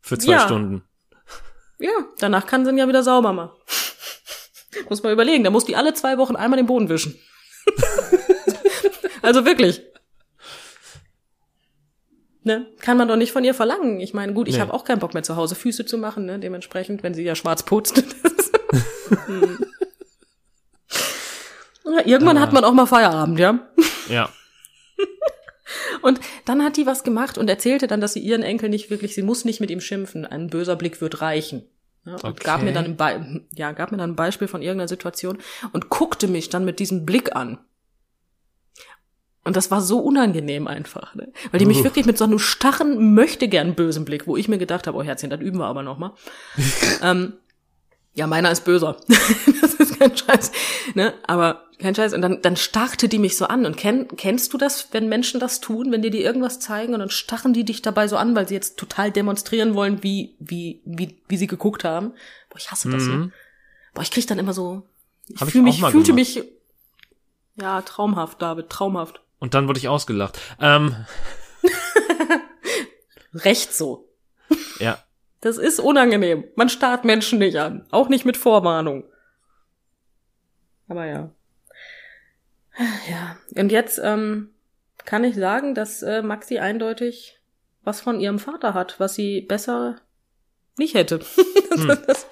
Für 0.00 0.18
zwei 0.18 0.32
Ja. 0.32 0.40
Stunden. 0.40 0.82
Ja, 1.78 1.90
danach 2.18 2.46
kann 2.46 2.64
sie 2.64 2.72
ihn 2.72 2.78
ja 2.78 2.88
wieder 2.88 3.04
sauber 3.04 3.32
machen. 3.32 3.50
muss 4.88 5.04
man 5.04 5.12
überlegen, 5.12 5.44
da 5.44 5.50
muss 5.50 5.64
die 5.64 5.76
alle 5.76 5.94
zwei 5.94 6.18
Wochen 6.18 6.34
einmal 6.34 6.56
den 6.56 6.66
Boden 6.66 6.88
wischen. 6.88 7.14
also 9.22 9.44
wirklich. 9.44 9.82
Ne? 12.46 12.66
Kann 12.80 12.98
man 12.98 13.08
doch 13.08 13.16
nicht 13.16 13.32
von 13.32 13.42
ihr 13.42 13.54
verlangen. 13.54 14.00
Ich 14.00 14.12
meine, 14.14 14.34
gut, 14.34 14.48
ich 14.48 14.56
Nee. 14.56 14.60
habe 14.60 14.74
auch 14.74 14.84
keinen 14.84 14.98
Bock 14.98 15.14
mehr 15.14 15.22
zu 15.22 15.34
Hause 15.36 15.54
Füße 15.54 15.86
zu 15.86 15.96
machen, 15.98 16.26
ne? 16.26 16.38
Dementsprechend, 16.38 17.02
wenn 17.02 17.14
sie 17.14 17.22
ja 17.24 17.34
schwarz 17.34 17.62
putzt. 17.64 18.04
Hm. 19.26 19.58
irgendwann 22.04 22.38
Ah. 22.38 22.40
hat 22.40 22.52
man 22.52 22.64
auch 22.64 22.72
mal 22.72 22.86
Feierabend, 22.86 23.38
ja. 23.38 23.60
Ja. 24.08 24.28
Und 26.02 26.20
dann 26.44 26.62
hat 26.62 26.76
die 26.76 26.86
was 26.86 27.02
gemacht 27.04 27.38
und 27.38 27.48
erzählte 27.48 27.86
dann, 27.86 28.00
dass 28.00 28.12
sie 28.12 28.20
ihren 28.20 28.42
Enkel 28.42 28.68
nicht 28.68 28.90
wirklich, 28.90 29.14
sie 29.14 29.22
muss 29.22 29.44
nicht 29.46 29.60
mit 29.60 29.70
ihm 29.70 29.80
schimpfen. 29.80 30.26
Ein 30.26 30.48
böser 30.48 30.76
Blick 30.76 31.00
wird 31.00 31.22
reichen. 31.22 31.64
Ja, 32.04 32.12
und 32.14 32.24
Okay. 32.26 32.44
gab 32.44 32.62
mir 32.62 32.72
dann 32.74 32.84
ein 32.84 32.96
Be 32.96 33.40
ja, 33.54 33.72
gab 33.72 33.90
mir 33.90 33.96
dann 33.96 34.10
ein 34.10 34.16
Beispiel 34.16 34.46
von 34.48 34.60
irgendeiner 34.60 34.88
Situation 34.88 35.38
und 35.72 35.88
guckte 35.88 36.28
mich 36.28 36.50
dann 36.50 36.66
mit 36.66 36.78
diesem 36.78 37.06
Blick 37.06 37.34
an. 37.34 37.58
Und 39.44 39.56
das 39.56 39.70
war 39.70 39.82
so 39.82 39.98
unangenehm 39.98 40.66
einfach, 40.66 41.14
ne? 41.14 41.30
Weil 41.50 41.58
die 41.60 41.66
mich 41.66 41.80
Uh. 41.80 41.84
wirklich 41.84 42.06
mit 42.06 42.16
so 42.16 42.24
einem 42.24 42.38
starren, 42.38 43.14
möchte 43.14 43.48
gern 43.48 43.74
bösen 43.74 44.04
Blick, 44.04 44.26
wo 44.26 44.36
ich 44.36 44.48
mir 44.48 44.58
gedacht 44.58 44.86
habe, 44.86 44.96
oh 44.96 45.02
Herzchen, 45.02 45.30
das 45.30 45.40
üben 45.40 45.58
wir 45.58 45.66
aber 45.66 45.82
noch 45.82 45.98
mal. 45.98 46.14
ähm, 47.02 47.34
ja, 48.14 48.26
meiner 48.26 48.50
ist 48.50 48.64
böser. 48.64 48.96
das 49.60 49.74
ist 49.74 49.98
kein 49.98 50.16
Scheiß. 50.16 50.52
Ne? 50.94 51.14
Aber 51.26 51.64
kein 51.78 51.94
Scheiß. 51.94 52.14
Und 52.14 52.22
dann, 52.22 52.40
dann 52.42 52.56
starrte 52.56 53.08
die 53.08 53.18
mich 53.18 53.36
so 53.36 53.46
an. 53.46 53.66
Und 53.66 53.76
kenn, 53.76 54.06
kennst 54.16 54.52
du 54.52 54.58
das, 54.58 54.88
wenn 54.92 55.08
Menschen 55.08 55.40
das 55.40 55.60
tun, 55.60 55.90
wenn 55.90 56.00
die 56.00 56.10
dir 56.10 56.22
irgendwas 56.22 56.60
zeigen 56.60 56.94
und 56.94 57.00
dann 57.00 57.10
starren 57.10 57.52
die 57.52 57.64
dich 57.64 57.82
dabei 57.82 58.06
so 58.06 58.16
an, 58.16 58.36
weil 58.36 58.48
sie 58.48 58.54
jetzt 58.54 58.78
total 58.78 59.10
demonstrieren 59.10 59.74
wollen, 59.74 60.02
wie, 60.02 60.36
wie, 60.38 60.80
wie, 60.84 61.18
wie 61.28 61.36
sie 61.36 61.48
geguckt 61.48 61.82
haben? 61.82 62.12
Boah, 62.50 62.58
ich 62.58 62.70
hasse 62.70 62.88
das. 62.88 63.02
Mhm. 63.02 63.32
Boah, 63.94 64.02
ich 64.02 64.12
krieg 64.12 64.26
dann 64.28 64.38
immer 64.38 64.52
so. 64.52 64.84
Ich, 65.26 65.40
ich 65.42 65.50
fühl 65.50 65.62
auch 65.62 65.64
mich, 65.64 65.80
fühlte 65.80 66.12
gemacht. 66.12 66.36
mich. 66.36 66.44
Ja, 67.56 67.82
traumhaft, 67.82 68.40
David, 68.40 68.70
traumhaft. 68.70 69.23
Und 69.44 69.52
dann 69.52 69.68
wurde 69.68 69.78
ich 69.78 69.88
ausgelacht. 69.88 70.40
Ähm, 70.58 70.96
Recht 73.34 73.74
so. 73.74 74.08
ja. 74.78 74.96
Das 75.42 75.58
ist 75.58 75.80
unangenehm. 75.80 76.44
Man 76.56 76.70
starrt 76.70 77.04
Menschen 77.04 77.40
nicht 77.40 77.58
an. 77.58 77.86
Auch 77.90 78.08
nicht 78.08 78.24
mit 78.24 78.38
Vorwarnung. 78.38 79.04
Aber 80.88 81.04
ja. 81.04 81.30
Ja. 83.10 83.36
Und 83.54 83.70
jetzt 83.70 84.00
ähm, 84.02 84.54
kann 85.04 85.24
ich 85.24 85.34
sagen, 85.34 85.74
dass 85.74 86.02
äh, 86.02 86.22
Maxi 86.22 86.58
eindeutig 86.58 87.38
was 87.82 88.00
von 88.00 88.20
ihrem 88.20 88.38
Vater 88.38 88.72
hat, 88.72 88.98
was 88.98 89.14
sie 89.14 89.42
besser 89.42 89.96
nicht 90.78 90.94
hätte. 90.94 91.20
Hm. 91.74 91.88
das, 92.06 92.28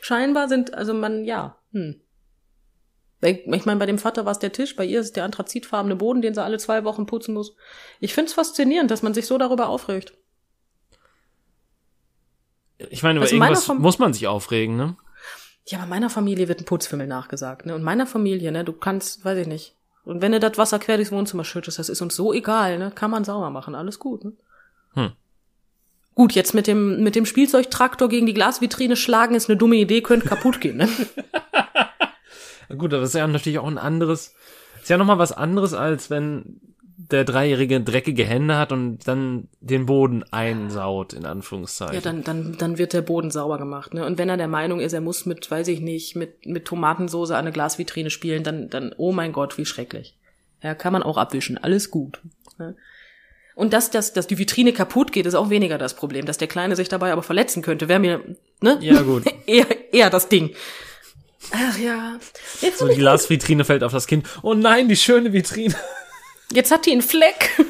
scheinbar 0.00 0.48
sind, 0.48 0.72
also 0.72 0.94
man, 0.94 1.24
ja. 1.24 1.58
Hm. 1.72 2.00
Ich 3.20 3.46
meine, 3.66 3.78
bei 3.80 3.86
dem 3.86 3.98
Vater 3.98 4.24
war 4.24 4.32
es 4.32 4.38
der 4.38 4.52
Tisch, 4.52 4.76
bei 4.76 4.84
ihr 4.84 5.00
ist 5.00 5.06
es 5.06 5.12
der 5.12 5.24
anthrazitfarbene 5.24 5.96
Boden, 5.96 6.22
den 6.22 6.34
sie 6.34 6.42
alle 6.42 6.58
zwei 6.58 6.84
Wochen 6.84 7.06
putzen 7.06 7.34
muss. 7.34 7.56
Ich 7.98 8.14
find's 8.14 8.32
faszinierend, 8.32 8.90
dass 8.92 9.02
man 9.02 9.12
sich 9.12 9.26
so 9.26 9.38
darüber 9.38 9.68
aufregt. 9.68 10.12
Ich 12.90 13.02
meine, 13.02 13.18
über 13.18 13.24
Also 13.24 13.34
irgendwas 13.34 13.64
Fam- 13.64 13.78
muss 13.80 13.98
man 13.98 14.12
sich 14.12 14.28
aufregen, 14.28 14.76
ne? 14.76 14.96
Ja, 15.66 15.78
aber 15.78 15.88
meiner 15.88 16.10
Familie 16.10 16.48
wird 16.48 16.60
ein 16.60 16.64
Putzfimmel 16.64 17.06
nachgesagt, 17.08 17.66
ne? 17.66 17.74
Und 17.74 17.82
meiner 17.82 18.06
Familie, 18.06 18.52
ne, 18.52 18.64
du 18.64 18.72
kannst, 18.72 19.24
weiß 19.24 19.38
ich 19.38 19.46
nicht. 19.48 19.74
Und 20.04 20.22
wenn 20.22 20.32
du 20.32 20.38
das 20.40 20.56
Wasser 20.56 20.78
quer 20.78 20.96
durchs 20.96 21.12
Wohnzimmer 21.12 21.44
schüttest, 21.44 21.78
das 21.78 21.88
ist 21.88 22.00
uns 22.00 22.14
so 22.14 22.32
egal, 22.32 22.78
ne? 22.78 22.92
Kann 22.94 23.10
man 23.10 23.24
sauber 23.24 23.50
machen, 23.50 23.74
alles 23.74 23.98
gut, 23.98 24.24
ne? 24.24 24.32
Hm. 24.94 25.12
Gut, 26.14 26.32
jetzt 26.32 26.54
mit 26.54 26.66
dem, 26.68 27.02
mit 27.02 27.16
dem 27.16 27.26
Spielzeugtraktor 27.26 28.08
gegen 28.08 28.26
die 28.26 28.34
Glasvitrine 28.34 28.96
schlagen 28.96 29.34
ist 29.34 29.48
eine 29.48 29.56
dumme 29.58 29.76
Idee, 29.76 30.02
könnte 30.02 30.26
kaputt 30.28 30.60
gehen, 30.60 30.76
ne? 30.76 30.88
Gut, 32.68 32.92
aber 32.92 33.00
das 33.00 33.10
ist 33.10 33.14
ja 33.14 33.26
natürlich 33.26 33.58
auch 33.58 33.66
ein 33.66 33.78
anderes, 33.78 34.34
ist 34.80 34.90
ja 34.90 34.98
nochmal 34.98 35.18
was 35.18 35.32
anderes, 35.32 35.74
als 35.74 36.10
wenn 36.10 36.60
der 36.98 37.24
Dreijährige 37.24 37.80
dreckige 37.80 38.24
Hände 38.24 38.56
hat 38.58 38.72
und 38.72 39.06
dann 39.06 39.48
den 39.60 39.86
Boden 39.86 40.24
einsaut, 40.30 41.12
in 41.12 41.24
Anführungszeichen. 41.24 41.94
Ja, 41.94 42.00
dann, 42.00 42.24
dann, 42.24 42.56
dann 42.58 42.76
wird 42.76 42.92
der 42.92 43.02
Boden 43.02 43.30
sauber 43.30 43.56
gemacht, 43.56 43.94
ne? 43.94 44.04
Und 44.04 44.18
wenn 44.18 44.28
er 44.28 44.36
der 44.36 44.48
Meinung 44.48 44.80
ist, 44.80 44.92
er 44.92 45.00
muss 45.00 45.24
mit, 45.24 45.48
weiß 45.50 45.68
ich 45.68 45.80
nicht, 45.80 46.16
mit, 46.16 46.44
mit 46.44 46.64
Tomatensoße 46.64 47.34
an 47.34 47.46
eine 47.46 47.52
Glasvitrine 47.52 48.10
spielen, 48.10 48.42
dann, 48.42 48.68
dann, 48.68 48.94
oh 48.98 49.12
mein 49.12 49.32
Gott, 49.32 49.56
wie 49.56 49.64
schrecklich. 49.64 50.16
Ja, 50.62 50.74
kann 50.74 50.92
man 50.92 51.04
auch 51.04 51.16
abwischen, 51.16 51.56
alles 51.56 51.90
gut. 51.90 52.20
Ne? 52.58 52.74
Und 53.54 53.72
dass, 53.72 53.90
dass, 53.90 54.12
dass 54.12 54.26
die 54.26 54.38
Vitrine 54.38 54.72
kaputt 54.72 55.12
geht, 55.12 55.26
ist 55.26 55.34
auch 55.34 55.50
weniger 55.50 55.78
das 55.78 55.94
Problem. 55.94 56.26
Dass 56.26 56.38
der 56.38 56.46
Kleine 56.46 56.76
sich 56.76 56.88
dabei 56.88 57.12
aber 57.12 57.22
verletzen 57.22 57.62
könnte, 57.62 57.88
wäre 57.88 58.00
mir, 58.00 58.20
ne? 58.60 58.78
Ja, 58.80 59.02
gut. 59.02 59.24
eher, 59.46 59.66
eher 59.92 60.10
das 60.10 60.28
Ding. 60.28 60.50
Ach 61.52 61.78
ja. 61.78 62.18
Jetzt, 62.60 62.78
So 62.78 62.88
die 62.88 62.96
Glasvitrine 62.96 63.64
fällt 63.64 63.82
auf 63.84 63.92
das 63.92 64.06
Kind. 64.06 64.26
Oh 64.42 64.54
nein, 64.54 64.88
die 64.88 64.96
schöne 64.96 65.32
Vitrine. 65.32 65.74
jetzt 66.52 66.70
hat 66.70 66.86
die 66.86 66.92
einen 66.92 67.02
Fleck. 67.02 67.50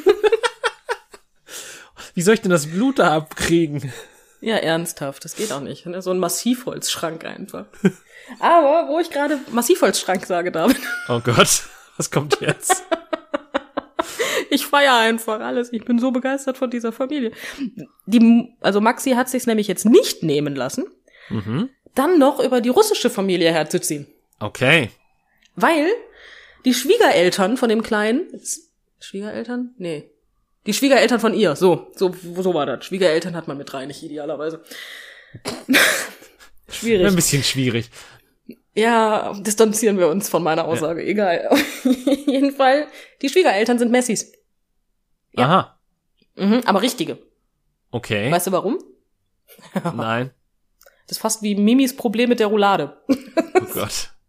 Wie 2.14 2.22
soll 2.22 2.34
ich 2.34 2.40
denn 2.40 2.50
das 2.50 2.66
Blut 2.66 2.98
da 2.98 3.14
abkriegen? 3.16 3.92
Ja, 4.40 4.56
ernsthaft, 4.56 5.24
das 5.24 5.36
geht 5.36 5.52
auch 5.52 5.60
nicht. 5.60 5.86
Ne? 5.86 6.02
So 6.02 6.10
ein 6.10 6.18
Massivholzschrank 6.18 7.24
einfach. 7.24 7.66
Aber 8.40 8.88
wo 8.88 8.98
ich 8.98 9.10
gerade 9.10 9.38
Massivholzschrank 9.52 10.26
sage, 10.26 10.50
David, 10.52 10.78
Oh 11.08 11.20
Gott, 11.20 11.62
was 11.96 12.10
kommt 12.10 12.40
jetzt? 12.40 12.84
ich 14.50 14.66
feier 14.66 14.96
einfach 14.96 15.40
alles. 15.40 15.72
Ich 15.72 15.84
bin 15.84 15.98
so 15.98 16.10
begeistert 16.10 16.58
von 16.58 16.70
dieser 16.70 16.92
Familie. 16.92 17.32
Die, 18.06 18.54
also 18.60 18.80
Maxi 18.80 19.12
hat 19.12 19.28
sich's 19.28 19.46
nämlich 19.46 19.68
jetzt 19.68 19.84
nicht 19.84 20.22
nehmen 20.22 20.56
lassen, 20.56 20.86
Mhm. 21.30 21.68
Dann 21.95 22.18
noch 22.18 22.41
über 22.41 22.61
die 22.61 22.68
russische 22.68 23.11
Familie 23.11 23.53
herzuziehen. 23.53 24.07
Okay. 24.41 24.91
Weil 25.57 25.86
die 26.64 26.74
Schwiegereltern 26.74 27.57
von 27.57 27.68
dem 27.68 27.82
Kleinen, 27.82 28.28
Schwiegereltern? 29.01 29.74
Nee. 29.78 30.11
Die 30.66 30.74
Schwiegereltern 30.74 31.20
von 31.20 31.34
ihr, 31.34 31.57
so, 31.57 31.91
so, 31.95 32.12
so 32.36 32.55
war 32.55 32.66
das. 32.66 32.84
Schwiegereltern 32.84 33.34
hat 33.34 33.49
man 33.49 33.57
mit 33.57 33.72
rein, 33.72 33.89
nicht 33.89 34.03
idealerweise. 34.03 34.62
Schwierig. 36.68 37.07
Ein 37.07 37.16
bisschen 37.16 37.43
schwierig. 37.43 37.91
Ja, 38.74 39.32
distanzieren 39.32 39.99
wir 39.99 40.09
uns 40.09 40.28
von 40.28 40.43
meiner 40.43 40.66
Aussage, 40.66 41.03
egal. 41.05 41.49
Auf 41.51 41.84
jeden 41.84 42.53
Fall, 42.53 42.86
die 43.22 43.28
Schwiegereltern 43.28 43.78
sind 43.78 43.91
Messis. 43.91 44.32
Ja. 45.32 45.45
Aha. 45.45 45.78
Mhm, 46.36 46.62
aber 46.66 46.82
richtige. 46.82 47.18
Okay. 47.91 48.30
Weißt 48.30 48.47
du 48.47 48.53
warum? 48.53 48.78
Nein. 49.97 50.30
Das 51.09 51.16
ist 51.16 51.22
fast 51.22 51.42
wie 51.42 51.54
Mimis 51.54 51.96
Problem 51.96 52.28
mit 52.28 52.38
der 52.38 52.46
Roulade. 52.48 53.02
Oh 53.09 53.64
Gott. 53.72 54.12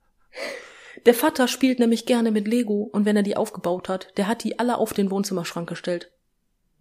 Der 1.05 1.13
Vater 1.13 1.47
spielt 1.47 1.79
nämlich 1.79 2.05
gerne 2.05 2.29
mit 2.29 2.47
Lego 2.47 2.89
und 2.91 3.05
wenn 3.05 3.15
er 3.15 3.23
die 3.23 3.37
aufgebaut 3.37 3.87
hat, 3.87 4.17
der 4.17 4.27
hat 4.27 4.43
die 4.43 4.59
alle 4.59 4.77
auf 4.77 4.91
den 4.91 5.09
Wohnzimmerschrank 5.09 5.67
gestellt. 5.67 6.11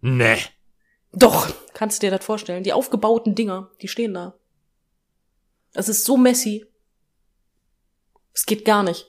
Nee. 0.01 0.37
Doch, 1.13 1.53
kannst 1.73 2.03
du 2.03 2.07
dir 2.07 2.11
das 2.11 2.25
vorstellen? 2.25 2.63
Die 2.63 2.73
aufgebauten 2.73 3.33
Dinger, 3.33 3.71
die 3.81 3.87
stehen 3.87 4.13
da. 4.13 4.35
Es 5.73 5.87
ist 5.87 6.03
so 6.03 6.17
messy. 6.17 6.65
Es 8.33 8.45
geht 8.45 8.65
gar 8.65 8.83
nicht. 8.83 9.07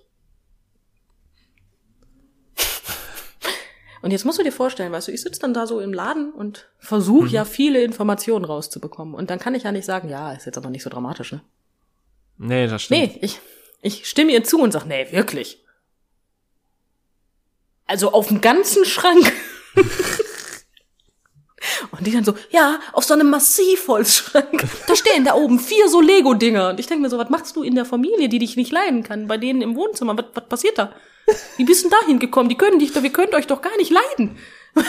Und 4.02 4.12
jetzt 4.12 4.24
musst 4.24 4.38
du 4.38 4.42
dir 4.42 4.52
vorstellen, 4.52 4.92
weißt 4.92 5.08
du, 5.08 5.12
ich 5.12 5.20
sitze 5.20 5.40
dann 5.40 5.52
da 5.52 5.66
so 5.66 5.80
im 5.80 5.92
Laden 5.92 6.32
und 6.32 6.68
versuche 6.78 7.28
ja 7.28 7.44
viele 7.44 7.82
Informationen 7.82 8.44
rauszubekommen. 8.44 9.14
Und 9.14 9.30
dann 9.30 9.38
kann 9.38 9.54
ich 9.54 9.64
ja 9.64 9.72
nicht 9.72 9.84
sagen, 9.84 10.08
ja, 10.08 10.32
ist 10.32 10.46
jetzt 10.46 10.56
aber 10.56 10.70
nicht 10.70 10.82
so 10.82 10.90
dramatisch, 10.90 11.32
ne? 11.32 11.42
Nee, 12.38 12.66
das 12.66 12.82
stimmt. 12.82 13.00
Nee, 13.00 13.18
ich, 13.20 13.40
ich 13.82 14.08
stimme 14.08 14.32
ihr 14.32 14.42
zu 14.42 14.58
und 14.58 14.72
sag, 14.72 14.86
nee, 14.86 15.12
wirklich. 15.12 15.62
Also 17.86 18.12
auf 18.12 18.28
dem 18.28 18.40
ganzen 18.40 18.84
Schrank. 18.86 19.32
und 22.00 22.06
die 22.06 22.12
dann 22.12 22.24
so, 22.24 22.34
ja, 22.50 22.80
auf 22.92 23.04
so 23.04 23.14
einem 23.14 23.30
Massivholzschrank. 23.30 24.64
Da 24.88 24.96
stehen 24.96 25.24
da 25.24 25.34
oben 25.34 25.58
vier 25.60 25.88
so 25.88 26.00
Lego-Dinger. 26.00 26.70
Und 26.70 26.80
ich 26.80 26.86
denke 26.86 27.02
mir 27.02 27.10
so, 27.10 27.18
was 27.18 27.30
machst 27.30 27.54
du 27.54 27.62
in 27.62 27.74
der 27.76 27.84
Familie, 27.84 28.28
die 28.28 28.38
dich 28.40 28.56
nicht 28.56 28.72
leiden 28.72 29.02
kann, 29.04 29.28
bei 29.28 29.36
denen 29.36 29.62
im 29.62 29.76
Wohnzimmer? 29.76 30.16
Was, 30.18 30.24
was 30.34 30.48
passiert 30.48 30.78
da? 30.78 30.92
Wie 31.56 31.64
bist 31.64 31.84
du 31.84 31.88
denn 31.88 31.98
da 32.00 32.06
hingekommen? 32.06 32.48
Die 32.48 32.56
können 32.56 32.78
dich, 32.80 32.92
doch- 32.92 33.02
wir 33.04 33.12
könnt 33.12 33.34
euch 33.34 33.46
doch 33.46 33.62
gar 33.62 33.76
nicht 33.76 33.92
leiden. 33.92 34.36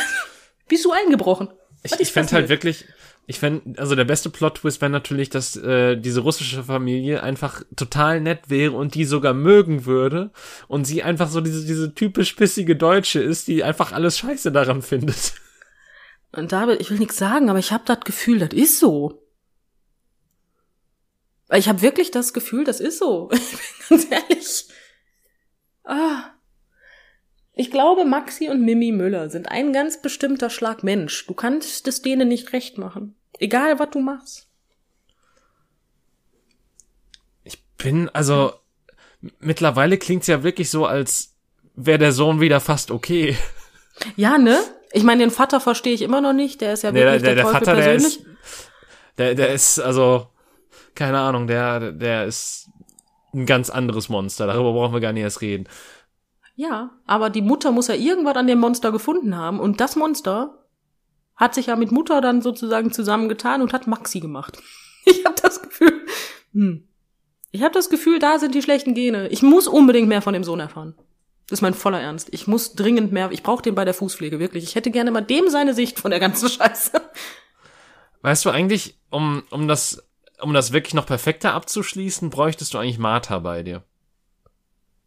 bist 0.68 0.86
du 0.86 0.92
eingebrochen? 0.92 1.50
Ich, 1.84 1.92
Was 1.92 2.00
ich 2.00 2.12
fände 2.12 2.32
halt 2.34 2.50
wirklich 2.50 2.86
Ich 3.28 3.40
fände, 3.40 3.80
also 3.80 3.96
der 3.96 4.06
beste 4.06 4.30
Plot-Twist 4.30 4.82
wäre 4.82 4.92
natürlich, 4.92 5.30
dass 5.30 5.56
äh, 5.56 5.98
diese 5.98 6.22
russische 6.22 6.64
Familie 6.64 7.22
einfach 7.24 7.64
total 7.76 8.22
nett 8.22 8.50
wäre 8.50 8.72
und 8.74 8.96
die 8.96 9.06
sogar 9.06 9.34
mögen 9.34 9.86
würde 9.86 10.32
und 10.68 10.86
sie 10.86 11.04
einfach 11.04 11.30
so 11.30 11.42
diese, 11.42 11.66
diese 11.66 11.94
typisch 11.94 12.36
bissige 12.36 12.76
Deutsche 12.76 13.20
ist, 13.20 13.48
die 13.48 13.64
einfach 13.64 13.92
alles 13.92 14.18
scheiße 14.20 14.52
daran 14.52 14.82
findet. 14.82 15.34
Und 16.32 16.52
David, 16.52 16.80
ich 16.80 16.90
will 16.90 17.00
nichts 17.00 17.18
sagen, 17.18 17.50
aber 17.50 17.60
ich 17.60 17.72
habe 17.72 17.84
das 17.86 18.02
Gefühl, 18.02 18.40
das 18.40 18.54
ist 18.54 18.80
so. 18.80 19.22
Ich 21.54 21.68
habe 21.68 21.82
wirklich 21.82 22.12
das 22.12 22.34
Gefühl, 22.34 22.64
das 22.64 22.80
ist 22.80 23.00
so. 23.00 23.30
Ich 23.90 23.98
bin 24.00 24.08
ganz 24.08 24.12
ehrlich. 24.12 24.66
Ah. 25.84 26.32
Ich 27.54 27.70
glaube, 27.72 28.06
Maxi 28.06 28.48
und 28.48 28.62
Mimi 28.62 28.94
Müller 28.94 29.30
sind 29.30 29.50
ein 29.50 29.74
ganz 29.74 30.02
bestimmter 30.02 30.50
Schlag 30.50 30.84
Mensch. 30.84 31.28
Du 31.28 31.34
kannst 31.34 31.88
es 31.88 32.02
denen 32.02 32.30
nicht 32.30 32.54
recht 32.54 32.78
machen. 32.78 33.16
Egal, 33.40 33.80
was 33.80 33.90
du 33.90 34.00
machst. 34.00 34.48
Ich 37.44 37.62
bin, 37.78 38.08
also, 38.10 38.54
mittlerweile 39.40 39.98
klingt's 39.98 40.28
ja 40.28 40.44
wirklich 40.44 40.70
so, 40.70 40.86
als 40.86 41.36
wäre 41.76 42.00
der 42.00 42.14
Sohn 42.14 42.40
wieder 42.40 42.62
fast 42.62 42.92
okay. 42.92 43.36
Ja, 44.16 44.38
ne? 44.38 44.58
Ich 44.94 45.04
meine, 45.04 45.24
den 45.24 45.32
Vater 45.32 45.60
verstehe 45.60 45.94
ich 45.94 46.02
immer 46.02 46.22
noch 46.22 46.34
nicht. 46.34 46.62
Der 46.62 46.74
ist 46.74 46.84
ja 46.84 46.94
wirklich 46.94 47.22
der, 47.22 47.36
der, 47.36 47.36
der, 47.36 47.44
der 47.44 47.54
Vater, 47.54 47.74
persönlich. 47.74 48.24
Der 48.24 48.32
ist, 48.32 48.70
der, 49.18 49.36
der 49.36 49.54
ist, 49.54 49.80
also, 49.80 50.28
keine 50.96 51.20
Ahnung, 51.20 51.48
der, 51.48 51.92
der 51.92 52.26
ist 52.26 52.70
ein 53.34 53.46
ganz 53.46 53.70
anderes 53.70 54.10
Monster. 54.10 54.48
Darüber 54.48 54.74
brauchen 54.74 54.94
wir 54.94 55.00
gar 55.00 55.14
nicht 55.14 55.24
erst 55.24 55.42
reden. 55.42 55.68
Ja, 56.56 56.92
aber 57.06 57.30
die 57.30 57.42
Mutter 57.42 57.72
muss 57.72 57.88
ja 57.88 57.96
irgendwas 57.96 58.36
an 58.36 58.48
dem 58.48 58.60
Monster 58.60 58.92
gefunden 58.92 59.36
haben 59.36 59.60
und 59.60 59.80
das 59.80 59.96
Monster 59.96 60.58
hat 61.36 61.56
sich 61.56 61.68
ja 61.68 61.76
mit 61.76 61.92
Mutter 61.92 62.22
dann 62.22 62.42
sozusagen 62.42 62.92
zusammengetan 62.92 63.62
und 63.62 63.74
hat 63.74 63.88
Maxi 63.88 64.20
gemacht. 64.20 64.58
Ich 65.04 65.26
habe 65.26 65.34
das 65.42 65.64
Gefühl, 65.64 66.06
hm. 66.54 66.88
ich 67.50 67.64
habe 67.64 67.74
das 67.74 67.90
Gefühl, 67.90 68.20
da 68.20 68.38
sind 68.38 68.54
die 68.54 68.62
schlechten 68.62 68.94
Gene. 68.94 69.30
Ich 69.30 69.42
muss 69.42 69.68
unbedingt 69.68 70.08
mehr 70.08 70.22
von 70.22 70.36
dem 70.36 70.44
Sohn 70.44 70.60
erfahren. 70.60 70.94
Das 71.52 71.58
ist 71.58 71.64
mein 71.64 71.74
voller 71.74 72.00
Ernst. 72.00 72.30
Ich 72.32 72.48
muss 72.48 72.76
dringend 72.76 73.12
mehr, 73.12 73.30
ich 73.34 73.44
brauche 73.44 73.62
den 73.62 73.76
bei 73.76 73.84
der 73.84 73.94
Fußpflege, 73.94 74.40
wirklich. 74.40 74.64
Ich 74.64 74.76
hätte 74.76 74.90
gerne 74.90 75.12
mal 75.12 75.20
dem 75.20 75.50
seine 75.50 75.74
Sicht 75.74 76.00
von 76.00 76.10
der 76.10 76.22
ganzen 76.22 76.48
Scheiße. 76.50 77.02
Weißt 78.22 78.46
du 78.46 78.52
eigentlich, 78.52 78.98
um, 79.10 79.44
um 79.50 79.68
das, 79.68 80.02
um 80.42 80.54
das 80.54 80.72
wirklich 80.72 80.94
noch 80.94 81.06
perfekter 81.06 81.54
abzuschließen, 81.54 82.30
bräuchtest 82.30 82.74
du 82.74 82.78
eigentlich 82.78 83.00
Martha 83.00 83.38
bei 83.40 83.64
dir. 83.64 83.84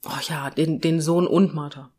Oh 0.04 0.18
ja, 0.28 0.50
den, 0.50 0.82
den 0.82 1.00
Sohn 1.00 1.26
und 1.26 1.54
Martha. 1.54 1.90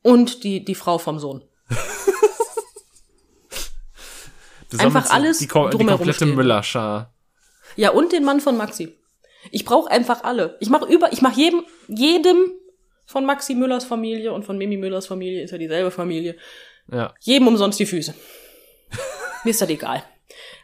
Und 0.00 0.44
die, 0.44 0.64
die 0.64 0.74
Frau 0.74 0.96
vom 0.96 1.18
Sohn. 1.18 1.44
einfach 4.78 5.10
alles 5.10 5.40
die, 5.40 5.46
die 5.46 5.50
komplette 5.50 6.24
Müllerschar. 6.24 7.12
Ja, 7.76 7.90
und 7.90 8.12
den 8.12 8.24
Mann 8.24 8.40
von 8.40 8.56
Maxi. 8.56 8.96
Ich 9.50 9.66
brauche 9.66 9.90
einfach 9.90 10.24
alle. 10.24 10.56
Ich 10.60 10.70
mache 10.70 10.86
über, 10.86 11.12
ich 11.12 11.20
mache 11.20 11.38
jedem, 11.38 11.64
jedem 11.88 12.50
von 13.06 13.24
Maxi 13.24 13.54
Müllers 13.54 13.84
Familie 13.84 14.32
und 14.32 14.44
von 14.44 14.56
Mimi 14.56 14.76
Müllers 14.76 15.06
Familie 15.06 15.42
ist 15.42 15.50
ja 15.50 15.58
dieselbe 15.58 15.90
Familie. 15.90 16.36
Ja. 16.90 17.14
Jedem 17.20 17.48
umsonst 17.48 17.78
die 17.78 17.86
Füße. 17.86 18.14
mir 19.44 19.50
ist 19.50 19.60
das 19.60 19.70
egal. 19.70 20.02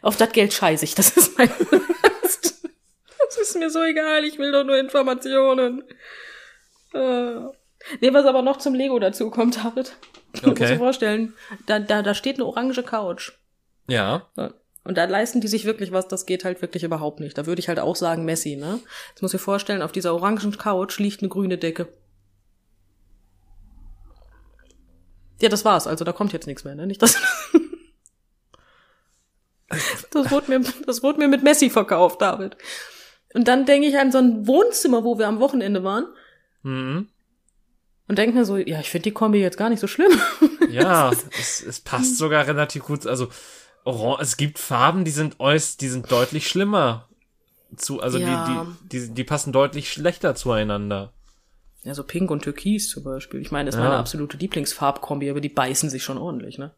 Auf 0.01 0.17
das 0.17 0.31
Geld 0.31 0.53
scheiße 0.53 0.85
ich. 0.85 0.95
Das 0.95 1.15
ist 1.15 1.37
mein 1.37 1.49
Ernst. 2.03 2.63
Das 3.17 3.37
ist 3.37 3.57
mir 3.57 3.69
so 3.69 3.83
egal. 3.83 4.23
Ich 4.23 4.37
will 4.37 4.51
doch 4.51 4.63
nur 4.63 4.77
Informationen. 4.77 5.83
Äh. 6.93 7.35
Nee, 7.99 8.13
was 8.13 8.25
aber 8.25 8.41
noch 8.41 8.57
zum 8.57 8.75
Lego 8.75 8.99
dazu 8.99 9.29
kommt, 9.29 9.57
David. 9.63 9.93
Okay. 10.33 10.47
Muss 10.47 10.69
dir 10.69 10.77
vorstellen, 10.77 11.33
da, 11.65 11.79
da, 11.79 12.01
da 12.01 12.13
steht 12.13 12.35
eine 12.35 12.45
orange 12.45 12.83
Couch. 12.83 13.33
Ja. 13.89 14.29
Und 14.85 14.97
da 14.97 15.03
leisten 15.03 15.41
die 15.41 15.49
sich 15.49 15.65
wirklich 15.65 15.91
was, 15.91 16.07
das 16.07 16.25
geht 16.25 16.45
halt 16.45 16.61
wirklich 16.61 16.83
überhaupt 16.83 17.19
nicht. 17.19 17.37
Da 17.37 17.45
würde 17.45 17.59
ich 17.59 17.67
halt 17.67 17.79
auch 17.79 17.97
sagen 17.97 18.23
Messi, 18.23 18.55
ne? 18.55 18.79
Jetzt 19.09 19.21
muss 19.21 19.33
ich 19.33 19.41
vorstellen, 19.41 19.81
auf 19.81 19.91
dieser 19.91 20.13
orangen 20.13 20.57
Couch 20.57 20.99
liegt 20.99 21.21
eine 21.21 21.27
grüne 21.27 21.57
Decke. 21.57 21.89
Ja, 25.41 25.49
das 25.49 25.65
war's. 25.65 25.87
Also 25.87 26.05
da 26.05 26.13
kommt 26.13 26.33
jetzt 26.33 26.47
nichts 26.47 26.63
mehr, 26.63 26.75
ne? 26.75 26.87
Nicht 26.87 27.01
das. 27.01 27.17
das 30.11 30.31
wurde 30.31 30.59
mir, 30.59 30.61
das 30.85 31.03
wurde 31.03 31.19
mir 31.19 31.27
mit 31.27 31.43
Messi 31.43 31.69
verkauft, 31.69 32.21
David. 32.21 32.57
Und 33.33 33.47
dann 33.47 33.65
denke 33.65 33.87
ich 33.87 33.97
an 33.97 34.11
so 34.11 34.17
ein 34.17 34.47
Wohnzimmer, 34.47 35.03
wo 35.03 35.17
wir 35.17 35.27
am 35.27 35.39
Wochenende 35.39 35.83
waren. 35.83 36.05
Mhm. 36.63 37.07
Und 38.07 38.17
denke 38.17 38.37
mir 38.37 38.45
so, 38.45 38.57
ja, 38.57 38.79
ich 38.79 38.89
finde 38.89 39.03
die 39.03 39.13
Kombi 39.13 39.39
jetzt 39.39 39.57
gar 39.57 39.69
nicht 39.69 39.79
so 39.79 39.87
schlimm. 39.87 40.11
Ja, 40.69 41.11
es, 41.37 41.61
es 41.61 41.81
passt 41.81 42.17
sogar 42.17 42.47
relativ 42.47 42.83
gut. 42.83 43.05
Also, 43.05 43.27
Orange, 43.83 44.21
es 44.21 44.37
gibt 44.37 44.57
Farben, 44.57 45.03
die 45.03 45.11
sind 45.11 45.41
äußerst, 45.41 45.81
die 45.81 45.89
sind 45.89 46.09
deutlich 46.09 46.47
schlimmer 46.47 47.09
zu, 47.75 47.99
also 47.99 48.17
ja. 48.19 48.73
die, 48.87 48.97
die, 48.99 49.07
die, 49.07 49.13
die 49.13 49.23
passen 49.25 49.51
deutlich 49.51 49.91
schlechter 49.91 50.33
zueinander. 50.33 51.13
Ja, 51.83 51.95
so 51.95 52.03
Pink 52.03 52.29
und 52.29 52.43
Türkis 52.43 52.89
zum 52.89 53.03
Beispiel. 53.03 53.41
Ich 53.41 53.51
meine, 53.51 53.67
das 53.67 53.75
ist 53.75 53.79
ja. 53.79 53.85
meine 53.85 53.97
absolute 53.97 54.37
Lieblingsfarbkombi, 54.37 55.29
aber 55.29 55.41
die 55.41 55.49
beißen 55.49 55.89
sich 55.89 56.03
schon 56.03 56.17
ordentlich, 56.17 56.57
ne? 56.57 56.71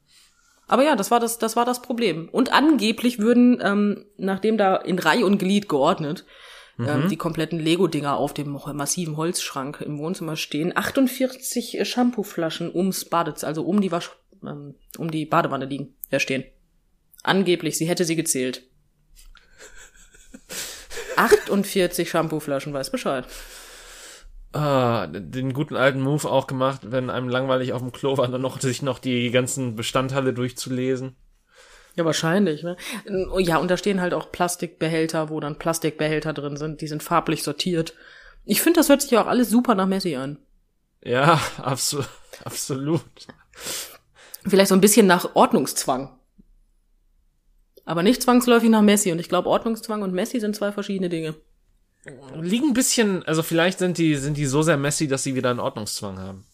Aber 0.67 0.83
ja, 0.83 0.95
das 0.95 1.11
war 1.11 1.19
das, 1.19 1.39
das 1.39 1.55
war 1.55 1.65
das 1.65 1.81
Problem. 1.81 2.29
Und 2.29 2.53
angeblich 2.53 3.19
würden, 3.19 3.59
ähm, 3.61 4.05
nachdem 4.17 4.57
da 4.57 4.77
in 4.77 4.97
Reihe 4.97 5.25
und 5.25 5.37
Glied 5.37 5.67
geordnet, 5.67 6.25
ähm, 6.79 6.85
mhm. 6.85 6.89
ähm, 6.89 7.09
die 7.09 7.17
kompletten 7.17 7.59
Lego-Dinger 7.59 8.15
auf 8.15 8.33
dem 8.33 8.57
massiven 8.73 9.17
Holzschrank 9.17 9.81
im 9.81 9.99
Wohnzimmer 9.99 10.35
stehen, 10.35 10.75
48 10.75 11.87
Shampooflaschen 11.87 12.73
ums 12.73 13.05
Badezimmer, 13.05 13.49
also 13.49 13.63
um 13.63 13.81
die 13.81 13.91
Wasch, 13.91 14.11
ähm, 14.41 14.75
um 14.97 15.11
die 15.11 15.25
Badewanne 15.25 15.65
liegen, 15.65 15.95
ja 16.11 16.19
stehen. 16.19 16.45
Angeblich, 17.23 17.77
sie 17.77 17.85
hätte 17.85 18.05
sie 18.05 18.15
gezählt. 18.15 18.63
48 21.17 22.09
Shampooflaschen, 22.09 22.73
weiß 22.73 22.89
Bescheid. 22.89 23.25
Ah, 24.53 25.07
den 25.07 25.51
guten 25.51 25.75
alten 25.75 25.99
Move 25.99 26.29
auch 26.29 26.45
gemacht, 26.45 26.81
wenn 26.83 27.09
einem 27.09 27.27
langweilig 27.27 27.73
auf 27.73 27.81
dem 27.81 27.91
Klo 27.91 28.17
war, 28.17 28.27
dann 28.27 28.41
noch 28.41 28.61
sich 28.61 28.83
noch 28.83 28.99
die 28.99 29.31
ganzen 29.31 29.75
Bestandteile 29.75 30.31
durchzulesen. 30.31 31.15
Ja, 31.95 32.05
wahrscheinlich, 32.05 32.61
ne? 32.61 32.77
Ja, 33.39 33.57
und 33.57 33.71
da 33.71 33.77
stehen 33.77 33.99
halt 33.99 34.13
auch 34.13 34.31
Plastikbehälter, 34.31 35.31
wo 35.31 35.39
dann 35.39 35.57
Plastikbehälter 35.57 36.33
drin 36.33 36.55
sind, 36.55 36.81
die 36.81 36.87
sind 36.87 37.01
farblich 37.01 37.41
sortiert. 37.41 37.95
Ich 38.45 38.61
finde, 38.61 38.79
das 38.79 38.89
hört 38.89 39.01
sich 39.01 39.09
ja 39.09 39.23
auch 39.23 39.27
alles 39.27 39.49
super 39.49 39.73
nach 39.73 39.87
Messi 39.87 40.15
an. 40.15 40.37
Ja, 41.03 41.39
absolut. 41.57 42.07
absolut. 42.43 43.01
Vielleicht 44.45 44.69
so 44.69 44.75
ein 44.75 44.81
bisschen 44.81 45.07
nach 45.07 45.35
Ordnungszwang. 45.35 46.15
Aber 47.85 48.03
nicht 48.03 48.21
zwangsläufig 48.21 48.69
nach 48.69 48.81
Messi. 48.81 49.11
Und 49.11 49.19
ich 49.19 49.29
glaube, 49.29 49.49
Ordnungszwang 49.49 50.03
und 50.03 50.13
Messi 50.13 50.39
sind 50.39 50.55
zwei 50.55 50.71
verschiedene 50.71 51.09
Dinge 51.09 51.35
liegen 52.41 52.69
ein 52.69 52.73
bisschen, 52.73 53.23
also 53.23 53.43
vielleicht 53.43 53.79
sind 53.79 53.97
die, 53.97 54.15
sind 54.15 54.37
die 54.37 54.45
so 54.45 54.61
sehr 54.61 54.77
messy, 54.77 55.07
dass 55.07 55.23
sie 55.23 55.35
wieder 55.35 55.49
einen 55.49 55.59
Ordnungszwang 55.59 56.19
haben. 56.19 56.45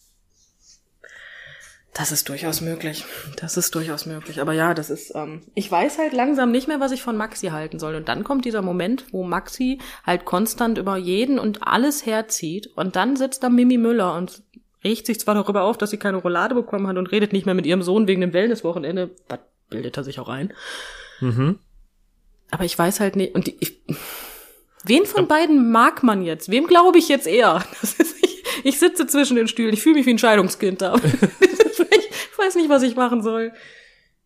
Das 1.92 2.12
ist 2.12 2.28
durchaus 2.28 2.60
möglich. 2.60 3.04
Das 3.36 3.56
ist 3.56 3.74
durchaus 3.74 4.06
möglich. 4.06 4.40
Aber 4.40 4.52
ja, 4.52 4.74
das 4.74 4.90
ist, 4.90 5.12
ähm, 5.16 5.42
ich 5.54 5.70
weiß 5.70 5.98
halt 5.98 6.12
langsam 6.12 6.52
nicht 6.52 6.68
mehr, 6.68 6.78
was 6.78 6.92
ich 6.92 7.02
von 7.02 7.16
Maxi 7.16 7.48
halten 7.48 7.80
soll. 7.80 7.96
Und 7.96 8.08
dann 8.08 8.22
kommt 8.22 8.44
dieser 8.44 8.62
Moment, 8.62 9.06
wo 9.10 9.24
Maxi 9.24 9.80
halt 10.06 10.24
konstant 10.24 10.78
über 10.78 10.96
jeden 10.96 11.40
und 11.40 11.66
alles 11.66 12.06
herzieht. 12.06 12.68
Und 12.76 12.94
dann 12.94 13.16
sitzt 13.16 13.42
da 13.42 13.48
Mimi 13.48 13.76
Müller 13.76 14.14
und 14.14 14.42
regt 14.84 15.06
sich 15.06 15.18
zwar 15.18 15.34
darüber 15.34 15.62
auf, 15.62 15.78
dass 15.78 15.90
sie 15.90 15.98
keine 15.98 16.18
Roulade 16.18 16.54
bekommen 16.54 16.86
hat 16.86 16.96
und 16.96 17.10
redet 17.10 17.32
nicht 17.32 17.44
mehr 17.44 17.56
mit 17.56 17.66
ihrem 17.66 17.82
Sohn 17.82 18.06
wegen 18.06 18.20
dem 18.20 18.32
Wellnesswochenende. 18.32 19.10
Das 19.26 19.40
bildet 19.68 19.96
er 19.96 20.04
sich 20.04 20.20
auch 20.20 20.28
ein. 20.28 20.52
Mhm. 21.20 21.58
Aber 22.52 22.64
ich 22.64 22.78
weiß 22.78 23.00
halt 23.00 23.16
nicht, 23.16 23.34
und 23.34 23.48
die, 23.48 23.56
ich, 23.60 23.80
Wen 24.84 25.04
von 25.04 25.28
beiden 25.28 25.70
mag 25.70 26.02
man 26.02 26.22
jetzt? 26.22 26.50
Wem 26.50 26.66
glaube 26.66 26.98
ich 26.98 27.08
jetzt 27.08 27.26
eher? 27.26 27.64
Ist, 27.82 28.00
ich, 28.22 28.44
ich, 28.64 28.78
sitze 28.78 29.06
zwischen 29.06 29.36
den 29.36 29.48
Stühlen. 29.48 29.74
Ich 29.74 29.82
fühle 29.82 29.96
mich 29.96 30.06
wie 30.06 30.14
ein 30.14 30.18
Scheidungskind 30.18 30.80
da. 30.80 30.94
ich 31.02 32.38
weiß 32.38 32.54
nicht, 32.56 32.68
was 32.68 32.82
ich 32.82 32.96
machen 32.96 33.22
soll. 33.22 33.52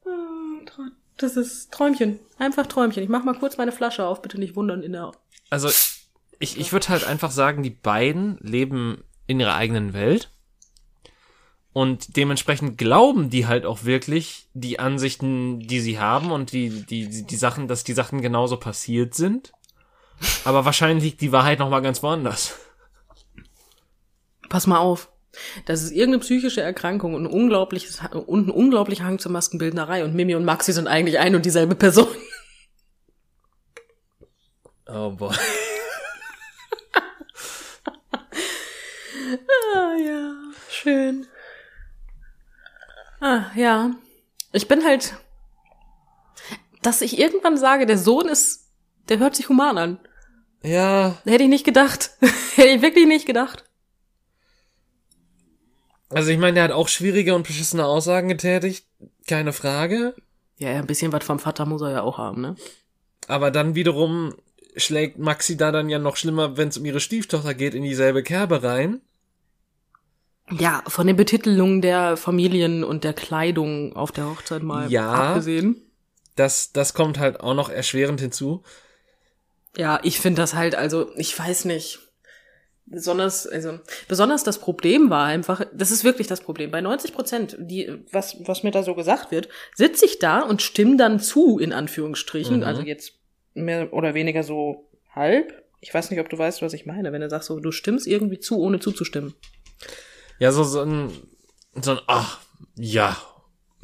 Ah, 0.07 0.89
das 1.17 1.37
ist 1.37 1.73
Träumchen. 1.73 2.21
Einfach 2.39 2.67
Träumchen. 2.67 3.03
Ich 3.03 3.09
mach 3.09 3.25
mal 3.25 3.39
kurz 3.39 3.57
meine 3.57 3.73
Flasche 3.73 4.05
auf. 4.05 4.23
Bitte 4.23 4.39
nicht 4.39 4.57
wundern 4.57 4.83
in 4.83 4.93
der. 4.93 5.13
Also, 5.51 5.69
ich, 6.39 6.59
ich 6.59 6.73
würde 6.73 6.89
halt 6.89 7.05
einfach 7.05 7.31
sagen, 7.31 7.63
die 7.63 7.71
beiden 7.71 8.39
leben 8.41 9.05
in 9.27 9.41
ihrer 9.41 9.55
eigenen 9.55 9.93
Welt. 9.93 10.31
Und 11.73 12.17
dementsprechend 12.17 12.79
glauben 12.79 13.31
die 13.31 13.47
halt 13.47 13.67
auch 13.67 13.85
wirklich 13.85 14.47
die 14.55 14.79
Ansichten, 14.79 15.59
die 15.59 15.81
sie 15.81 15.99
haben 15.99 16.31
und 16.31 16.53
die, 16.53 16.87
die, 16.87 17.27
die 17.27 17.37
Sachen, 17.37 17.67
dass 17.67 17.83
die 17.83 17.95
Sachen 17.95 18.21
genauso 18.23 18.59
passiert 18.59 19.15
sind. 19.15 19.53
Aber 20.45 20.65
wahrscheinlich 20.65 21.05
liegt 21.05 21.21
die 21.21 21.33
Wahrheit 21.33 21.59
noch 21.59 21.71
mal 21.71 21.81
ganz 21.81 22.03
woanders. 22.03 22.59
Pass 24.49 24.67
mal 24.67 24.79
auf. 24.79 25.11
Das 25.67 25.83
ist 25.83 25.91
irgendeine 25.91 26.21
psychische 26.21 26.61
Erkrankung 26.61 27.15
und 27.15 27.25
ein 27.25 27.33
unglaubliches 27.33 28.01
und 28.27 28.49
ein 28.49 28.51
unglaublicher 28.51 29.05
Hang 29.05 29.19
zur 29.19 29.33
Maskenbildnerei 29.33 30.05
und 30.05 30.15
Mimi 30.15 30.37
und 30.37 30.45
Maxi 30.45 30.73
sind 30.73 30.87
eigentlich 30.87 31.19
ein 31.19 31.35
und 31.35 31.45
dieselbe 31.45 31.75
Person. 31.75 32.09
Oh 34.87 35.11
boy. 35.11 35.35
ah 39.75 39.97
ja, 39.97 40.35
schön. 40.71 41.27
Ah 43.21 43.47
ja. 43.57 43.91
Ich 44.53 44.69
bin 44.69 44.85
halt 44.85 45.15
dass 46.85 47.01
ich 47.01 47.19
irgendwann 47.19 47.57
sage, 47.57 47.87
der 47.87 47.99
Sohn 47.99 48.29
ist, 48.29 48.64
der 49.09 49.19
hört 49.19 49.37
sich 49.37 49.49
human 49.49 49.79
an. 49.79 49.99
Ja, 50.63 51.19
Hätte 51.25 51.45
ich 51.45 51.51
nicht 51.51 51.65
gedacht. 51.65 52.11
Hätte 52.55 52.69
ich 52.69 52.83
wirklich 52.83 53.07
nicht 53.07 53.27
gedacht. 53.27 53.65
also 56.11 56.31
ich 56.31 56.39
meine, 56.39 56.55
der 56.55 56.65
hat 56.65 56.71
auch 56.73 56.89
schwierige 56.89 57.35
und 57.35 57.47
beschissene 57.47 57.85
Aussagen 57.85 58.29
getätigt, 58.29 58.87
keine 59.27 59.53
Frage. 59.53 60.15
Ja, 60.59 60.71
ein 60.71 60.87
bisschen 60.87 61.13
was 61.13 61.25
vom 61.25 61.39
Vater 61.39 61.67
muss 61.67 61.83
er 61.83 61.91
ja 61.91 62.03
auch 62.03 62.19
haben, 62.19 62.41
ne? 62.41 62.55
Aber 63.27 63.51
dann 63.51 63.75
wiederum 63.75 64.35
schlägt 64.77 65.19
Maxi 65.19 65.57
da 65.57 65.73
dann 65.73 65.89
ja 65.89 65.99
noch 65.99 66.17
schlimmer, 66.17 66.57
wenn 66.57 66.69
es 66.69 66.79
um 66.79 66.85
ihre 66.85 67.01
Stieftochter 67.01 67.55
geht, 67.55 67.75
in 67.75 67.83
dieselbe 67.83 68.23
Kerbe 68.23 68.63
rein. 68.63 69.01
Ja, 70.51 70.83
von 70.87 71.07
den 71.07 71.17
Betitelungen 71.17 71.81
der 71.81 72.17
Familien 72.17 72.85
und 72.85 73.03
der 73.03 73.15
Kleidung 73.15 73.97
auf 73.97 74.13
der 74.13 74.29
Hochzeit 74.29 74.63
mal 74.63 74.91
Ja. 74.91 75.11
abgesehen. 75.31 75.81
Das, 76.37 76.73
das 76.73 76.93
kommt 76.93 77.19
halt 77.19 77.41
auch 77.41 77.55
noch 77.55 77.71
erschwerend 77.71 78.21
hinzu. 78.21 78.63
Ja, 79.77 80.01
ich 80.03 80.21
finde 80.21 80.43
das 80.43 80.55
halt, 80.55 80.75
also, 80.75 81.11
ich 81.17 81.39
weiß 81.39 81.65
nicht. 81.65 82.01
Besonders, 82.87 83.47
also, 83.47 83.79
besonders 84.09 84.45
das 84.45 84.59
Problem 84.59 85.09
war 85.09 85.25
einfach, 85.25 85.65
das 85.73 85.91
ist 85.91 86.05
wirklich 86.05 86.27
das 86.27 86.43
Problem. 86.43 86.71
Bei 86.71 86.83
90 86.83 87.15
Prozent, 87.15 87.57
die, 87.59 87.91
was, 88.13 88.37
was 88.41 88.63
mir 88.63 88.73
da 88.73 88.83
so 88.83 88.95
gesagt 88.95 89.31
wird, 89.31 89.49
sitze 89.75 90.05
ich 90.05 90.19
da 90.19 90.41
und 90.41 90.61
stimme 90.61 90.99
dann 90.99 91.19
zu, 91.19 91.59
in 91.59 91.73
Anführungsstrichen. 91.73 92.59
Mhm. 92.59 92.63
Also 92.63 92.83
jetzt 92.83 93.15
mehr 93.55 93.93
oder 93.95 94.13
weniger 94.13 94.43
so 94.43 94.91
halb. 95.15 95.65
Ich 95.81 95.95
weiß 95.95 96.11
nicht, 96.11 96.21
ob 96.21 96.29
du 96.29 96.37
weißt, 96.37 96.61
was 96.61 96.75
ich 96.75 96.85
meine, 96.85 97.11
wenn 97.13 97.23
du 97.23 97.31
sagst 97.31 97.49
so, 97.49 97.59
du 97.59 97.73
stimmst 97.73 98.07
irgendwie 98.07 98.39
zu, 98.39 98.59
ohne 98.59 98.81
zuzustimmen. 98.81 99.35
Ja, 100.39 100.53
so, 100.53 100.63
so 100.63 100.83
ein, 100.83 101.11
so 101.81 101.93
ein, 101.93 102.01
ach, 102.07 102.41
ja, 102.77 103.17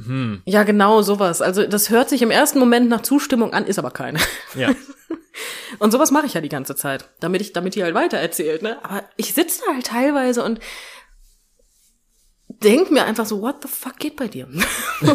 hm, 0.06 0.42
Ja, 0.46 0.62
genau, 0.62 1.02
sowas. 1.02 1.42
Also, 1.42 1.66
das 1.66 1.90
hört 1.90 2.08
sich 2.08 2.22
im 2.22 2.30
ersten 2.30 2.58
Moment 2.58 2.88
nach 2.88 3.02
Zustimmung 3.02 3.52
an, 3.52 3.66
ist 3.66 3.78
aber 3.78 3.90
keine. 3.90 4.18
ja. 4.54 4.74
Und 5.78 5.92
sowas 5.92 6.10
mache 6.10 6.26
ich 6.26 6.34
ja 6.34 6.40
die 6.40 6.48
ganze 6.48 6.74
Zeit, 6.74 7.08
damit 7.20 7.40
ich, 7.40 7.52
damit 7.52 7.74
die 7.74 7.82
halt 7.82 7.94
weiter 7.94 8.18
erzählt, 8.18 8.62
ne? 8.62 8.84
Aber 8.84 9.04
ich 9.16 9.34
sitze 9.34 9.62
da 9.66 9.74
halt 9.74 9.86
teilweise 9.86 10.44
und 10.44 10.60
denk 12.48 12.90
mir 12.90 13.04
einfach 13.04 13.26
so, 13.26 13.40
what 13.40 13.62
the 13.62 13.68
fuck 13.68 13.98
geht 13.98 14.16
bei 14.16 14.28
dir? 14.28 14.48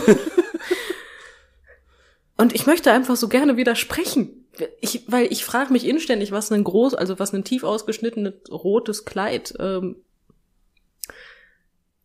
und 2.37 2.53
ich 2.53 2.65
möchte 2.65 2.91
einfach 2.91 3.15
so 3.15 3.27
gerne 3.27 3.57
widersprechen. 3.57 4.47
Ich, 4.79 5.03
weil 5.07 5.31
ich 5.31 5.43
frage 5.43 5.73
mich 5.73 5.85
inständig, 5.85 6.31
was 6.31 6.51
ein 6.51 6.63
groß, 6.63 6.95
also 6.95 7.19
was 7.19 7.33
ein 7.33 7.43
tief 7.43 7.63
ausgeschnittenes 7.63 8.49
rotes 8.49 9.03
Kleid, 9.03 9.53
ähm, 9.59 9.97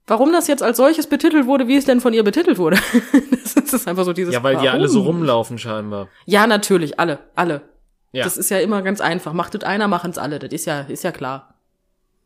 warum 0.09 0.33
das 0.33 0.49
jetzt 0.49 0.65
als 0.65 0.77
solches 0.77 1.07
betitelt 1.07 1.47
wurde, 1.47 1.69
wie 1.69 1.77
es 1.77 1.85
denn 1.85 2.01
von 2.01 2.13
ihr 2.13 2.25
betitelt 2.25 2.59
wurde. 2.59 2.79
das 3.45 3.73
ist 3.73 3.87
einfach 3.87 4.05
so 4.05 4.13
dieses. 4.13 4.35
Ja, 4.35 4.43
weil 4.43 4.57
die 4.57 4.69
alle 4.69 4.89
so 4.89 5.01
warum? 5.01 5.19
rumlaufen 5.19 5.59
scheinbar. 5.59 6.09
Ja, 6.27 6.49
natürlich, 6.49 6.99
alle, 6.99 7.21
alle. 7.37 7.70
Ja. 8.13 8.25
Das 8.25 8.37
ist 8.37 8.51
ja 8.51 8.59
immer 8.59 8.83
ganz 8.83 9.01
einfach. 9.01 9.33
Macht 9.33 9.55
es 9.55 9.63
einer, 9.63 9.89
machen's 9.89 10.19
alle. 10.19 10.39
Das 10.39 10.51
ist 10.53 10.67
ja, 10.67 10.81
ist 10.81 11.05
ja 11.05 11.13
klar. 11.13 11.55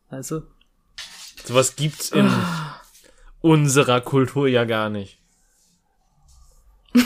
Also. 0.08 0.42
Sowas 1.44 1.76
gibt's 1.76 2.10
in 2.10 2.30
unserer 3.40 4.00
Kultur 4.00 4.48
ja 4.48 4.64
gar 4.64 4.88
nicht. 4.88 5.18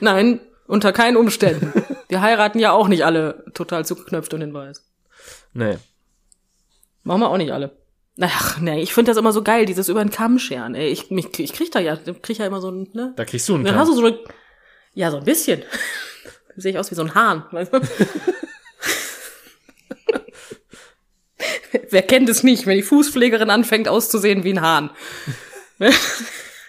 Nein, 0.00 0.40
unter 0.66 0.92
keinen 0.92 1.16
Umständen. 1.16 1.72
Wir 2.08 2.20
heiraten 2.20 2.58
ja 2.60 2.72
auch 2.72 2.86
nicht 2.88 3.04
alle 3.04 3.44
total 3.54 3.84
zugeknöpft 3.84 4.32
und 4.34 4.42
in 4.42 4.54
weiß. 4.54 4.84
Nee. 5.54 5.78
Machen 7.02 7.20
wir 7.20 7.30
auch 7.30 7.36
nicht 7.36 7.52
alle. 7.52 7.76
Ach, 8.20 8.60
nee, 8.60 8.80
ich 8.80 8.94
finde 8.94 9.10
das 9.10 9.18
immer 9.18 9.32
so 9.32 9.42
geil, 9.42 9.66
dieses 9.66 9.88
über 9.88 10.04
den 10.04 10.10
Kamm 10.10 10.38
scheren. 10.38 10.76
Ey, 10.76 10.88
ich, 10.88 11.10
mich, 11.10 11.36
ich 11.38 11.52
krieg 11.52 11.72
da 11.72 11.80
ja, 11.80 11.96
krieg 11.96 12.38
ja 12.38 12.46
immer 12.46 12.60
so 12.60 12.70
ein, 12.70 12.88
ne? 12.92 13.12
Da 13.16 13.24
kriegst 13.24 13.48
du 13.48 13.56
einen 13.56 13.64
Dann 13.64 13.76
hast 13.76 13.88
du 13.88 13.94
so 13.94 14.06
eine, 14.06 14.18
ja, 14.92 15.10
so 15.10 15.16
ein 15.16 15.24
bisschen. 15.24 15.64
Sehe 16.56 16.72
ich 16.72 16.78
aus 16.78 16.90
wie 16.90 16.94
so 16.94 17.02
ein 17.02 17.14
Hahn. 17.14 17.44
Wer 21.90 22.02
kennt 22.02 22.28
es 22.28 22.42
nicht, 22.42 22.66
wenn 22.66 22.76
die 22.76 22.82
Fußpflegerin 22.82 23.50
anfängt 23.50 23.88
auszusehen 23.88 24.44
wie 24.44 24.52
ein 24.52 24.60
Hahn? 24.60 24.90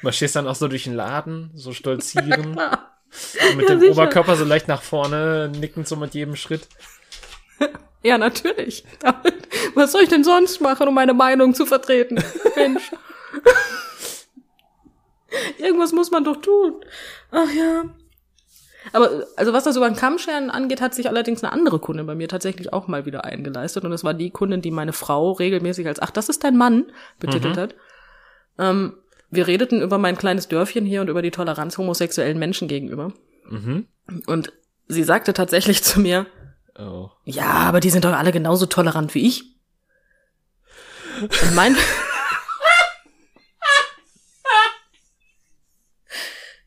Marschierst 0.01 0.35
dann 0.35 0.47
auch 0.47 0.55
so 0.55 0.67
durch 0.67 0.85
den 0.85 0.95
Laden, 0.95 1.51
so 1.55 1.73
stolzieren. 1.73 2.57
und 3.49 3.57
mit 3.57 3.67
Ja, 3.69 3.75
dem 3.75 3.79
sicher. 3.79 3.91
Oberkörper 3.93 4.35
so 4.35 4.45
leicht 4.45 4.67
nach 4.67 4.81
vorne, 4.81 5.51
nickend 5.59 5.87
so 5.87 5.95
mit 5.95 6.13
jedem 6.13 6.35
Schritt. 6.35 6.67
Ja, 8.03 8.17
natürlich. 8.17 8.83
Was 9.75 9.91
soll 9.91 10.03
ich 10.03 10.09
denn 10.09 10.23
sonst 10.23 10.61
machen, 10.61 10.87
um 10.87 10.93
meine 10.93 11.13
Meinung 11.13 11.53
zu 11.55 11.65
vertreten? 11.65 12.23
Mensch. 12.55 12.91
Irgendwas 15.57 15.91
muss 15.91 16.11
man 16.11 16.23
doch 16.23 16.37
tun. 16.41 16.81
Ach 17.31 17.49
ja. 17.51 17.83
Aber 18.93 19.25
also 19.35 19.53
was 19.53 19.63
das 19.63 19.75
über 19.75 19.89
den 19.89 19.95
Kammscheren 19.95 20.49
angeht, 20.49 20.81
hat 20.81 20.93
sich 20.93 21.09
allerdings 21.09 21.43
eine 21.43 21.51
andere 21.51 21.79
Kundin 21.79 22.05
bei 22.05 22.15
mir 22.15 22.27
tatsächlich 22.27 22.73
auch 22.73 22.87
mal 22.87 23.05
wieder 23.05 23.25
eingeleistet. 23.25 23.83
Und 23.83 23.91
das 23.91 24.03
war 24.03 24.13
die 24.13 24.29
Kundin, 24.29 24.61
die 24.61 24.71
meine 24.71 24.93
Frau 24.93 25.31
regelmäßig 25.31 25.87
als, 25.87 25.99
ach, 25.99 26.11
das 26.11 26.29
ist 26.29 26.43
dein 26.43 26.57
Mann, 26.57 26.85
betitelt 27.19 27.57
hat. 27.57 27.75
Ähm, 28.57 28.93
wir 29.29 29.47
redeten 29.47 29.81
über 29.81 29.97
mein 29.97 30.17
kleines 30.17 30.47
Dörfchen 30.47 30.85
hier 30.85 31.01
und 31.01 31.09
über 31.09 31.21
die 31.21 31.31
Toleranz 31.31 31.77
homosexuellen 31.77 32.39
Menschen 32.39 32.67
gegenüber. 32.67 33.11
Mhm. 33.49 33.87
Und 34.27 34.53
sie 34.87 35.03
sagte 35.03 35.33
tatsächlich 35.33 35.83
zu 35.83 35.99
mir, 35.99 36.27
Oh. 36.77 37.09
ja, 37.23 37.51
aber 37.51 37.79
die 37.79 37.89
sind 37.89 38.03
doch 38.03 38.11
alle 38.11 38.33
genauso 38.33 38.65
tolerant 38.65 39.15
wie 39.15 39.25
ich. 39.25 39.55
Und 41.21 41.55
mein. 41.55 41.77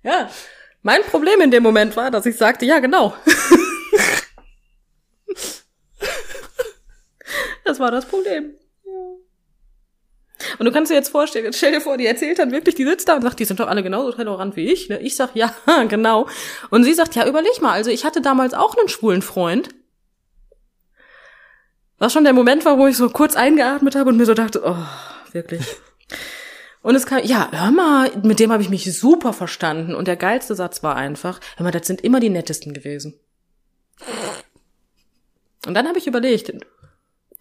ja, 0.02 0.30
mein 0.82 1.02
Problem 1.02 1.40
in 1.40 1.50
dem 1.50 1.62
Moment 1.62 1.96
war, 1.96 2.10
dass 2.10 2.26
ich 2.26 2.36
sagte, 2.36 2.66
ja, 2.66 2.78
genau. 2.78 3.14
das 7.64 7.80
war 7.80 7.90
das 7.90 8.06
Problem. 8.06 8.54
Und 10.58 10.66
du 10.66 10.72
kannst 10.72 10.90
dir 10.90 10.94
jetzt 10.94 11.10
vorstellen, 11.10 11.52
stell 11.52 11.72
dir 11.72 11.80
vor, 11.80 11.96
die 11.96 12.06
erzählt 12.06 12.38
dann 12.38 12.52
wirklich, 12.52 12.74
die 12.74 12.84
sitzt 12.84 13.08
da 13.08 13.16
und 13.16 13.22
sagt, 13.22 13.38
die 13.40 13.44
sind 13.44 13.60
doch 13.60 13.68
alle 13.68 13.82
genauso 13.82 14.12
tolerant 14.12 14.56
wie 14.56 14.70
ich. 14.72 14.88
Ne? 14.88 14.98
Ich 15.00 15.16
sag, 15.16 15.34
ja, 15.34 15.52
genau. 15.88 16.28
Und 16.70 16.84
sie 16.84 16.94
sagt, 16.94 17.14
ja, 17.16 17.26
überleg 17.26 17.60
mal, 17.60 17.72
also 17.72 17.90
ich 17.90 18.04
hatte 18.04 18.20
damals 18.20 18.54
auch 18.54 18.76
einen 18.76 18.88
schwulen 18.88 19.22
Freund. 19.22 19.70
Was 21.98 22.12
schon 22.12 22.24
der 22.24 22.32
Moment 22.32 22.64
war, 22.64 22.78
wo 22.78 22.86
ich 22.86 22.96
so 22.96 23.08
kurz 23.10 23.34
eingeatmet 23.34 23.96
habe 23.96 24.10
und 24.10 24.16
mir 24.16 24.26
so 24.26 24.34
dachte, 24.34 24.62
oh, 24.64 24.76
wirklich. 25.32 25.66
Und 26.88 26.94
es 26.94 27.04
kam, 27.04 27.22
ja, 27.22 27.50
hör 27.52 27.70
mal, 27.70 28.10
mit 28.22 28.40
dem 28.40 28.50
habe 28.50 28.62
ich 28.62 28.70
mich 28.70 28.90
super 28.98 29.34
verstanden. 29.34 29.94
Und 29.94 30.08
der 30.08 30.16
geilste 30.16 30.54
Satz 30.54 30.82
war 30.82 30.96
einfach, 30.96 31.38
hör 31.58 31.64
mal, 31.64 31.70
das 31.70 31.86
sind 31.86 32.00
immer 32.00 32.18
die 32.18 32.30
nettesten 32.30 32.72
gewesen. 32.72 33.20
Und 35.66 35.74
dann 35.74 35.86
habe 35.86 35.98
ich 35.98 36.06
überlegt, 36.06 36.50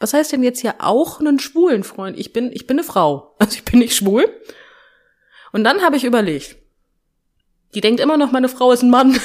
was 0.02 0.14
heißt 0.14 0.34
denn 0.34 0.44
jetzt 0.44 0.60
hier 0.60 0.76
auch 0.80 1.22
einen 1.22 1.40
schwulen 1.40 1.86
Freund? 1.86 2.20
Ich 2.20 2.34
bin, 2.34 2.52
ich 2.52 2.68
bin 2.68 2.78
eine 2.78 2.84
Frau. 2.84 3.36
Also 3.40 3.54
ich 3.54 3.64
bin 3.64 3.80
nicht 3.80 3.96
schwul. 3.96 4.26
Und 5.54 5.64
dann 5.64 5.82
habe 5.82 5.96
ich 5.96 6.04
überlegt, 6.04 6.58
die 7.74 7.80
denkt 7.80 8.02
immer 8.02 8.18
noch, 8.18 8.34
meine 8.34 8.50
Frau 8.50 8.74
ist 8.74 8.82
ein 8.82 8.90
Mann. 8.90 9.14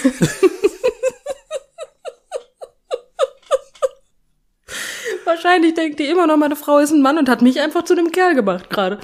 Wahrscheinlich 5.24 5.74
denkt 5.74 5.98
die 5.98 6.06
immer 6.06 6.28
noch, 6.28 6.36
meine 6.36 6.54
Frau 6.54 6.78
ist 6.78 6.92
ein 6.92 7.02
Mann 7.02 7.18
und 7.18 7.28
hat 7.28 7.42
mich 7.42 7.60
einfach 7.60 7.82
zu 7.82 7.94
einem 7.94 8.12
Kerl 8.12 8.36
gemacht 8.36 8.70
gerade. 8.70 9.00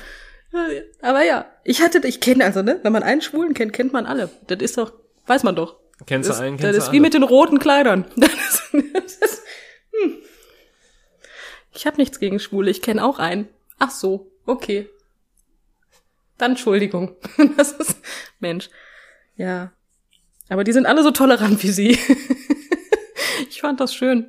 Aber 1.03 1.23
ja, 1.25 1.47
ich 1.65 1.81
hatte, 1.83 2.07
ich 2.07 2.21
kenne 2.21 2.45
also, 2.45 2.63
ne, 2.63 2.81
wenn 2.83 2.93
man 2.93 3.03
einen 3.03 3.21
Schwulen 3.21 3.55
kennt, 3.55 3.73
kennt 3.73 3.93
man 3.93 4.07
alle. 4.07 4.31
Das 4.47 4.61
ist 4.61 4.79
doch, 4.79 4.93
weiß 5.27 5.43
man 5.43 5.55
doch. 5.57 5.77
Kennst 6.07 6.29
du 6.29 6.33
Das, 6.33 6.41
einen, 6.41 6.57
das 6.57 6.63
kennst 6.65 6.79
ist 6.79 6.87
du 6.89 6.93
wie 6.93 6.97
alle. 6.97 7.03
mit 7.03 7.15
den 7.15 7.23
roten 7.23 7.59
Kleidern. 7.59 8.05
Das 8.17 8.31
ist, 8.33 8.63
das 8.95 9.13
ist, 9.31 9.43
hm. 9.93 10.17
Ich 11.75 11.87
habe 11.87 11.97
nichts 11.99 12.19
gegen 12.19 12.39
Schwule, 12.41 12.71
ich 12.71 12.83
kenne 12.83 13.05
auch 13.05 13.19
einen. 13.19 13.49
Ach 13.79 13.91
so, 13.91 14.31
okay. 14.47 14.89
Dann 16.39 16.53
Entschuldigung. 16.53 17.17
Das 17.57 17.73
ist 17.73 17.97
Mensch. 18.41 18.71
Ja. 19.37 19.73
Aber 20.49 20.65
die 20.65 20.73
sind 20.73 20.87
alle 20.87 21.03
so 21.03 21.11
tolerant 21.11 21.63
wie 21.63 21.71
sie. 21.71 21.99
Ich 23.51 23.61
fand 23.61 23.81
das 23.81 23.95
schön. 23.95 24.29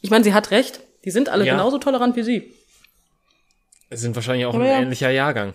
Ich 0.00 0.10
meine, 0.10 0.24
sie 0.24 0.34
hat 0.34 0.50
recht. 0.50 0.80
Die 1.04 1.10
sind 1.10 1.28
alle 1.28 1.44
Ja. 1.44 1.52
genauso 1.54 1.78
tolerant 1.78 2.14
wie 2.16 2.22
sie. 2.24 2.54
Es 3.90 4.00
sind 4.00 4.14
wahrscheinlich 4.14 4.46
auch 4.46 4.54
Aber 4.54 4.64
ein 4.64 4.70
ja. 4.70 4.80
ähnlicher 4.80 5.10
Jahrgang. 5.10 5.54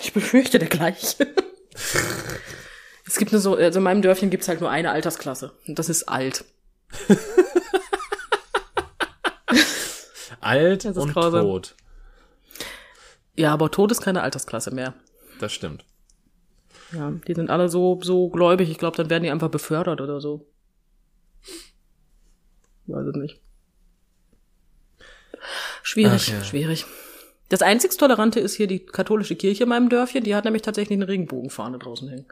Ich 0.00 0.12
befürchte 0.12 0.58
der 0.58 0.68
gleiche. 0.68 1.26
es 3.06 3.16
gibt 3.16 3.32
nur 3.32 3.40
so, 3.40 3.56
also 3.56 3.78
in 3.78 3.82
meinem 3.82 4.02
Dörfchen 4.02 4.30
gibt's 4.30 4.48
halt 4.48 4.60
nur 4.60 4.70
eine 4.70 4.90
Altersklasse. 4.90 5.52
Und 5.66 5.78
das 5.78 5.88
ist 5.88 6.04
alt. 6.04 6.44
Alt 10.40 10.84
und 10.84 11.12
grausam. 11.14 11.40
tot. 11.40 11.74
Ja, 13.34 13.52
aber 13.52 13.70
Tod 13.70 13.90
ist 13.90 14.02
keine 14.02 14.22
Altersklasse 14.22 14.72
mehr. 14.72 14.92
Das 15.40 15.52
stimmt. 15.52 15.86
Ja, 16.92 17.10
die 17.26 17.34
sind 17.34 17.48
alle 17.50 17.70
so, 17.70 17.98
so 18.02 18.28
gläubig. 18.28 18.70
Ich 18.70 18.78
glaube, 18.78 18.96
dann 18.96 19.08
werden 19.08 19.24
die 19.24 19.30
einfach 19.30 19.48
befördert 19.48 20.02
oder 20.02 20.20
so. 20.20 20.46
Weiß 22.86 23.06
es 23.06 23.16
nicht. 23.16 23.40
Schwierig, 25.84 26.28
Ach 26.30 26.38
ja. 26.38 26.42
schwierig. 26.44 26.86
Das 27.50 27.60
einzig 27.60 27.94
Tolerante 27.98 28.40
ist 28.40 28.54
hier 28.54 28.66
die 28.66 28.84
katholische 28.84 29.36
Kirche 29.36 29.64
in 29.64 29.68
meinem 29.68 29.90
Dörfchen. 29.90 30.24
Die 30.24 30.34
hat 30.34 30.44
nämlich 30.44 30.62
tatsächlich 30.62 30.96
eine 30.96 31.08
Regenbogenfahne 31.08 31.78
draußen 31.78 32.08
hängen. 32.08 32.24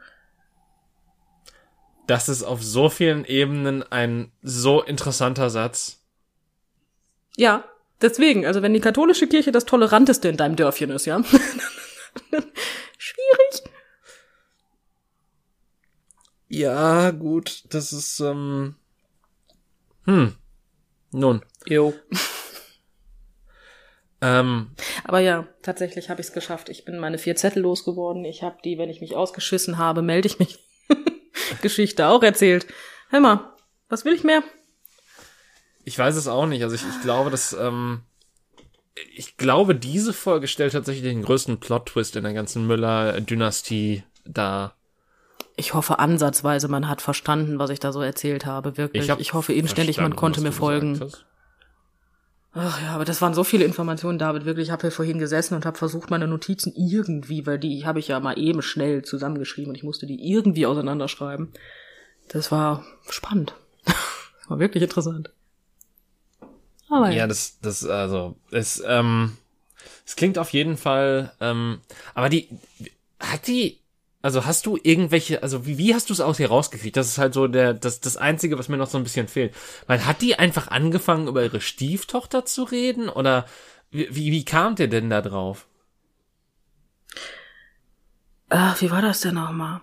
Das 2.07 2.29
ist 2.29 2.41
auf 2.41 2.63
so 2.63 2.89
vielen 2.89 3.25
Ebenen 3.25 3.83
ein 3.83 4.31
so 4.41 4.81
interessanter 4.81 5.51
Satz. 5.51 6.03
Ja, 7.37 7.63
deswegen. 8.01 8.47
Also 8.47 8.63
wenn 8.63 8.73
die 8.73 8.79
katholische 8.79 9.27
Kirche 9.27 9.51
das 9.51 9.65
Toleranteste 9.65 10.29
in 10.29 10.37
deinem 10.37 10.55
Dörfchen 10.55 10.89
ist, 10.89 11.05
ja. 11.05 11.23
Schwierig. 12.97 13.63
Ja, 16.47 17.11
gut, 17.11 17.65
das 17.69 17.93
ist, 17.93 18.19
ähm, 18.19 18.75
hm, 20.05 20.35
nun, 21.11 21.45
Jo. 21.67 21.93
Ähm, 24.23 24.71
Aber 25.03 25.19
ja, 25.19 25.45
tatsächlich 25.61 26.09
habe 26.09 26.21
ich 26.21 26.27
es 26.27 26.33
geschafft. 26.33 26.69
Ich 26.69 26.85
bin 26.85 26.97
meine 26.97 27.17
vier 27.17 27.35
Zettel 27.35 27.61
losgeworden. 27.61 28.25
Ich 28.25 28.41
habe 28.41 28.57
die, 28.63 28.77
wenn 28.77 28.89
ich 28.89 29.01
mich 29.01 29.15
ausgeschissen 29.15 29.77
habe, 29.77 30.01
melde 30.01 30.27
ich 30.27 30.39
mich. 30.39 30.59
Geschichte 31.61 32.07
auch 32.07 32.23
erzählt. 32.23 32.65
Hör 33.09 33.19
mal, 33.19 33.53
was 33.89 34.05
will 34.05 34.13
ich 34.13 34.23
mehr? 34.23 34.41
ich 35.85 35.97
weiß 35.97 36.15
es 36.15 36.27
auch 36.27 36.45
nicht, 36.45 36.63
also 36.63 36.75
ich, 36.75 36.83
ich 36.83 37.01
glaube, 37.01 37.29
dass, 37.29 37.53
ähm, 37.53 38.01
ich 39.15 39.37
glaube, 39.37 39.75
diese 39.75 40.13
Folge 40.13 40.47
stellt 40.47 40.73
tatsächlich 40.73 41.03
den 41.03 41.23
größten 41.23 41.59
Plot-Twist 41.59 42.15
in 42.15 42.23
der 42.23 42.33
ganzen 42.33 42.67
Müller-Dynastie 42.67 44.03
dar. 44.25 44.75
Ich 45.55 45.73
hoffe 45.73 45.99
ansatzweise, 45.99 46.67
man 46.67 46.87
hat 46.87 47.01
verstanden, 47.01 47.59
was 47.59 47.69
ich 47.69 47.79
da 47.79 47.91
so 47.91 48.01
erzählt 48.01 48.45
habe. 48.45 48.77
Wirklich. 48.77 49.09
Ich, 49.09 49.19
ich 49.19 49.33
hoffe 49.33 49.53
inständig, 49.53 49.97
man 49.97 50.15
konnte 50.15 50.41
mir 50.41 50.51
folgen. 50.51 50.99
hast. 50.99 51.25
Ach 52.55 52.81
ja, 52.81 52.93
aber 52.93 53.03
das 53.03 53.21
waren 53.21 53.33
so 53.33 53.43
viele 53.43 53.65
Informationen, 53.65 54.19
David. 54.19 54.45
Wirklich, 54.45 54.67
ich 54.67 54.71
habe 54.71 54.81
hier 54.81 54.91
vorhin 54.91 55.17
gesessen 55.17 55.55
und 55.55 55.65
habe 55.65 55.77
versucht, 55.77 56.11
meine 56.11 56.27
Notizen 56.27 56.71
irgendwie, 56.75 57.47
weil 57.47 57.57
die 57.57 57.85
habe 57.85 57.99
ich 57.99 58.09
ja 58.09 58.19
mal 58.19 58.37
eben 58.37 58.61
schnell 58.61 59.03
zusammengeschrieben 59.03 59.71
und 59.71 59.75
ich 59.75 59.83
musste 59.83 60.05
die 60.05 60.29
irgendwie 60.29 60.67
auseinanderschreiben. 60.67 61.51
Das 62.27 62.51
war 62.51 62.85
spannend. 63.09 63.55
war 64.47 64.59
wirklich 64.59 64.83
interessant. 64.83 65.31
Aber 66.89 67.09
Ja, 67.09 67.25
das, 67.25 67.57
das, 67.59 67.85
also, 67.85 68.35
es, 68.51 68.83
ähm, 68.85 69.35
es 70.05 70.15
klingt 70.15 70.37
auf 70.37 70.49
jeden 70.51 70.77
Fall, 70.77 71.33
ähm, 71.39 71.81
aber 72.13 72.29
die, 72.29 72.49
hat 73.19 73.47
die, 73.47 73.79
also 74.23 74.45
hast 74.45 74.65
du 74.65 74.79
irgendwelche, 74.81 75.43
also 75.43 75.65
wie, 75.67 75.77
wie 75.77 75.93
hast 75.93 76.09
du 76.09 76.13
es 76.13 76.21
aus 76.21 76.37
hier 76.37 76.47
rausgekriegt? 76.47 76.95
Das 76.95 77.07
ist 77.07 77.17
halt 77.17 77.33
so 77.33 77.47
der, 77.47 77.73
das, 77.73 77.99
das 77.99 78.15
Einzige, 78.15 78.57
was 78.57 78.69
mir 78.69 78.77
noch 78.77 78.87
so 78.87 78.97
ein 78.97 79.03
bisschen 79.03 79.27
fehlt. 79.27 79.53
Weil 79.85 80.05
hat 80.05 80.21
die 80.21 80.39
einfach 80.39 80.69
angefangen, 80.69 81.27
über 81.27 81.43
ihre 81.43 81.59
Stieftochter 81.59 82.45
zu 82.45 82.63
reden? 82.63 83.09
Oder 83.09 83.45
wie, 83.91 84.07
wie, 84.15 84.31
wie 84.31 84.45
kamt 84.45 84.79
ihr 84.79 84.87
denn 84.87 85.09
da 85.09 85.21
drauf? 85.21 85.67
Ach, 88.47 88.81
wie 88.81 88.91
war 88.91 89.01
das 89.01 89.19
denn 89.19 89.35
nochmal? 89.35 89.81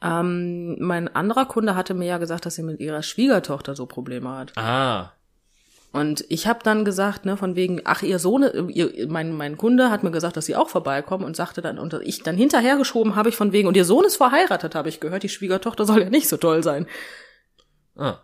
Ähm, 0.00 0.78
mein 0.80 1.14
anderer 1.14 1.44
Kunde 1.44 1.76
hatte 1.76 1.92
mir 1.92 2.06
ja 2.06 2.16
gesagt, 2.16 2.46
dass 2.46 2.54
sie 2.54 2.62
mit 2.62 2.80
ihrer 2.80 3.02
Schwiegertochter 3.02 3.76
so 3.76 3.84
Probleme 3.84 4.30
hat. 4.30 4.56
Ah, 4.56 5.12
Und 5.92 6.24
ich 6.30 6.46
habe 6.46 6.60
dann 6.62 6.86
gesagt, 6.86 7.26
ne, 7.26 7.36
von 7.36 7.54
wegen, 7.54 7.82
ach, 7.84 8.02
ihr 8.02 8.18
Sohn, 8.18 8.42
ihr, 8.70 9.06
mein, 9.08 9.32
mein 9.36 9.58
Kunde 9.58 9.90
hat 9.90 10.02
mir 10.02 10.10
gesagt, 10.10 10.38
dass 10.38 10.46
sie 10.46 10.56
auch 10.56 10.70
vorbeikommen 10.70 11.24
und 11.24 11.36
sagte 11.36 11.60
dann, 11.60 11.78
und 11.78 11.92
ich 12.02 12.22
dann 12.22 12.34
hinterhergeschoben 12.36 13.14
habe 13.14 13.28
ich 13.28 13.36
von 13.36 13.52
wegen, 13.52 13.68
und 13.68 13.76
ihr 13.76 13.84
Sohn 13.84 14.04
ist 14.06 14.16
verheiratet, 14.16 14.74
habe 14.74 14.88
ich 14.88 15.00
gehört, 15.00 15.22
die 15.22 15.28
Schwiegertochter 15.28 15.84
soll 15.84 16.00
ja 16.00 16.08
nicht 16.10 16.28
so 16.28 16.38
toll 16.38 16.62
sein. 16.62 16.86
ah. 17.96 18.16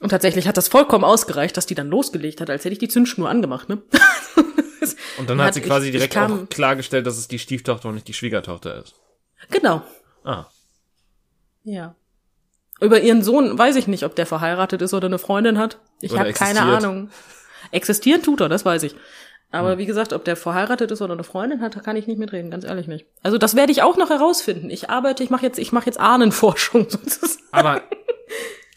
Und 0.00 0.08
tatsächlich 0.08 0.48
hat 0.48 0.56
das 0.56 0.68
vollkommen 0.68 1.04
ausgereicht, 1.04 1.54
dass 1.58 1.66
die 1.66 1.74
dann 1.74 1.90
losgelegt 1.90 2.40
hat, 2.40 2.48
als 2.48 2.64
hätte 2.64 2.72
ich 2.72 2.78
die 2.78 2.88
Zündschnur 2.88 3.28
angemacht, 3.28 3.68
ne? 3.68 3.82
Und 5.18 5.28
dann 5.28 5.38
hat, 5.40 5.48
Hat- 5.48 5.54
sie 5.54 5.60
quasi 5.60 5.88
ich- 5.88 5.92
direkt 5.92 6.14
ich 6.14 6.18
kam- 6.18 6.44
auch 6.44 6.48
klargestellt, 6.48 7.06
dass 7.06 7.18
es 7.18 7.28
die 7.28 7.38
Stieftochter 7.38 7.90
und 7.90 7.96
nicht 7.96 8.08
die 8.08 8.14
Schwiegertochter 8.14 8.76
ist. 8.82 8.94
genau. 9.50 9.82
Ah. 10.24 10.46
Ja. 11.64 11.94
Über 12.80 13.02
ihren 13.02 13.22
Sohn 13.22 13.58
weiß 13.58 13.76
ich 13.76 13.86
nicht, 13.86 14.04
ob 14.04 14.14
der 14.16 14.24
verheiratet 14.24 14.80
ist 14.80 14.94
oder 14.94 15.06
eine 15.08 15.18
Freundin 15.18 15.58
hat. 15.58 15.78
Ich 16.00 16.16
habe 16.18 16.32
keine. 16.32 16.62
Ahnung. 16.62 17.10
Existieren 17.70 18.22
tut 18.22 18.40
er, 18.40 18.48
das 18.48 18.64
weiß 18.64 18.82
ich. 18.82 18.96
Aber 19.52 19.78
wie 19.78 19.86
gesagt, 19.86 20.12
ob 20.12 20.24
der 20.24 20.36
verheiratet 20.36 20.90
ist 20.92 21.02
oder 21.02 21.14
eine 21.14 21.24
Freundin 21.24 21.60
hat, 21.60 21.74
da 21.74 21.80
kann 21.80 21.96
ich 21.96 22.06
nicht 22.06 22.18
mitreden, 22.18 22.50
ganz 22.52 22.64
ehrlich 22.64 22.86
nicht. 22.86 23.06
Also 23.22 23.36
das 23.36 23.56
werde 23.56 23.72
ich 23.72 23.82
auch 23.82 23.96
noch 23.96 24.10
herausfinden. 24.10 24.70
Ich 24.70 24.90
arbeite, 24.90 25.24
ich 25.24 25.30
mache 25.30 25.44
jetzt, 25.44 25.58
ich 25.58 25.72
mache 25.72 25.86
jetzt 25.86 25.98
Ahnenforschung 25.98 26.86
sozusagen. 26.88 27.42
Aber 27.50 27.82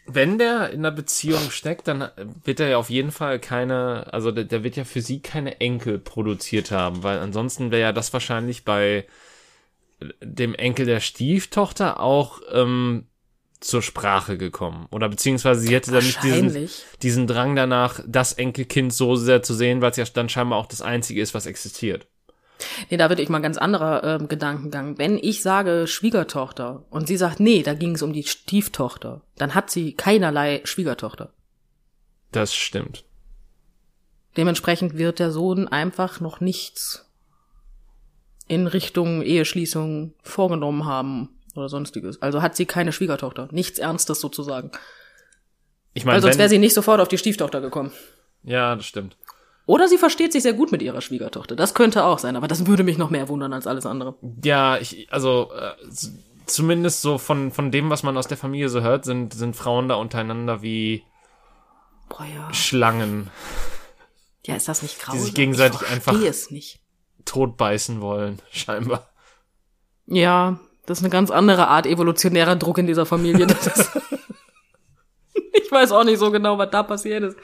wenn 0.07 0.39
der 0.39 0.71
in 0.71 0.79
einer 0.79 0.91
Beziehung 0.91 1.51
steckt, 1.51 1.87
dann 1.87 2.09
wird 2.43 2.59
er 2.59 2.69
ja 2.69 2.77
auf 2.77 2.89
jeden 2.89 3.11
Fall 3.11 3.39
keine, 3.39 4.11
also 4.11 4.31
der, 4.31 4.45
der 4.45 4.63
wird 4.63 4.75
ja 4.75 4.83
für 4.83 5.01
sie 5.01 5.21
keine 5.21 5.61
Enkel 5.61 5.99
produziert 5.99 6.71
haben, 6.71 7.03
weil 7.03 7.19
ansonsten 7.19 7.69
wäre 7.69 7.81
ja 7.81 7.91
das 7.91 8.11
wahrscheinlich 8.11 8.65
bei 8.65 9.05
dem 10.21 10.55
Enkel 10.55 10.85
der 10.85 10.99
Stieftochter 10.99 11.99
auch 11.99 12.41
ähm, 12.51 13.05
zur 13.63 13.81
Sprache 13.81 14.37
gekommen. 14.37 14.87
Oder 14.91 15.09
beziehungsweise 15.09 15.61
sie 15.61 15.73
hätte 15.73 15.91
dann 15.91 16.03
nicht 16.03 16.21
diesen, 16.23 16.69
diesen 17.01 17.27
Drang 17.27 17.55
danach, 17.55 18.01
das 18.05 18.33
Enkelkind 18.33 18.93
so 18.93 19.15
sehr 19.15 19.41
zu 19.41 19.53
sehen, 19.53 19.81
weil 19.81 19.91
es 19.91 19.97
ja 19.97 20.05
dann 20.13 20.29
scheinbar 20.29 20.59
auch 20.59 20.65
das 20.65 20.81
Einzige 20.81 21.21
ist, 21.21 21.33
was 21.33 21.45
existiert. 21.45 22.07
Nee, 22.89 22.97
da 22.97 23.09
würde 23.09 23.21
ich 23.21 23.29
mal 23.29 23.39
ganz 23.39 23.57
anderer 23.57 24.03
ähm, 24.03 24.27
Gedankengang. 24.27 24.97
Wenn 24.97 25.17
ich 25.17 25.41
sage 25.41 25.87
Schwiegertochter 25.87 26.85
und 26.89 27.07
sie 27.07 27.17
sagt, 27.17 27.39
nee, 27.39 27.63
da 27.63 27.73
ging 27.73 27.95
es 27.95 28.01
um 28.01 28.13
die 28.13 28.23
Stieftochter, 28.23 29.21
dann 29.37 29.55
hat 29.55 29.69
sie 29.69 29.93
keinerlei 29.93 30.61
Schwiegertochter. 30.63 31.33
Das 32.31 32.53
stimmt. 32.53 33.03
Dementsprechend 34.37 34.97
wird 34.97 35.19
der 35.19 35.31
Sohn 35.31 35.67
einfach 35.67 36.19
noch 36.19 36.39
nichts 36.39 37.09
in 38.47 38.67
Richtung 38.67 39.21
Eheschließung 39.21 40.13
vorgenommen 40.21 40.85
haben 40.85 41.29
oder 41.55 41.69
sonstiges. 41.69 42.21
Also 42.21 42.41
hat 42.41 42.55
sie 42.55 42.65
keine 42.65 42.91
Schwiegertochter. 42.91 43.47
Nichts 43.51 43.79
Ernstes 43.79 44.19
sozusagen. 44.21 44.71
Ich 45.93 46.05
Weil 46.05 46.13
meine, 46.13 46.21
sonst 46.21 46.37
wäre 46.37 46.49
sie 46.49 46.57
nicht 46.57 46.73
sofort 46.73 46.99
auf 47.01 47.07
die 47.07 47.17
Stieftochter 47.17 47.61
gekommen. 47.61 47.91
ja, 48.43 48.75
das 48.75 48.85
stimmt. 48.85 49.15
Oder 49.65 49.87
sie 49.87 49.97
versteht 49.97 50.33
sich 50.33 50.43
sehr 50.43 50.51
gut 50.53 50.73
mit 50.73 50.81
ihrer 50.81 50.99
Schwiegertochter. 50.99 51.55
Das 51.55 51.73
könnte 51.73 52.03
auch 52.03 52.19
sein, 52.19 52.35
aber 52.35 52.49
das 52.49 52.65
würde 52.67 52.83
mich 52.83 52.97
noch 52.97 53.09
mehr 53.09 53.29
wundern 53.29 53.53
als 53.53 53.65
alles 53.65 53.85
andere. 53.85 54.15
Ja, 54.43 54.77
ich, 54.77 55.07
also 55.13 55.51
äh, 55.57 55.71
zumindest 56.47 57.01
so 57.01 57.17
von, 57.17 57.49
von 57.51 57.71
dem, 57.71 57.89
was 57.89 58.03
man 58.03 58.17
aus 58.17 58.27
der 58.27 58.35
Familie 58.35 58.67
so 58.67 58.81
hört, 58.81 59.05
sind, 59.05 59.33
sind 59.33 59.55
Frauen 59.55 59.87
da 59.87 59.95
untereinander 59.95 60.61
wie 60.61 61.03
Boah, 62.09 62.25
ja. 62.25 62.53
Schlangen 62.53 63.29
Ja, 64.45 64.55
ist 64.55 64.67
das 64.67 64.81
nicht 64.81 64.99
grausam? 64.99 65.21
sich 65.21 65.33
gegenseitig 65.33 65.81
ich 65.81 65.87
einfach- 65.89 66.21
es 66.21 66.51
nicht. 66.51 66.81
totbeißen 67.23 68.01
wollen, 68.01 68.39
scheinbar. 68.51 69.07
Ja, 70.07 70.59
das 70.85 70.99
ist 70.99 71.03
eine 71.03 71.11
ganz 71.11 71.31
andere 71.31 71.67
Art 71.67 71.85
evolutionärer 71.85 72.55
Druck 72.55 72.77
in 72.77 72.87
dieser 72.87 73.05
Familie. 73.05 73.47
Das 73.47 73.67
ist 73.67 73.91
ich 75.53 75.71
weiß 75.71 75.91
auch 75.91 76.03
nicht 76.03 76.19
so 76.19 76.31
genau, 76.31 76.57
was 76.57 76.69
da 76.71 76.83
passiert 76.83 77.23
ist. 77.23 77.37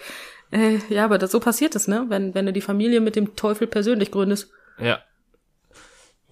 Äh, 0.51 0.79
ja, 0.89 1.05
aber 1.05 1.17
das, 1.17 1.31
so 1.31 1.39
passiert 1.39 1.75
es, 1.75 1.87
ne? 1.87 2.05
Wenn, 2.09 2.33
wenn 2.33 2.45
du 2.45 2.53
die 2.53 2.61
Familie 2.61 3.01
mit 3.01 3.15
dem 3.15 3.35
Teufel 3.35 3.67
persönlich 3.67 4.11
gründest. 4.11 4.51
Ja. 4.79 4.99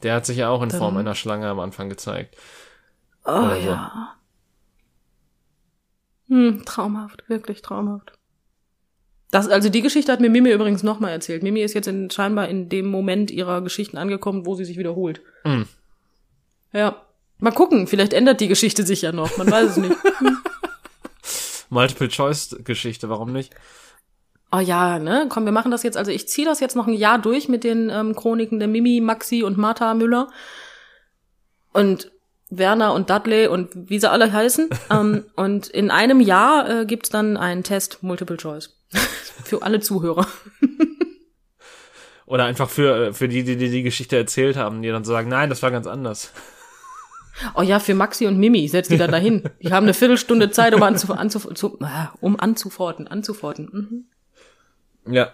Der 0.04 0.16
hat 0.16 0.26
sich 0.26 0.38
ja 0.38 0.50
auch 0.50 0.62
in 0.62 0.72
Form 0.72 0.96
Dann- 0.96 1.02
einer 1.02 1.16
Schlange 1.16 1.48
am 1.48 1.60
Anfang 1.60 1.90
gezeigt. 1.90 2.36
Oh 3.26 3.32
Oder 3.32 3.62
so. 3.62 3.68
ja. 3.68 4.14
Hm, 6.30 6.64
traumhaft, 6.66 7.30
wirklich 7.30 7.62
traumhaft. 7.62 8.14
Das, 9.32 9.50
also 9.50 9.70
die 9.70 9.82
Geschichte 9.82 10.12
hat 10.12 10.20
mir 10.22 10.30
Mimi 10.30 10.52
übrigens 10.52 10.84
nochmal 10.84 11.12
erzählt. 11.12 11.44
Mimi 11.44 11.62
ist 11.62 11.74
jetzt 11.74 11.88
in, 11.88 12.10
scheinbar 12.10 12.48
in 12.48 12.70
dem 12.70 12.88
Moment 12.88 13.30
ihrer 13.30 13.62
Geschichten 13.62 13.98
angekommen, 13.98 14.46
wo 14.46 14.56
sie 14.56 14.66
sich 14.66 14.78
wiederholt. 14.78 15.22
Hm. 15.44 15.68
Ja. 16.74 17.02
Mal 17.40 17.52
gucken, 17.52 17.88
vielleicht 17.88 18.14
ändert 18.14 18.42
die 18.42 18.48
Geschichte 18.48 18.84
sich 18.84 19.04
ja 19.04 19.12
noch, 19.12 19.38
man 19.38 19.50
weiß 19.50 19.72
es 19.72 19.78
nicht. 19.78 19.96
Multiple-Choice-Geschichte, 21.70 23.10
warum 23.10 23.32
nicht? 23.32 23.54
Oh 24.52 24.60
ja, 24.60 24.98
ne? 24.98 25.28
Komm, 25.30 25.46
wir 25.46 25.52
machen 25.52 25.72
das 25.72 25.84
jetzt. 25.84 25.98
Also 25.98 26.12
ich 26.12 26.28
ziehe 26.28 26.48
das 26.48 26.62
jetzt 26.62 26.76
noch 26.76 26.88
ein 26.88 26.94
Jahr 26.94 27.20
durch 27.20 27.50
mit 27.50 27.64
den 27.64 27.90
ähm, 27.90 28.16
Chroniken 28.16 28.60
der 28.60 28.68
Mimi, 28.68 29.02
Maxi 29.02 29.44
und 29.44 29.58
Martha 29.58 29.94
Müller. 29.94 30.30
Und 31.74 32.12
Werner 32.50 32.94
und 32.94 33.10
Dudley 33.10 33.48
und 33.48 33.72
wie 33.74 34.00
sie 34.00 34.10
alle 34.10 34.32
heißen. 34.32 34.70
ähm, 34.90 35.26
und 35.36 35.68
in 35.68 35.92
einem 35.92 36.22
Jahr 36.22 36.70
äh, 36.70 36.86
gibt's 36.86 37.10
dann 37.10 37.36
einen 37.36 37.64
Test 37.64 38.02
Multiple 38.02 38.38
Choice. 38.38 38.74
Für 39.44 39.62
alle 39.64 39.82
Zuhörer. 39.82 40.26
Oder 42.26 42.44
einfach 42.44 42.70
für, 42.70 43.08
äh, 43.08 43.14
für 43.14 43.30
die, 43.30 43.44
die, 43.44 43.56
die 43.56 43.70
die 43.70 43.84
Geschichte 43.84 44.18
erzählt 44.18 44.58
haben, 44.58 44.82
die 44.82 44.90
dann 44.90 45.06
so 45.06 45.14
sagen, 45.14 45.30
nein, 45.30 45.50
das 45.50 45.64
war 45.64 45.72
ganz 45.72 45.88
anders. 45.88 46.32
Oh 47.56 47.62
ja, 47.62 47.80
für 47.80 47.94
Maxi 47.94 48.26
und 48.26 48.38
Mimi, 48.38 48.68
setz 48.68 48.88
die 48.88 48.98
da 48.98 49.08
dahin. 49.08 49.50
Die 49.62 49.72
haben 49.72 49.86
eine 49.86 49.94
Viertelstunde 49.94 50.52
Zeit, 50.52 50.74
um, 50.74 50.84
anzu, 50.84 51.14
anzu, 51.14 51.40
zu, 51.54 51.78
äh, 51.82 52.08
um 52.20 52.40
anzuforten, 52.40 53.08
anzuforten. 53.08 54.08
Mhm. 55.06 55.14
Ja. 55.14 55.34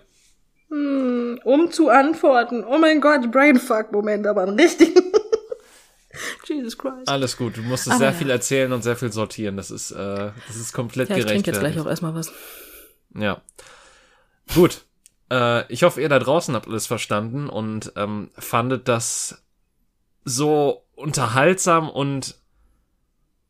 Um 0.70 1.72
zu 1.72 1.90
antworten. 1.90 2.64
Oh 2.64 2.78
mein 2.80 3.00
Gott, 3.00 3.32
Brainfuck-Moment, 3.32 4.26
aber 4.26 4.44
ein 4.44 4.60
richtigen. 4.60 5.12
Jesus 6.46 6.78
Christ. 6.78 7.08
Alles 7.08 7.38
gut. 7.38 7.58
Du 7.58 7.62
musstest 7.62 7.92
Aber 7.92 8.00
sehr 8.00 8.12
ja. 8.12 8.14
viel 8.14 8.30
erzählen 8.30 8.72
und 8.72 8.82
sehr 8.84 8.96
viel 8.96 9.12
sortieren. 9.12 9.58
Das 9.58 9.72
ist, 9.72 9.92
äh, 9.92 10.32
das 10.48 10.56
ist 10.56 10.74
komplett 10.74 11.10
Ja, 11.10 11.18
ich 11.18 11.26
trinke 11.26 11.52
jetzt 11.52 11.60
gleich 11.60 11.80
auch 11.80 11.88
erstmal 11.88 12.14
was. 12.16 12.32
Ja. 13.16 13.42
Gut. 14.54 14.86
Äh, 15.32 15.72
ich 15.72 15.84
hoffe, 15.84 16.02
ihr 16.02 16.10
da 16.10 16.20
draußen 16.20 16.56
habt 16.56 16.68
alles 16.68 16.88
verstanden 16.88 17.50
und 17.50 17.94
ähm, 17.96 18.30
fandet 18.38 18.88
das 18.88 19.44
so 20.26 20.83
unterhaltsam 20.96 21.90
und 21.90 22.36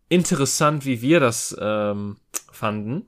interessant, 0.09 0.85
wie 0.85 1.01
wir 1.01 1.19
das 1.19 1.55
ähm, 1.59 2.17
fanden. 2.51 3.07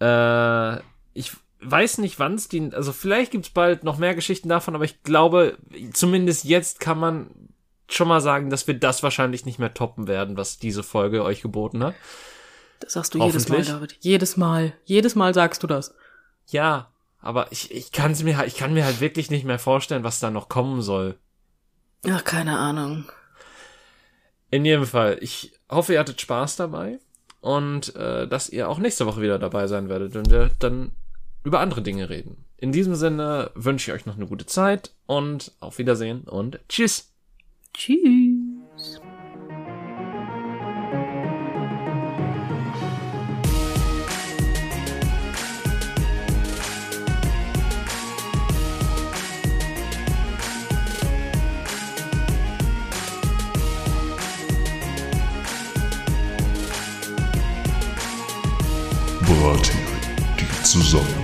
Äh, 0.00 0.78
ich 1.12 1.32
weiß 1.60 1.98
nicht, 1.98 2.18
wann 2.18 2.34
es 2.34 2.48
die, 2.48 2.70
also 2.72 2.92
vielleicht 2.92 3.32
gibt's 3.32 3.50
bald 3.50 3.84
noch 3.84 3.98
mehr 3.98 4.14
Geschichten 4.14 4.48
davon, 4.48 4.74
aber 4.74 4.84
ich 4.84 5.02
glaube, 5.02 5.58
zumindest 5.92 6.44
jetzt 6.44 6.80
kann 6.80 6.98
man 6.98 7.30
schon 7.88 8.08
mal 8.08 8.20
sagen, 8.20 8.50
dass 8.50 8.66
wir 8.66 8.74
das 8.74 9.02
wahrscheinlich 9.02 9.44
nicht 9.44 9.58
mehr 9.58 9.74
toppen 9.74 10.06
werden, 10.06 10.36
was 10.36 10.58
diese 10.58 10.82
Folge 10.82 11.24
euch 11.24 11.42
geboten 11.42 11.82
hat. 11.82 11.94
Das 12.80 12.94
sagst 12.94 13.14
du 13.14 13.22
jedes 13.22 13.48
Mal, 13.48 13.62
David. 13.62 13.96
Jedes 14.00 14.36
Mal. 14.36 14.72
Jedes 14.84 15.14
Mal 15.14 15.34
sagst 15.34 15.62
du 15.62 15.66
das. 15.66 15.94
Ja, 16.46 16.90
aber 17.20 17.52
ich, 17.52 17.70
ich 17.72 17.92
kann 17.92 18.16
mir 18.22 18.44
ich 18.46 18.56
kann 18.56 18.72
mir 18.72 18.84
halt 18.84 19.00
wirklich 19.00 19.30
nicht 19.30 19.44
mehr 19.44 19.58
vorstellen, 19.58 20.04
was 20.04 20.20
da 20.20 20.30
noch 20.30 20.48
kommen 20.48 20.80
soll. 20.80 21.18
Ach, 22.08 22.24
keine 22.24 22.58
Ahnung. 22.58 23.04
In 24.50 24.64
jedem 24.64 24.86
Fall, 24.86 25.18
ich 25.20 25.52
hoffe, 25.70 25.92
ihr 25.92 26.00
hattet 26.00 26.20
Spaß 26.20 26.56
dabei 26.56 26.98
und 27.40 27.94
äh, 27.96 28.26
dass 28.26 28.50
ihr 28.50 28.68
auch 28.68 28.78
nächste 28.78 29.06
Woche 29.06 29.22
wieder 29.22 29.38
dabei 29.38 29.66
sein 29.66 29.88
werdet, 29.88 30.14
wenn 30.14 30.30
wir 30.30 30.50
dann 30.58 30.92
über 31.44 31.60
andere 31.60 31.82
Dinge 31.82 32.10
reden. 32.10 32.44
In 32.56 32.72
diesem 32.72 32.94
Sinne 32.94 33.50
wünsche 33.54 33.90
ich 33.90 33.94
euch 33.94 34.06
noch 34.06 34.16
eine 34.16 34.26
gute 34.26 34.46
Zeit 34.46 34.92
und 35.06 35.52
auf 35.60 35.78
Wiedersehen 35.78 36.22
und 36.22 36.60
tschüss. 36.68 37.12
Tschüss. 37.72 39.00
Bratin, 60.90 61.06
die 61.06 61.06
Zusammenkunft. 61.06 61.19